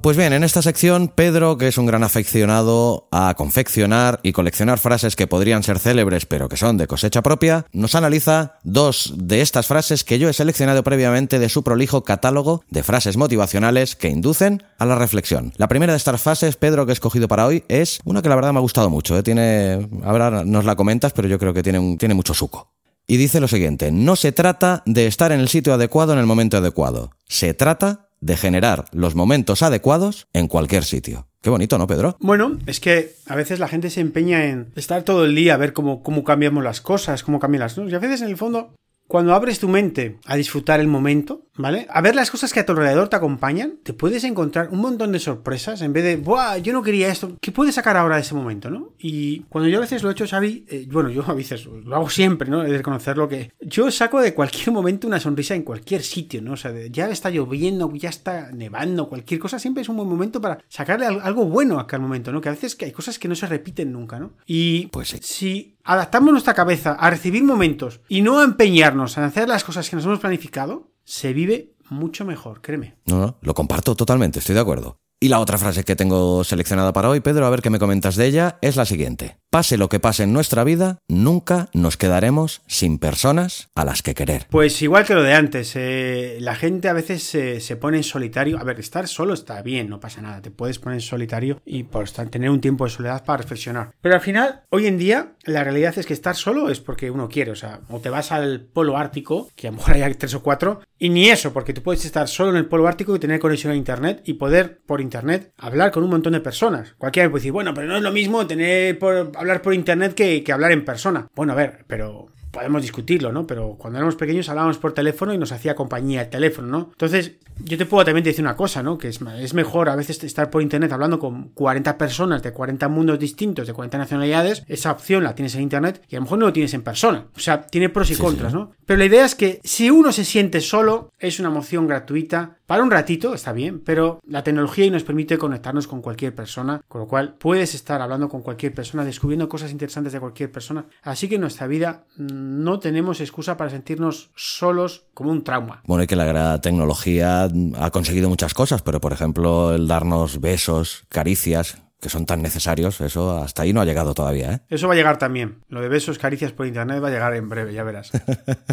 Pues 0.00 0.16
bien, 0.16 0.32
en 0.32 0.44
esta 0.44 0.62
sección, 0.62 1.08
Pedro, 1.08 1.58
que 1.58 1.66
es 1.66 1.76
un 1.76 1.86
gran 1.86 2.04
aficionado 2.04 3.08
a 3.10 3.34
confeccionar 3.34 4.20
y 4.22 4.32
coleccionar 4.32 4.78
frases 4.78 5.16
que 5.16 5.26
podrían 5.26 5.64
ser 5.64 5.80
célebres 5.80 6.24
pero 6.24 6.48
que 6.48 6.56
son 6.56 6.76
de 6.76 6.86
cosecha 6.86 7.20
propia, 7.20 7.66
nos 7.72 7.96
analiza 7.96 8.58
dos 8.62 9.12
de 9.16 9.40
estas 9.40 9.66
frases 9.66 10.04
que 10.04 10.20
yo 10.20 10.28
he 10.28 10.32
seleccionado 10.32 10.84
previamente 10.84 11.40
de 11.40 11.48
su 11.48 11.64
prolijo 11.64 12.04
catálogo 12.04 12.62
de 12.70 12.84
frases 12.84 13.16
motivacionales 13.16 13.96
que 13.96 14.08
inducen 14.08 14.62
a 14.78 14.86
la 14.86 14.94
reflexión. 14.94 15.52
La 15.56 15.66
primera 15.68 15.92
de 15.92 15.98
estas 15.98 16.22
frases, 16.22 16.56
Pedro, 16.56 16.86
que 16.86 16.92
he 16.92 16.94
escogido 16.94 17.26
para 17.26 17.46
hoy, 17.46 17.64
es 17.68 18.00
una 18.04 18.22
que 18.22 18.28
la 18.28 18.36
verdad 18.36 18.52
me 18.52 18.58
ha 18.58 18.62
gustado 18.62 18.90
mucho. 18.90 19.18
¿eh? 19.18 19.24
Tiene, 19.24 19.88
ahora 20.04 20.44
nos 20.44 20.64
la 20.64 20.76
comentas, 20.76 21.12
pero 21.12 21.26
yo 21.26 21.40
creo 21.40 21.52
que 21.52 21.64
tiene, 21.64 21.80
mucho 22.14 22.34
suco. 22.34 22.70
Y 23.08 23.16
dice 23.16 23.40
lo 23.40 23.48
siguiente, 23.48 23.90
no 23.90 24.14
se 24.14 24.30
trata 24.30 24.82
de 24.86 25.06
estar 25.06 25.32
en 25.32 25.40
el 25.40 25.48
sitio 25.48 25.74
adecuado 25.74 26.12
en 26.12 26.18
el 26.20 26.26
momento 26.26 26.56
adecuado, 26.56 27.10
se 27.26 27.52
trata 27.52 28.07
de 28.20 28.36
generar 28.36 28.84
los 28.92 29.14
momentos 29.14 29.62
adecuados 29.62 30.28
en 30.32 30.48
cualquier 30.48 30.84
sitio. 30.84 31.28
Qué 31.40 31.50
bonito, 31.50 31.78
¿no, 31.78 31.86
Pedro? 31.86 32.16
Bueno, 32.20 32.58
es 32.66 32.80
que 32.80 33.14
a 33.26 33.36
veces 33.36 33.60
la 33.60 33.68
gente 33.68 33.90
se 33.90 34.00
empeña 34.00 34.46
en 34.46 34.72
estar 34.74 35.02
todo 35.02 35.24
el 35.24 35.34
día 35.34 35.54
a 35.54 35.58
ver 35.58 35.72
cómo, 35.72 36.02
cómo 36.02 36.24
cambiamos 36.24 36.64
las 36.64 36.80
cosas, 36.80 37.22
cómo 37.22 37.38
cambian 37.38 37.60
las 37.60 37.74
cosas. 37.74 37.92
Y 37.92 37.94
a 37.94 38.00
veces, 38.00 38.22
en 38.22 38.28
el 38.28 38.36
fondo, 38.36 38.74
cuando 39.06 39.34
abres 39.34 39.58
tu 39.58 39.68
mente 39.68 40.18
a 40.26 40.36
disfrutar 40.36 40.80
el 40.80 40.86
momento, 40.88 41.46
¿vale? 41.58 41.86
A 41.90 42.00
ver 42.00 42.14
las 42.14 42.30
cosas 42.30 42.52
que 42.52 42.60
a 42.60 42.66
tu 42.66 42.72
alrededor 42.72 43.08
te 43.08 43.16
acompañan, 43.16 43.74
te 43.82 43.92
puedes 43.92 44.24
encontrar 44.24 44.68
un 44.70 44.80
montón 44.80 45.12
de 45.12 45.18
sorpresas 45.18 45.82
en 45.82 45.92
vez 45.92 46.04
de, 46.04 46.16
¡buah! 46.16 46.58
Yo 46.58 46.72
no 46.72 46.82
quería 46.82 47.08
esto. 47.08 47.36
¿Qué 47.40 47.52
puedes 47.52 47.74
sacar 47.74 47.96
ahora 47.96 48.16
de 48.16 48.22
ese 48.22 48.34
momento, 48.34 48.70
no? 48.70 48.92
Y 48.98 49.40
cuando 49.48 49.68
yo 49.68 49.78
a 49.78 49.82
veces 49.82 50.02
lo 50.02 50.08
he 50.08 50.12
hecho, 50.12 50.26
Xavi, 50.26 50.64
eh, 50.68 50.86
bueno, 50.90 51.10
yo 51.10 51.24
a 51.26 51.34
veces 51.34 51.66
lo 51.66 51.94
hago 51.94 52.08
siempre, 52.08 52.48
¿no? 52.48 52.64
He 52.64 52.70
de 52.70 52.78
reconocerlo 52.78 53.28
que 53.28 53.52
yo 53.60 53.90
saco 53.90 54.20
de 54.20 54.34
cualquier 54.34 54.70
momento 54.70 55.06
una 55.06 55.20
sonrisa 55.20 55.54
en 55.54 55.62
cualquier 55.62 56.02
sitio, 56.02 56.40
¿no? 56.40 56.52
O 56.52 56.56
sea, 56.56 56.72
ya 56.90 57.08
está 57.10 57.30
lloviendo, 57.30 57.92
ya 57.94 58.08
está 58.08 58.50
nevando, 58.52 59.08
cualquier 59.08 59.40
cosa, 59.40 59.58
siempre 59.58 59.82
es 59.82 59.88
un 59.88 59.96
buen 59.96 60.08
momento 60.08 60.40
para 60.40 60.58
sacarle 60.68 61.06
algo 61.06 61.44
bueno 61.46 61.80
a 61.80 61.86
cada 61.86 62.02
momento, 62.02 62.32
¿no? 62.32 62.40
Que 62.40 62.48
a 62.48 62.52
veces 62.52 62.74
que 62.76 62.84
hay 62.84 62.92
cosas 62.92 63.18
que 63.18 63.28
no 63.28 63.34
se 63.34 63.46
repiten 63.46 63.92
nunca, 63.92 64.18
¿no? 64.18 64.32
Y 64.46 64.86
pues 64.88 65.08
sí. 65.08 65.18
si 65.20 65.76
adaptamos 65.84 66.32
nuestra 66.32 66.54
cabeza 66.54 66.92
a 66.92 67.10
recibir 67.10 67.42
momentos 67.42 68.00
y 68.08 68.20
no 68.20 68.38
a 68.38 68.44
empeñarnos 68.44 69.16
en 69.16 69.24
hacer 69.24 69.48
las 69.48 69.64
cosas 69.64 69.88
que 69.88 69.96
nos 69.96 70.04
hemos 70.04 70.20
planificado, 70.20 70.90
se 71.08 71.32
vive 71.32 71.72
mucho 71.88 72.26
mejor, 72.26 72.60
créeme. 72.60 72.94
No, 73.06 73.18
no, 73.18 73.38
lo 73.40 73.54
comparto 73.54 73.94
totalmente, 73.94 74.40
estoy 74.40 74.54
de 74.54 74.60
acuerdo. 74.60 74.98
Y 75.20 75.28
la 75.28 75.40
otra 75.40 75.56
frase 75.56 75.82
que 75.82 75.96
tengo 75.96 76.44
seleccionada 76.44 76.92
para 76.92 77.08
hoy, 77.08 77.20
Pedro, 77.20 77.46
a 77.46 77.50
ver 77.50 77.62
qué 77.62 77.70
me 77.70 77.78
comentas 77.78 78.14
de 78.14 78.26
ella, 78.26 78.58
es 78.60 78.76
la 78.76 78.84
siguiente. 78.84 79.38
Pase 79.50 79.78
lo 79.78 79.88
que 79.88 79.98
pase 79.98 80.24
en 80.24 80.34
nuestra 80.34 80.62
vida, 80.62 80.98
nunca 81.08 81.70
nos 81.72 81.96
quedaremos 81.96 82.60
sin 82.66 82.98
personas 82.98 83.70
a 83.74 83.86
las 83.86 84.02
que 84.02 84.14
querer. 84.14 84.46
Pues 84.50 84.82
igual 84.82 85.06
que 85.06 85.14
lo 85.14 85.22
de 85.22 85.32
antes, 85.32 85.72
eh, 85.74 86.36
la 86.40 86.54
gente 86.54 86.88
a 86.88 86.92
veces 86.92 87.22
se 87.22 87.76
pone 87.76 87.96
en 87.96 88.04
solitario. 88.04 88.58
A 88.58 88.64
ver, 88.64 88.78
estar 88.78 89.08
solo 89.08 89.32
está 89.32 89.62
bien, 89.62 89.88
no 89.88 90.00
pasa 90.00 90.20
nada. 90.20 90.42
Te 90.42 90.50
puedes 90.50 90.78
poner 90.78 90.98
en 90.98 91.00
solitario 91.00 91.62
y 91.64 91.84
por 91.84 92.10
tener 92.10 92.50
un 92.50 92.60
tiempo 92.60 92.84
de 92.84 92.90
soledad 92.90 93.24
para 93.24 93.38
reflexionar. 93.38 93.94
Pero 94.02 94.16
al 94.16 94.20
final, 94.20 94.64
hoy 94.68 94.86
en 94.86 94.98
día, 94.98 95.32
la 95.44 95.64
realidad 95.64 95.96
es 95.96 96.04
que 96.04 96.12
estar 96.12 96.36
solo 96.36 96.68
es 96.68 96.80
porque 96.80 97.10
uno 97.10 97.30
quiere. 97.30 97.50
O 97.50 97.56
sea, 97.56 97.80
o 97.88 98.00
te 98.00 98.10
vas 98.10 98.32
al 98.32 98.60
polo 98.60 98.98
ártico, 98.98 99.48
que 99.56 99.68
a 99.68 99.70
lo 99.70 99.78
mejor 99.78 99.94
hay 99.94 100.14
tres 100.14 100.34
o 100.34 100.42
cuatro, 100.42 100.82
y 100.98 101.08
ni 101.08 101.30
eso, 101.30 101.54
porque 101.54 101.72
tú 101.72 101.82
puedes 101.82 102.04
estar 102.04 102.28
solo 102.28 102.50
en 102.50 102.56
el 102.56 102.66
polo 102.66 102.86
ártico 102.86 103.16
y 103.16 103.18
tener 103.18 103.40
conexión 103.40 103.72
a 103.72 103.76
internet 103.76 104.20
y 104.24 104.34
poder 104.34 104.80
por 104.84 105.00
internet 105.00 105.52
hablar 105.56 105.90
con 105.90 106.02
un 106.02 106.10
montón 106.10 106.34
de 106.34 106.40
personas. 106.40 106.94
Cualquiera 106.98 107.30
puede 107.30 107.40
decir, 107.40 107.52
bueno, 107.52 107.72
pero 107.72 107.86
no 107.86 107.96
es 107.96 108.02
lo 108.02 108.12
mismo 108.12 108.46
tener 108.46 108.98
por, 108.98 109.32
hablar 109.38 109.62
por 109.62 109.74
internet 109.74 110.14
que, 110.14 110.42
que 110.42 110.52
hablar 110.52 110.72
en 110.72 110.84
persona. 110.84 111.28
Bueno, 111.34 111.52
a 111.52 111.56
ver, 111.56 111.84
pero 111.86 112.26
podemos 112.50 112.82
discutirlo, 112.82 113.30
¿no? 113.30 113.46
Pero 113.46 113.76
cuando 113.78 113.98
éramos 113.98 114.16
pequeños 114.16 114.48
hablábamos 114.48 114.78
por 114.78 114.92
teléfono 114.92 115.32
y 115.34 115.38
nos 115.38 115.52
hacía 115.52 115.74
compañía 115.74 116.22
el 116.22 116.28
teléfono, 116.30 116.68
¿no? 116.68 116.88
Entonces, 116.92 117.32
yo 117.62 117.76
te 117.76 117.86
puedo 117.86 118.04
también 118.04 118.24
decir 118.24 118.42
una 118.42 118.56
cosa, 118.56 118.82
¿no? 118.82 118.96
Que 118.98 119.08
es, 119.08 119.20
es 119.38 119.54
mejor 119.54 119.88
a 119.88 119.96
veces 119.96 120.22
estar 120.24 120.48
por 120.48 120.62
internet 120.62 120.90
hablando 120.92 121.18
con 121.18 121.50
40 121.50 121.98
personas 121.98 122.42
de 122.42 122.52
40 122.52 122.88
mundos 122.88 123.18
distintos, 123.18 123.66
de 123.66 123.74
40 123.74 123.98
nacionalidades. 123.98 124.64
Esa 124.66 124.92
opción 124.92 125.24
la 125.24 125.34
tienes 125.34 125.54
en 125.56 125.62
internet 125.62 126.02
y 126.08 126.16
a 126.16 126.18
lo 126.18 126.22
mejor 126.22 126.38
no 126.38 126.46
lo 126.46 126.52
tienes 126.52 126.72
en 126.74 126.82
persona. 126.82 127.26
O 127.36 127.40
sea, 127.40 127.62
tiene 127.62 127.90
pros 127.90 128.10
y 128.10 128.14
Sí, 128.14 128.22
contras, 128.22 128.52
sí. 128.52 128.58
¿no? 128.58 128.72
Pero 128.86 128.98
la 128.98 129.04
idea 129.04 129.24
es 129.24 129.34
que 129.34 129.60
si 129.62 129.90
uno 129.90 130.12
se 130.12 130.24
siente 130.24 130.60
solo, 130.60 131.12
es 131.18 131.38
una 131.40 131.50
moción 131.50 131.86
gratuita. 131.86 132.57
Para 132.68 132.82
un 132.82 132.90
ratito, 132.90 133.32
está 133.32 133.54
bien, 133.54 133.80
pero 133.80 134.20
la 134.26 134.44
tecnología 134.44 134.84
hoy 134.84 134.90
nos 134.90 135.02
permite 135.02 135.38
conectarnos 135.38 135.86
con 135.86 136.02
cualquier 136.02 136.34
persona, 136.34 136.82
con 136.86 137.00
lo 137.00 137.08
cual 137.08 137.34
puedes 137.38 137.74
estar 137.74 138.02
hablando 138.02 138.28
con 138.28 138.42
cualquier 138.42 138.74
persona, 138.74 139.06
descubriendo 139.06 139.48
cosas 139.48 139.70
interesantes 139.70 140.12
de 140.12 140.20
cualquier 140.20 140.52
persona. 140.52 140.84
Así 141.02 141.30
que 141.30 141.36
en 141.36 141.40
nuestra 141.40 141.66
vida 141.66 142.04
mm, 142.18 142.62
no 142.62 142.78
tenemos 142.78 143.22
excusa 143.22 143.56
para 143.56 143.70
sentirnos 143.70 144.32
solos 144.36 145.06
como 145.14 145.30
un 145.30 145.44
trauma. 145.44 145.80
Bueno, 145.86 146.02
y 146.04 146.06
que 146.06 146.14
la 146.14 146.60
tecnología 146.60 147.48
ha 147.78 147.90
conseguido 147.90 148.28
muchas 148.28 148.52
cosas, 148.52 148.82
pero 148.82 149.00
por 149.00 149.14
ejemplo, 149.14 149.74
el 149.74 149.88
darnos 149.88 150.38
besos, 150.38 151.06
caricias, 151.08 151.78
que 152.02 152.10
son 152.10 152.26
tan 152.26 152.42
necesarios, 152.42 153.00
eso 153.00 153.38
hasta 153.38 153.62
ahí 153.62 153.72
no 153.72 153.80
ha 153.80 153.86
llegado 153.86 154.12
todavía, 154.12 154.52
¿eh? 154.52 154.60
Eso 154.68 154.88
va 154.88 154.92
a 154.92 154.96
llegar 154.96 155.16
también. 155.16 155.64
Lo 155.70 155.80
de 155.80 155.88
besos, 155.88 156.18
caricias 156.18 156.52
por 156.52 156.66
internet 156.66 157.02
va 157.02 157.08
a 157.08 157.12
llegar 157.12 157.34
en 157.34 157.48
breve, 157.48 157.72
ya 157.72 157.82
verás. 157.82 158.12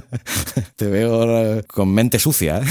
Te 0.75 0.87
veo 0.89 1.23
eh, 1.23 1.63
con 1.63 1.93
mente 1.93 2.19
sucia, 2.19 2.57
¿eh? 2.57 2.65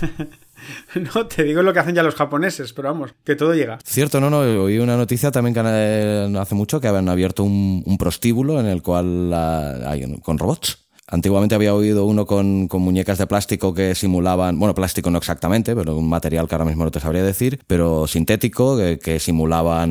No, 1.14 1.26
te 1.26 1.44
digo 1.44 1.62
lo 1.62 1.72
que 1.72 1.78
hacen 1.80 1.94
ya 1.94 2.02
los 2.02 2.14
japoneses, 2.14 2.72
pero 2.72 2.88
vamos, 2.88 3.14
que 3.24 3.36
todo 3.36 3.54
llega. 3.54 3.78
Cierto, 3.84 4.20
no, 4.20 4.30
no, 4.30 4.38
oí 4.40 4.78
una 4.78 4.96
noticia 4.96 5.30
también 5.30 5.54
que 5.54 5.60
eh, 5.64 6.34
hace 6.38 6.54
mucho 6.54 6.80
que 6.80 6.88
habían 6.88 7.08
abierto 7.08 7.44
un, 7.44 7.96
prostíbulo 7.98 8.60
en 8.60 8.66
el 8.66 8.82
cual 8.82 9.32
ah, 9.32 9.74
hay- 9.86 10.18
con 10.20 10.38
robots. 10.38 10.78
Antiguamente 11.12 11.56
había 11.56 11.74
oído 11.74 12.06
uno 12.06 12.24
con, 12.24 12.68
con 12.68 12.82
muñecas 12.82 13.18
de 13.18 13.26
plástico 13.26 13.74
que 13.74 13.96
simulaban, 13.96 14.56
bueno, 14.60 14.76
plástico 14.76 15.10
no 15.10 15.18
exactamente, 15.18 15.74
pero 15.74 15.96
un 15.98 16.08
material 16.08 16.46
que 16.46 16.54
ahora 16.54 16.64
mismo 16.66 16.84
no 16.84 16.92
te 16.92 17.00
sabría 17.00 17.24
decir, 17.24 17.60
pero 17.66 18.06
sintético, 18.06 18.76
que, 18.76 19.00
que 19.00 19.18
simulaban 19.18 19.90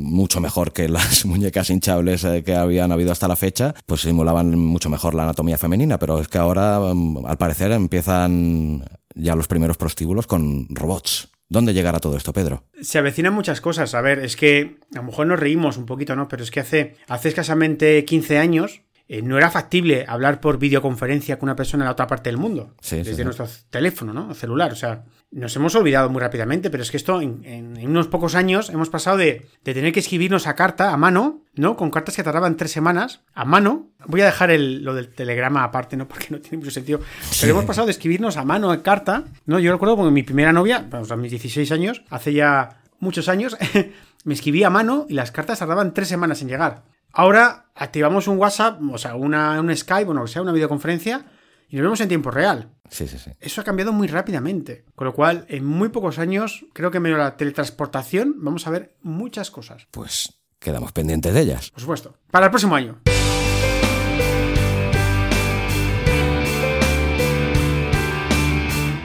mucho 0.00 0.40
mejor 0.40 0.72
que 0.72 0.88
las 0.88 1.24
muñecas 1.26 1.70
hinchables 1.70 2.22
eh, 2.22 2.44
que 2.44 2.54
habían 2.54 2.92
habido 2.92 3.10
hasta 3.10 3.26
la 3.26 3.34
fecha, 3.34 3.74
pues 3.84 4.02
simulaban 4.02 4.56
mucho 4.56 4.88
mejor 4.88 5.14
la 5.14 5.24
anatomía 5.24 5.58
femenina, 5.58 5.98
pero 5.98 6.20
es 6.20 6.28
que 6.28 6.38
ahora, 6.38 6.78
mm, 6.94 7.26
al 7.26 7.36
parecer, 7.36 7.72
empiezan 7.72 8.84
ya 9.14 9.34
los 9.36 9.48
primeros 9.48 9.76
prostíbulos 9.76 10.26
con 10.26 10.66
robots. 10.70 11.28
¿Dónde 11.48 11.74
llegará 11.74 12.00
todo 12.00 12.16
esto, 12.16 12.32
Pedro? 12.32 12.64
Se 12.80 12.98
avecinan 12.98 13.34
muchas 13.34 13.60
cosas. 13.60 13.94
A 13.94 14.00
ver, 14.00 14.18
es 14.20 14.34
que 14.36 14.78
a 14.94 14.98
lo 14.98 15.04
mejor 15.04 15.26
nos 15.26 15.38
reímos 15.38 15.76
un 15.76 15.86
poquito, 15.86 16.16
¿no? 16.16 16.26
Pero 16.26 16.42
es 16.42 16.50
que 16.50 16.60
hace, 16.60 16.96
hace 17.06 17.28
escasamente 17.28 18.04
15 18.04 18.38
años 18.38 18.80
eh, 19.08 19.20
no 19.20 19.36
era 19.36 19.50
factible 19.50 20.06
hablar 20.08 20.40
por 20.40 20.58
videoconferencia 20.58 21.38
con 21.38 21.48
una 21.48 21.56
persona 21.56 21.84
en 21.84 21.86
la 21.86 21.92
otra 21.92 22.06
parte 22.06 22.30
del 22.30 22.38
mundo, 22.38 22.74
Sí, 22.80 22.96
desde 22.96 23.16
sí. 23.16 23.24
nuestro 23.24 23.46
teléfono, 23.70 24.14
¿no? 24.14 24.32
Celular. 24.34 24.72
O 24.72 24.76
sea, 24.76 25.04
nos 25.34 25.54
hemos 25.56 25.74
olvidado 25.74 26.08
muy 26.10 26.20
rápidamente, 26.20 26.70
pero 26.70 26.82
es 26.82 26.90
que 26.90 26.96
esto 26.96 27.20
en, 27.20 27.44
en- 27.44 27.76
en 27.76 27.90
unos 27.90 28.06
pocos 28.06 28.34
años 28.34 28.70
hemos 28.70 28.88
pasado 28.88 29.16
de, 29.16 29.46
de 29.64 29.74
tener 29.74 29.92
que 29.92 30.00
escribirnos 30.00 30.46
a 30.46 30.54
carta, 30.54 30.92
a 30.92 30.96
mano, 30.96 31.42
¿no? 31.54 31.76
Con 31.76 31.90
cartas 31.90 32.14
que 32.16 32.22
tardaban 32.22 32.56
tres 32.56 32.70
semanas, 32.70 33.20
a 33.34 33.44
mano. 33.44 33.88
Voy 34.06 34.20
a 34.20 34.26
dejar 34.26 34.50
el- 34.50 34.84
lo 34.84 34.94
del 34.94 35.08
telegrama 35.08 35.64
aparte, 35.64 35.96
¿no? 35.96 36.06
Porque 36.08 36.28
no 36.30 36.38
tiene 36.40 36.58
mucho 36.58 36.70
sentido. 36.70 37.00
Pero 37.40 37.52
hemos 37.52 37.64
pasado 37.64 37.86
de 37.86 37.90
escribirnos 37.92 38.36
a 38.36 38.44
mano, 38.44 38.72
en 38.72 38.80
carta, 38.80 39.24
¿no? 39.46 39.58
Yo 39.58 39.72
recuerdo 39.72 39.96
cuando 39.96 40.12
mi 40.12 40.22
primera 40.22 40.52
novia, 40.52 40.86
vamos, 40.88 41.10
a 41.10 41.16
mis 41.16 41.30
16 41.32 41.70
años, 41.72 42.02
hace 42.10 42.32
ya 42.32 42.80
muchos 43.00 43.28
años, 43.28 43.56
me 44.24 44.34
escribía 44.34 44.68
a 44.68 44.70
mano 44.70 45.04
y 45.08 45.14
las 45.14 45.32
cartas 45.32 45.58
tardaban 45.58 45.92
tres 45.94 46.08
semanas 46.08 46.40
en 46.42 46.48
llegar. 46.48 46.84
Ahora 47.12 47.66
activamos 47.74 48.26
un 48.28 48.38
WhatsApp, 48.38 48.80
o 48.92 48.98
sea, 48.98 49.14
una, 49.14 49.60
un 49.60 49.76
Skype, 49.76 50.04
bueno, 50.04 50.22
o 50.22 50.26
sea, 50.26 50.42
una 50.42 50.52
videoconferencia 50.52 51.24
y 51.74 51.76
nos 51.78 51.86
vemos 51.86 52.00
en 52.02 52.08
tiempo 52.08 52.30
real. 52.30 52.70
Sí, 52.88 53.08
sí, 53.08 53.18
sí. 53.18 53.32
Eso 53.40 53.60
ha 53.60 53.64
cambiado 53.64 53.92
muy 53.92 54.06
rápidamente. 54.06 54.84
Con 54.94 55.08
lo 55.08 55.12
cual, 55.12 55.44
en 55.48 55.64
muy 55.64 55.88
pocos 55.88 56.20
años, 56.20 56.64
creo 56.72 56.92
que 56.92 57.00
medio 57.00 57.16
la 57.16 57.36
teletransportación, 57.36 58.36
vamos 58.36 58.68
a 58.68 58.70
ver 58.70 58.94
muchas 59.02 59.50
cosas. 59.50 59.88
Pues 59.90 60.32
quedamos 60.60 60.92
pendientes 60.92 61.34
de 61.34 61.40
ellas. 61.40 61.72
Por 61.72 61.80
supuesto. 61.80 62.16
Para 62.30 62.46
el 62.46 62.52
próximo 62.52 62.76
año. 62.76 63.00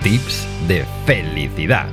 Tips 0.03 0.47
de 0.67 0.85
felicidad. 1.07 1.89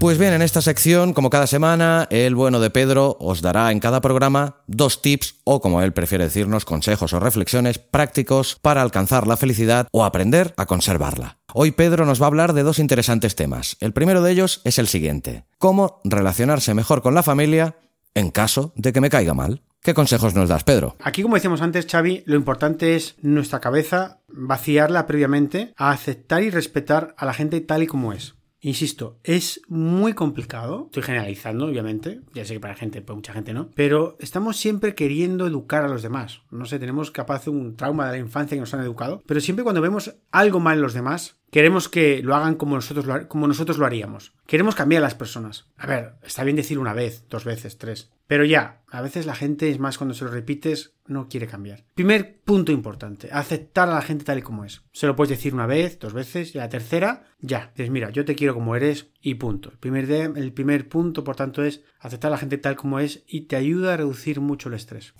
Pues 0.00 0.16
bien, 0.16 0.32
en 0.32 0.40
esta 0.40 0.62
sección, 0.62 1.12
como 1.12 1.28
cada 1.28 1.46
semana, 1.46 2.08
el 2.08 2.34
bueno 2.34 2.58
de 2.58 2.70
Pedro 2.70 3.18
os 3.20 3.42
dará 3.42 3.70
en 3.70 3.80
cada 3.80 4.00
programa 4.00 4.56
dos 4.66 5.02
tips 5.02 5.42
o, 5.44 5.60
como 5.60 5.82
él 5.82 5.92
prefiere 5.92 6.24
decirnos, 6.24 6.64
consejos 6.64 7.12
o 7.12 7.20
reflexiones 7.20 7.78
prácticos 7.78 8.58
para 8.62 8.80
alcanzar 8.80 9.26
la 9.26 9.36
felicidad 9.36 9.88
o 9.92 10.02
aprender 10.02 10.54
a 10.56 10.64
conservarla. 10.64 11.36
Hoy 11.52 11.72
Pedro 11.72 12.06
nos 12.06 12.18
va 12.18 12.24
a 12.24 12.28
hablar 12.28 12.54
de 12.54 12.62
dos 12.62 12.78
interesantes 12.78 13.36
temas. 13.36 13.76
El 13.80 13.92
primero 13.92 14.22
de 14.22 14.32
ellos 14.32 14.62
es 14.64 14.78
el 14.78 14.88
siguiente. 14.88 15.44
¿Cómo 15.58 16.00
relacionarse 16.02 16.72
mejor 16.72 17.02
con 17.02 17.14
la 17.14 17.22
familia 17.22 17.76
en 18.14 18.30
caso 18.30 18.72
de 18.76 18.94
que 18.94 19.02
me 19.02 19.10
caiga 19.10 19.34
mal? 19.34 19.60
¿Qué 19.82 19.92
consejos 19.92 20.34
nos 20.34 20.48
das, 20.48 20.64
Pedro? 20.64 20.96
Aquí, 21.04 21.20
como 21.20 21.34
decíamos 21.34 21.60
antes, 21.60 21.86
Xavi, 21.86 22.22
lo 22.24 22.36
importante 22.36 22.96
es 22.96 23.16
nuestra 23.20 23.60
cabeza 23.60 24.20
vaciarla 24.28 25.06
previamente 25.06 25.74
a 25.76 25.90
aceptar 25.90 26.42
y 26.42 26.48
respetar 26.48 27.14
a 27.18 27.26
la 27.26 27.34
gente 27.34 27.60
tal 27.60 27.82
y 27.82 27.86
como 27.86 28.14
es. 28.14 28.39
Insisto, 28.62 29.18
es 29.24 29.62
muy 29.68 30.12
complicado. 30.12 30.84
Estoy 30.86 31.02
generalizando, 31.02 31.66
obviamente. 31.66 32.20
Ya 32.34 32.44
sé 32.44 32.54
que 32.54 32.60
para 32.60 32.74
gente, 32.74 33.00
para 33.00 33.16
mucha 33.16 33.32
gente 33.32 33.54
no. 33.54 33.70
Pero 33.74 34.16
estamos 34.20 34.58
siempre 34.58 34.94
queriendo 34.94 35.46
educar 35.46 35.84
a 35.84 35.88
los 35.88 36.02
demás. 36.02 36.42
No 36.50 36.66
sé, 36.66 36.78
tenemos 36.78 37.10
capaz 37.10 37.48
un 37.48 37.76
trauma 37.76 38.06
de 38.06 38.18
la 38.18 38.24
infancia 38.24 38.56
que 38.56 38.60
nos 38.60 38.74
han 38.74 38.82
educado. 38.82 39.22
Pero 39.26 39.40
siempre 39.40 39.62
cuando 39.62 39.80
vemos 39.80 40.14
algo 40.30 40.60
mal 40.60 40.76
en 40.76 40.82
los 40.82 40.94
demás, 40.94 41.39
queremos 41.50 41.88
que 41.88 42.22
lo 42.22 42.34
hagan 42.34 42.54
como 42.54 42.76
nosotros 42.76 43.06
lo, 43.06 43.28
como 43.28 43.46
nosotros 43.46 43.78
lo 43.78 43.86
haríamos. 43.86 44.32
Queremos 44.46 44.74
cambiar 44.74 45.02
a 45.02 45.06
las 45.06 45.14
personas. 45.14 45.66
A 45.76 45.86
ver, 45.86 46.14
está 46.24 46.44
bien 46.44 46.56
decirlo 46.56 46.80
una 46.80 46.94
vez, 46.94 47.24
dos 47.28 47.44
veces, 47.44 47.78
tres. 47.78 48.10
Pero 48.26 48.44
ya, 48.44 48.82
a 48.88 49.02
veces 49.02 49.26
la 49.26 49.34
gente, 49.34 49.70
es 49.70 49.80
más 49.80 49.98
cuando 49.98 50.14
se 50.14 50.24
lo 50.24 50.30
repites, 50.30 50.92
no 51.08 51.28
quiere 51.28 51.48
cambiar. 51.48 51.84
Primer 51.96 52.40
punto 52.42 52.70
importante, 52.70 53.28
aceptar 53.32 53.88
a 53.88 53.94
la 53.94 54.02
gente 54.02 54.24
tal 54.24 54.38
y 54.38 54.42
como 54.42 54.64
es. 54.64 54.82
Se 54.92 55.08
lo 55.08 55.16
puedes 55.16 55.30
decir 55.30 55.52
una 55.52 55.66
vez, 55.66 55.98
dos 55.98 56.12
veces, 56.12 56.54
y 56.54 56.58
la 56.58 56.68
tercera, 56.68 57.24
ya. 57.40 57.72
Dices, 57.74 57.90
mira, 57.90 58.10
yo 58.10 58.24
te 58.24 58.36
quiero 58.36 58.54
como 58.54 58.76
eres 58.76 59.08
y 59.20 59.34
punto. 59.34 59.70
El 59.70 59.78
primer, 59.78 60.08
el 60.12 60.52
primer 60.52 60.88
punto, 60.88 61.24
por 61.24 61.34
tanto, 61.34 61.64
es 61.64 61.80
aceptar 61.98 62.30
a 62.30 62.34
la 62.34 62.38
gente 62.38 62.56
tal 62.56 62.76
como 62.76 63.00
es 63.00 63.24
y 63.26 63.42
te 63.42 63.56
ayuda 63.56 63.94
a 63.94 63.96
reducir 63.96 64.40
mucho 64.40 64.68
el 64.68 64.76
estrés. 64.76 65.12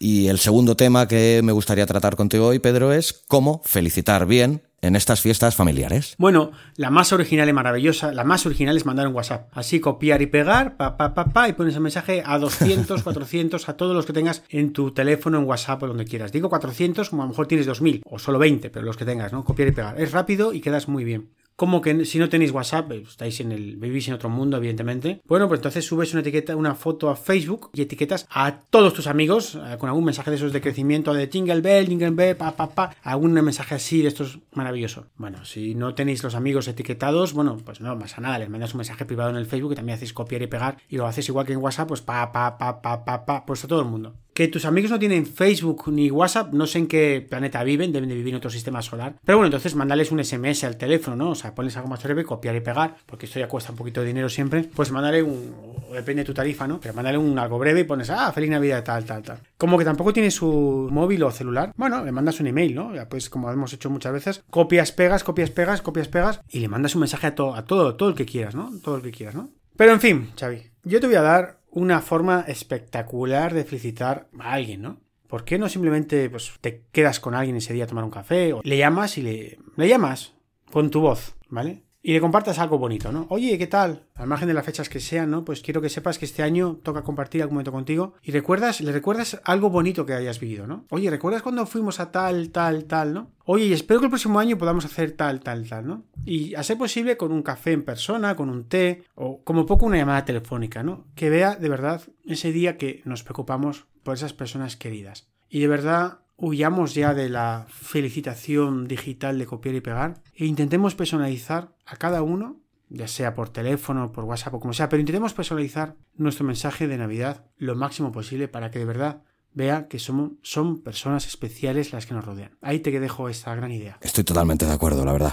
Y 0.00 0.26
el 0.26 0.38
segundo 0.40 0.74
tema 0.74 1.06
que 1.06 1.42
me 1.44 1.52
gustaría 1.52 1.86
tratar 1.86 2.16
contigo 2.16 2.48
hoy, 2.48 2.58
Pedro, 2.58 2.92
es 2.92 3.12
cómo 3.28 3.62
felicitar 3.64 4.26
bien 4.26 4.62
en 4.82 4.96
estas 4.96 5.20
fiestas 5.20 5.54
familiares. 5.54 6.14
Bueno, 6.18 6.52
la 6.76 6.90
más 6.90 7.12
original 7.12 7.48
y 7.48 7.52
maravillosa, 7.52 8.12
la 8.12 8.24
más 8.24 8.46
original 8.46 8.76
es 8.76 8.86
mandar 8.86 9.08
un 9.08 9.14
WhatsApp. 9.14 9.48
Así 9.52 9.80
copiar 9.80 10.22
y 10.22 10.26
pegar, 10.26 10.76
pa, 10.76 10.96
pa, 10.96 11.14
pa, 11.14 11.26
pa, 11.26 11.48
y 11.48 11.52
pones 11.52 11.74
el 11.74 11.80
mensaje 11.80 12.22
a 12.24 12.38
200, 12.38 13.02
400, 13.02 13.68
a 13.68 13.76
todos 13.76 13.94
los 13.94 14.06
que 14.06 14.12
tengas 14.12 14.42
en 14.48 14.72
tu 14.72 14.92
teléfono, 14.92 15.38
en 15.38 15.44
WhatsApp 15.44 15.82
o 15.82 15.88
donde 15.88 16.04
quieras. 16.04 16.32
Digo 16.32 16.48
400, 16.48 17.10
como 17.10 17.22
a 17.22 17.26
lo 17.26 17.30
mejor 17.30 17.46
tienes 17.46 17.66
2000 17.66 18.02
o 18.04 18.18
solo 18.18 18.38
20, 18.38 18.70
pero 18.70 18.84
los 18.84 18.96
que 18.96 19.04
tengas, 19.04 19.32
¿no? 19.32 19.44
Copiar 19.44 19.68
y 19.68 19.72
pegar. 19.72 20.00
Es 20.00 20.12
rápido 20.12 20.52
y 20.52 20.60
quedas 20.60 20.88
muy 20.88 21.04
bien. 21.04 21.30
Como 21.60 21.82
que 21.82 22.06
si 22.06 22.18
no 22.18 22.30
tenéis 22.30 22.52
WhatsApp, 22.52 22.90
eh, 22.92 23.02
estáis 23.06 23.38
en 23.40 23.52
el, 23.52 23.76
vivís 23.76 24.08
en 24.08 24.14
otro 24.14 24.30
mundo, 24.30 24.56
evidentemente. 24.56 25.20
Bueno, 25.26 25.46
pues 25.46 25.58
entonces 25.58 25.84
subes 25.84 26.10
una 26.14 26.22
etiqueta, 26.22 26.56
una 26.56 26.74
foto 26.74 27.10
a 27.10 27.16
Facebook 27.16 27.68
y 27.74 27.82
etiquetas 27.82 28.26
a 28.30 28.60
todos 28.60 28.94
tus 28.94 29.06
amigos 29.06 29.56
eh, 29.56 29.76
con 29.78 29.90
algún 29.90 30.04
mensaje 30.04 30.30
de 30.30 30.36
esos 30.36 30.54
de 30.54 30.62
crecimiento 30.62 31.12
de 31.12 31.28
Jingle 31.30 31.60
Bell, 31.60 31.86
Jingle 31.86 32.12
Bell, 32.12 32.34
pa, 32.34 32.52
pa, 32.52 32.70
pa, 32.70 32.96
algún 33.02 33.34
mensaje 33.34 33.74
así 33.74 34.00
de 34.00 34.08
estos 34.08 34.38
maravilloso. 34.54 35.08
Bueno, 35.16 35.44
si 35.44 35.74
no 35.74 35.94
tenéis 35.94 36.22
los 36.22 36.34
amigos 36.34 36.66
etiquetados, 36.66 37.34
bueno, 37.34 37.58
pues 37.62 37.82
no 37.82 37.98
pasa 37.98 38.22
nada, 38.22 38.38
les 38.38 38.48
mandas 38.48 38.72
un 38.72 38.78
mensaje 38.78 39.04
privado 39.04 39.28
en 39.28 39.36
el 39.36 39.44
Facebook 39.44 39.72
y 39.72 39.76
también 39.76 39.96
hacéis 39.96 40.14
copiar 40.14 40.40
y 40.40 40.46
pegar 40.46 40.78
y 40.88 40.96
lo 40.96 41.06
haces 41.06 41.28
igual 41.28 41.44
que 41.44 41.52
en 41.52 41.58
WhatsApp, 41.58 41.88
pues 41.88 42.00
pa, 42.00 42.32
pa, 42.32 42.56
pa, 42.56 42.80
pa, 42.80 43.04
pa, 43.04 43.26
pa, 43.26 43.44
pues 43.44 43.62
a 43.64 43.68
todo 43.68 43.80
el 43.80 43.86
mundo. 43.86 44.14
Que 44.40 44.48
tus 44.48 44.64
amigos 44.64 44.90
no 44.90 44.98
tienen 44.98 45.26
Facebook 45.26 45.92
ni 45.92 46.10
WhatsApp, 46.10 46.54
no 46.54 46.66
sé 46.66 46.78
en 46.78 46.86
qué 46.86 47.26
planeta 47.28 47.62
viven, 47.62 47.92
deben 47.92 48.08
de 48.08 48.14
vivir 48.14 48.32
en 48.32 48.38
otro 48.38 48.48
sistema 48.48 48.80
solar. 48.80 49.16
Pero 49.22 49.36
bueno, 49.36 49.48
entonces 49.48 49.74
mandales 49.74 50.10
un 50.12 50.24
SMS 50.24 50.64
al 50.64 50.78
teléfono, 50.78 51.14
¿no? 51.14 51.32
O 51.32 51.34
sea, 51.34 51.54
pones 51.54 51.76
algo 51.76 51.90
más 51.90 52.02
breve, 52.02 52.24
copiar 52.24 52.56
y 52.56 52.60
pegar, 52.60 52.96
porque 53.04 53.26
esto 53.26 53.38
ya 53.38 53.48
cuesta 53.48 53.72
un 53.72 53.76
poquito 53.76 54.00
de 54.00 54.06
dinero 54.06 54.30
siempre. 54.30 54.64
Pues 54.64 54.90
mándale 54.92 55.22
un, 55.22 55.54
depende 55.92 56.22
de 56.22 56.24
tu 56.24 56.32
tarifa, 56.32 56.66
¿no? 56.66 56.80
Pero 56.80 56.94
mándale 56.94 57.18
un 57.18 57.38
algo 57.38 57.58
breve 57.58 57.80
y 57.80 57.84
pones, 57.84 58.08
ah, 58.08 58.32
feliz 58.32 58.48
Navidad, 58.48 58.82
tal, 58.82 59.04
tal, 59.04 59.22
tal. 59.22 59.40
Como 59.58 59.76
que 59.76 59.84
tampoco 59.84 60.10
tiene 60.14 60.30
su 60.30 60.88
móvil 60.90 61.22
o 61.22 61.30
celular, 61.30 61.74
bueno, 61.76 62.02
le 62.02 62.10
mandas 62.10 62.40
un 62.40 62.46
email, 62.46 62.74
¿no? 62.74 62.94
Ya 62.94 63.10
pues 63.10 63.28
como 63.28 63.52
hemos 63.52 63.74
hecho 63.74 63.90
muchas 63.90 64.14
veces, 64.14 64.42
copias, 64.48 64.90
pegas, 64.90 65.22
copias, 65.22 65.50
pegas, 65.50 65.82
copias, 65.82 66.08
pegas, 66.08 66.40
y 66.48 66.60
le 66.60 66.68
mandas 66.68 66.94
un 66.94 67.00
mensaje 67.00 67.26
a, 67.26 67.34
todo 67.34 67.54
a 67.54 67.66
todo, 67.66 67.94
todo 67.94 68.08
el 68.08 68.14
que 68.14 68.24
quieras, 68.24 68.54
¿no? 68.54 68.70
Todo 68.82 68.96
el 68.96 69.02
que 69.02 69.12
quieras, 69.12 69.34
¿no? 69.34 69.50
Pero 69.76 69.92
en 69.92 70.00
fin, 70.00 70.30
Xavi, 70.34 70.62
yo 70.84 70.98
te 70.98 71.06
voy 71.06 71.16
a 71.16 71.22
dar 71.22 71.59
una 71.70 72.00
forma 72.00 72.44
espectacular 72.46 73.54
de 73.54 73.64
felicitar 73.64 74.28
a 74.38 74.52
alguien, 74.52 74.82
¿no? 74.82 75.00
¿Por 75.26 75.44
qué 75.44 75.58
no 75.58 75.68
simplemente 75.68 76.28
pues, 76.28 76.52
te 76.60 76.84
quedas 76.90 77.20
con 77.20 77.34
alguien 77.34 77.56
ese 77.56 77.72
día 77.72 77.84
a 77.84 77.86
tomar 77.86 78.04
un 78.04 78.10
café? 78.10 78.52
O 78.52 78.60
le 78.64 78.76
llamas 78.76 79.16
y 79.16 79.22
le, 79.22 79.58
le 79.76 79.88
llamas 79.88 80.34
con 80.72 80.90
tu 80.90 81.00
voz, 81.00 81.36
¿vale? 81.48 81.84
Y 82.02 82.14
le 82.14 82.20
compartas 82.20 82.58
algo 82.58 82.78
bonito, 82.78 83.12
¿no? 83.12 83.26
Oye, 83.28 83.58
¿qué 83.58 83.66
tal? 83.66 84.06
Al 84.14 84.26
margen 84.26 84.48
de 84.48 84.54
las 84.54 84.64
fechas 84.64 84.88
que 84.88 85.00
sean, 85.00 85.30
¿no? 85.30 85.44
Pues 85.44 85.60
quiero 85.60 85.82
que 85.82 85.90
sepas 85.90 86.18
que 86.18 86.24
este 86.24 86.42
año 86.42 86.78
toca 86.82 87.02
compartir 87.02 87.42
algún 87.42 87.56
momento 87.56 87.72
contigo 87.72 88.14
y 88.22 88.32
recuerdas, 88.32 88.80
le 88.80 88.90
recuerdas 88.90 89.38
algo 89.44 89.68
bonito 89.68 90.06
que 90.06 90.14
hayas 90.14 90.40
vivido, 90.40 90.66
¿no? 90.66 90.86
Oye, 90.88 91.10
¿recuerdas 91.10 91.42
cuando 91.42 91.66
fuimos 91.66 92.00
a 92.00 92.10
tal, 92.10 92.50
tal, 92.50 92.84
tal, 92.84 93.12
¿no? 93.12 93.32
Oye, 93.44 93.66
y 93.66 93.72
espero 93.74 94.00
que 94.00 94.06
el 94.06 94.10
próximo 94.10 94.38
año 94.38 94.56
podamos 94.56 94.86
hacer 94.86 95.12
tal, 95.12 95.40
tal, 95.40 95.68
tal, 95.68 95.86
¿no? 95.86 96.04
Y 96.24 96.54
a 96.54 96.62
ser 96.62 96.78
posible 96.78 97.18
con 97.18 97.32
un 97.32 97.42
café 97.42 97.72
en 97.72 97.84
persona, 97.84 98.34
con 98.34 98.48
un 98.48 98.64
té 98.64 99.04
o 99.14 99.42
como 99.44 99.66
poco 99.66 99.84
una 99.84 99.98
llamada 99.98 100.24
telefónica, 100.24 100.82
¿no? 100.82 101.04
Que 101.14 101.28
vea 101.28 101.56
de 101.56 101.68
verdad 101.68 102.02
ese 102.24 102.50
día 102.50 102.78
que 102.78 103.02
nos 103.04 103.24
preocupamos 103.24 103.84
por 104.02 104.14
esas 104.14 104.32
personas 104.32 104.76
queridas. 104.76 105.28
Y 105.50 105.60
de 105.60 105.68
verdad 105.68 106.20
huyamos 106.40 106.94
ya 106.94 107.14
de 107.14 107.28
la 107.28 107.66
felicitación 107.68 108.88
digital 108.88 109.38
de 109.38 109.46
copiar 109.46 109.74
y 109.74 109.80
pegar 109.80 110.22
e 110.34 110.46
intentemos 110.46 110.94
personalizar 110.94 111.74
a 111.86 111.96
cada 111.96 112.22
uno, 112.22 112.60
ya 112.88 113.06
sea 113.06 113.34
por 113.34 113.50
teléfono, 113.50 114.10
por 114.10 114.24
WhatsApp 114.24 114.54
o 114.54 114.60
como 114.60 114.72
sea, 114.72 114.88
pero 114.88 115.00
intentemos 115.00 115.34
personalizar 115.34 115.96
nuestro 116.16 116.44
mensaje 116.44 116.88
de 116.88 116.98
Navidad 116.98 117.44
lo 117.56 117.76
máximo 117.76 118.10
posible 118.10 118.48
para 118.48 118.70
que 118.70 118.78
de 118.78 118.86
verdad 118.86 119.22
vea 119.52 119.88
que 119.88 119.98
somos, 119.98 120.32
son 120.42 120.82
personas 120.82 121.26
especiales 121.26 121.92
las 121.92 122.06
que 122.06 122.14
nos 122.14 122.24
rodean. 122.24 122.56
Ahí 122.62 122.80
te 122.80 122.98
dejo 122.98 123.28
esta 123.28 123.54
gran 123.54 123.72
idea. 123.72 123.98
Estoy 124.00 124.24
totalmente 124.24 124.64
de 124.64 124.72
acuerdo, 124.72 125.04
la 125.04 125.12
verdad. 125.12 125.32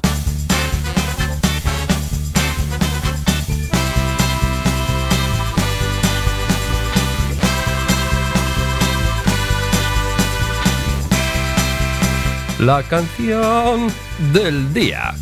La 12.59 12.81
canción 12.81 13.87
del 14.33 14.73
día. 14.73 15.13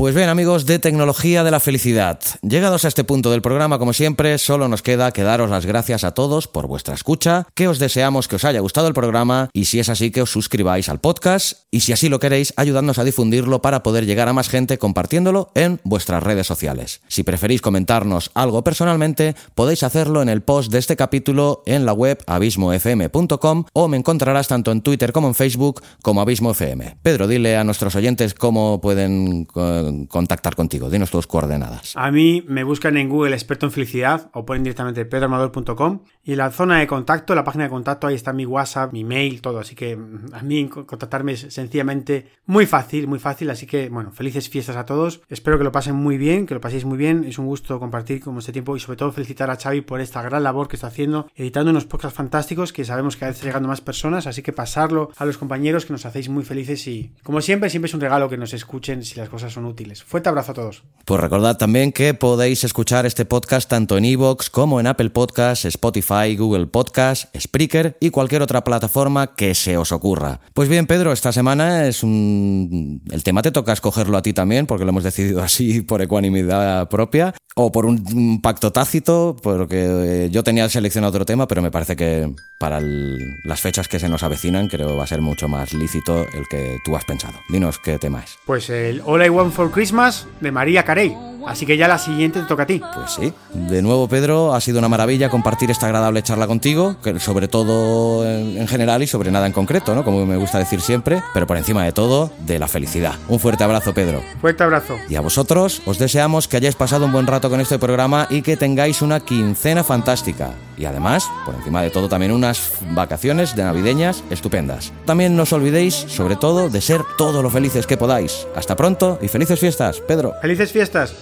Pues 0.00 0.14
bien, 0.14 0.30
amigos 0.30 0.64
de 0.64 0.78
Tecnología 0.78 1.44
de 1.44 1.50
la 1.50 1.60
Felicidad, 1.60 2.20
llegados 2.40 2.86
a 2.86 2.88
este 2.88 3.04
punto 3.04 3.30
del 3.30 3.42
programa, 3.42 3.78
como 3.78 3.92
siempre, 3.92 4.38
solo 4.38 4.66
nos 4.66 4.80
queda 4.80 5.12
que 5.12 5.24
daros 5.24 5.50
las 5.50 5.66
gracias 5.66 6.04
a 6.04 6.14
todos 6.14 6.48
por 6.48 6.66
vuestra 6.66 6.94
escucha, 6.94 7.46
que 7.54 7.68
os 7.68 7.78
deseamos 7.78 8.26
que 8.26 8.36
os 8.36 8.46
haya 8.46 8.60
gustado 8.60 8.88
el 8.88 8.94
programa 8.94 9.50
y 9.52 9.66
si 9.66 9.78
es 9.78 9.90
así 9.90 10.10
que 10.10 10.22
os 10.22 10.30
suscribáis 10.30 10.88
al 10.88 11.00
podcast 11.00 11.64
y 11.70 11.80
si 11.80 11.92
así 11.92 12.08
lo 12.08 12.18
queréis, 12.18 12.54
ayudadnos 12.56 12.98
a 12.98 13.04
difundirlo 13.04 13.60
para 13.60 13.82
poder 13.82 14.06
llegar 14.06 14.26
a 14.28 14.32
más 14.32 14.48
gente 14.48 14.78
compartiéndolo 14.78 15.50
en 15.54 15.80
vuestras 15.84 16.22
redes 16.22 16.46
sociales. 16.46 17.02
Si 17.08 17.22
preferís 17.22 17.60
comentarnos 17.60 18.30
algo 18.32 18.64
personalmente, 18.64 19.36
podéis 19.54 19.82
hacerlo 19.82 20.22
en 20.22 20.30
el 20.30 20.40
post 20.40 20.72
de 20.72 20.78
este 20.78 20.96
capítulo 20.96 21.62
en 21.66 21.84
la 21.84 21.92
web 21.92 22.24
abismofm.com 22.26 23.64
o 23.74 23.88
me 23.88 23.98
encontrarás 23.98 24.48
tanto 24.48 24.72
en 24.72 24.80
Twitter 24.80 25.12
como 25.12 25.28
en 25.28 25.34
Facebook 25.34 25.82
como 26.00 26.22
Abismo 26.22 26.52
FM. 26.52 26.96
Pedro, 27.02 27.28
dile 27.28 27.58
a 27.58 27.64
nuestros 27.64 27.94
oyentes 27.96 28.32
cómo 28.32 28.80
pueden 28.80 29.46
eh, 29.54 29.89
contactar 30.06 30.54
contigo? 30.54 30.90
Dinos 30.90 31.10
tus 31.10 31.26
coordenadas. 31.26 31.92
A 31.96 32.10
mí 32.10 32.44
me 32.46 32.64
buscan 32.64 32.96
en 32.96 33.08
Google 33.08 33.34
experto 33.34 33.66
en 33.66 33.72
felicidad 33.72 34.30
o 34.32 34.44
ponen 34.44 34.64
directamente 34.64 35.04
pedroamador.com 35.04 36.00
y 36.22 36.34
la 36.34 36.50
zona 36.50 36.78
de 36.78 36.86
contacto, 36.86 37.34
la 37.34 37.44
página 37.44 37.64
de 37.64 37.70
contacto, 37.70 38.06
ahí 38.06 38.14
está 38.14 38.32
mi 38.32 38.44
WhatsApp, 38.44 38.92
mi 38.92 39.04
mail, 39.04 39.40
todo. 39.40 39.58
Así 39.58 39.74
que 39.74 39.96
mm, 39.96 40.34
a 40.34 40.42
mí 40.42 40.68
contactarme 40.68 41.32
es 41.32 41.46
sencillamente 41.48 42.28
muy 42.44 42.66
fácil, 42.66 43.08
muy 43.08 43.18
fácil. 43.18 43.48
Así 43.48 43.66
que, 43.66 43.88
bueno, 43.88 44.12
felices 44.12 44.48
fiestas 44.50 44.76
a 44.76 44.84
todos. 44.84 45.22
Espero 45.28 45.56
que 45.56 45.64
lo 45.64 45.72
pasen 45.72 45.96
muy 45.96 46.18
bien, 46.18 46.46
que 46.46 46.54
lo 46.54 46.60
paséis 46.60 46.84
muy 46.84 46.98
bien. 46.98 47.24
Es 47.24 47.38
un 47.38 47.46
gusto 47.46 47.80
compartir 47.80 48.20
como 48.20 48.40
este 48.40 48.52
tiempo 48.52 48.76
y 48.76 48.80
sobre 48.80 48.98
todo 48.98 49.12
felicitar 49.12 49.50
a 49.50 49.56
Xavi 49.56 49.80
por 49.80 50.00
esta 50.00 50.20
gran 50.22 50.42
labor 50.42 50.68
que 50.68 50.76
está 50.76 50.88
haciendo, 50.88 51.26
editando 51.34 51.70
unos 51.70 51.86
podcasts 51.86 52.16
fantásticos 52.16 52.72
que 52.74 52.84
sabemos 52.84 53.16
que 53.16 53.24
a 53.24 53.28
veces 53.28 53.44
llegando 53.44 53.68
más 53.68 53.80
personas. 53.80 54.26
Así 54.26 54.42
que 54.42 54.52
pasarlo 54.52 55.10
a 55.16 55.24
los 55.24 55.38
compañeros 55.38 55.86
que 55.86 55.94
nos 55.94 56.04
hacéis 56.04 56.28
muy 56.28 56.44
felices 56.44 56.86
y, 56.86 57.14
como 57.22 57.40
siempre, 57.40 57.70
siempre 57.70 57.88
es 57.88 57.94
un 57.94 58.00
regalo 58.00 58.28
que 58.28 58.36
nos 58.36 58.52
escuchen 58.52 59.04
si 59.04 59.18
las 59.18 59.30
cosas 59.30 59.54
son 59.54 59.64
útiles. 59.64 60.04
Fuerte 60.04 60.28
abrazo 60.28 60.52
a 60.52 60.54
todos. 60.54 60.82
Pues 61.06 61.20
recordad 61.20 61.56
también 61.56 61.92
que 61.92 62.12
podéis 62.12 62.62
escuchar 62.62 63.06
este 63.06 63.24
podcast 63.24 63.70
tanto 63.70 63.96
en 63.96 64.04
iVoox 64.04 64.50
como 64.50 64.80
en 64.80 64.86
Apple 64.86 65.10
Podcasts, 65.10 65.64
Spotify, 65.64 66.19
Google 66.28 66.66
Podcasts, 66.66 67.28
Spreaker 67.38 67.96
y 68.00 68.10
cualquier 68.10 68.42
otra 68.42 68.64
plataforma 68.64 69.34
que 69.34 69.54
se 69.54 69.76
os 69.76 69.92
ocurra. 69.92 70.40
Pues 70.54 70.68
bien, 70.68 70.86
Pedro, 70.86 71.12
esta 71.12 71.32
semana 71.32 71.86
es 71.86 72.02
un... 72.02 73.02
El 73.10 73.22
tema 73.22 73.42
te 73.42 73.50
toca 73.50 73.72
escogerlo 73.72 74.16
a 74.16 74.22
ti 74.22 74.32
también, 74.32 74.66
porque 74.66 74.84
lo 74.84 74.90
hemos 74.90 75.04
decidido 75.04 75.42
así 75.42 75.82
por 75.82 76.02
ecuanimidad 76.02 76.88
propia, 76.88 77.34
o 77.54 77.72
por 77.72 77.86
un 77.86 78.40
pacto 78.42 78.72
tácito, 78.72 79.36
porque 79.42 80.28
yo 80.30 80.42
tenía 80.44 80.68
seleccionado 80.68 81.10
otro 81.10 81.24
tema, 81.24 81.48
pero 81.48 81.62
me 81.62 81.70
parece 81.70 81.96
que 81.96 82.32
para 82.58 82.80
las 82.80 83.60
fechas 83.60 83.88
que 83.88 83.98
se 83.98 84.08
nos 84.08 84.22
avecinan 84.22 84.68
creo 84.68 84.96
va 84.96 85.04
a 85.04 85.06
ser 85.06 85.20
mucho 85.20 85.48
más 85.48 85.72
lícito 85.72 86.26
el 86.34 86.46
que 86.48 86.78
tú 86.84 86.96
has 86.96 87.04
pensado. 87.04 87.38
Dinos 87.48 87.78
qué 87.78 87.98
tema 87.98 88.22
es. 88.22 88.38
Pues 88.44 88.70
el 88.70 89.02
All 89.04 89.24
I 89.24 89.28
Want 89.28 89.52
for 89.52 89.70
Christmas 89.70 90.26
de 90.40 90.52
María 90.52 90.84
Carey. 90.84 91.16
Así 91.46 91.64
que 91.64 91.76
ya 91.76 91.88
la 91.88 91.98
siguiente 91.98 92.40
te 92.40 92.46
toca 92.46 92.64
a 92.64 92.66
ti. 92.66 92.80
Pues 92.94 93.12
sí. 93.12 93.32
De 93.54 93.82
nuevo, 93.82 94.08
Pedro, 94.08 94.54
ha 94.54 94.60
sido 94.60 94.78
una 94.78 94.88
maravilla 94.88 95.30
compartir 95.30 95.70
esta 95.70 95.88
agradable 96.00 96.22
charla 96.22 96.46
contigo, 96.46 96.96
sobre 97.18 97.46
todo 97.46 98.26
en, 98.26 98.66
general 98.66 99.02
y 99.02 99.06
sobre 99.06 99.30
nada 99.30 99.46
en 99.46 99.52
concreto, 99.52 99.94
¿no? 99.94 100.04
Como 100.04 100.24
me 100.24 100.36
gusta 100.36 100.58
decir 100.58 100.80
siempre, 100.80 101.22
pero 101.34 101.46
por 101.46 101.56
encima 101.56 101.84
de 101.84 101.92
todo, 101.92 102.30
de 102.46 102.58
la 102.58 102.68
felicidad. 102.68 103.14
Un 103.28 103.38
fuerte 103.38 103.64
abrazo, 103.64 103.92
Pedro. 103.92 104.22
Fuerte 104.40 104.62
abrazo. 104.62 104.96
Y 105.08 105.16
a 105.16 105.20
vosotros, 105.20 105.82
os 105.84 105.98
deseamos 105.98 106.48
que 106.48 106.56
hayáis 106.56 106.74
pasado 106.74 107.04
un 107.04 107.12
buen 107.12 107.26
rato 107.26 107.50
con 107.50 107.60
este 107.60 107.78
programa 107.78 108.26
y 108.30 108.42
que 108.42 108.56
tengáis 108.56 109.02
una 109.02 109.20
quincena 109.20 109.84
fantástica. 109.84 110.52
Y 110.78 110.86
además, 110.86 111.28
por 111.44 111.54
encima 111.54 111.82
de 111.82 111.90
todo, 111.90 112.08
también 112.08 112.32
unas 112.32 112.72
vacaciones 112.92 113.54
de 113.54 113.64
navideñas 113.64 114.24
estupendas. 114.30 114.92
También 115.04 115.36
no 115.36 115.42
os 115.42 115.52
olvidéis, 115.52 115.94
sobre 115.94 116.36
todo, 116.36 116.70
de 116.70 116.80
ser 116.80 117.02
todo 117.18 117.42
lo 117.42 117.50
felices 117.50 117.86
que 117.86 117.98
podáis. 117.98 118.46
Hasta 118.56 118.76
pronto 118.76 119.18
y 119.20 119.28
felices 119.28 119.60
fiestas, 119.60 120.00
Pedro. 120.00 120.34
Felices 120.40 120.72
fiestas. 120.72 121.14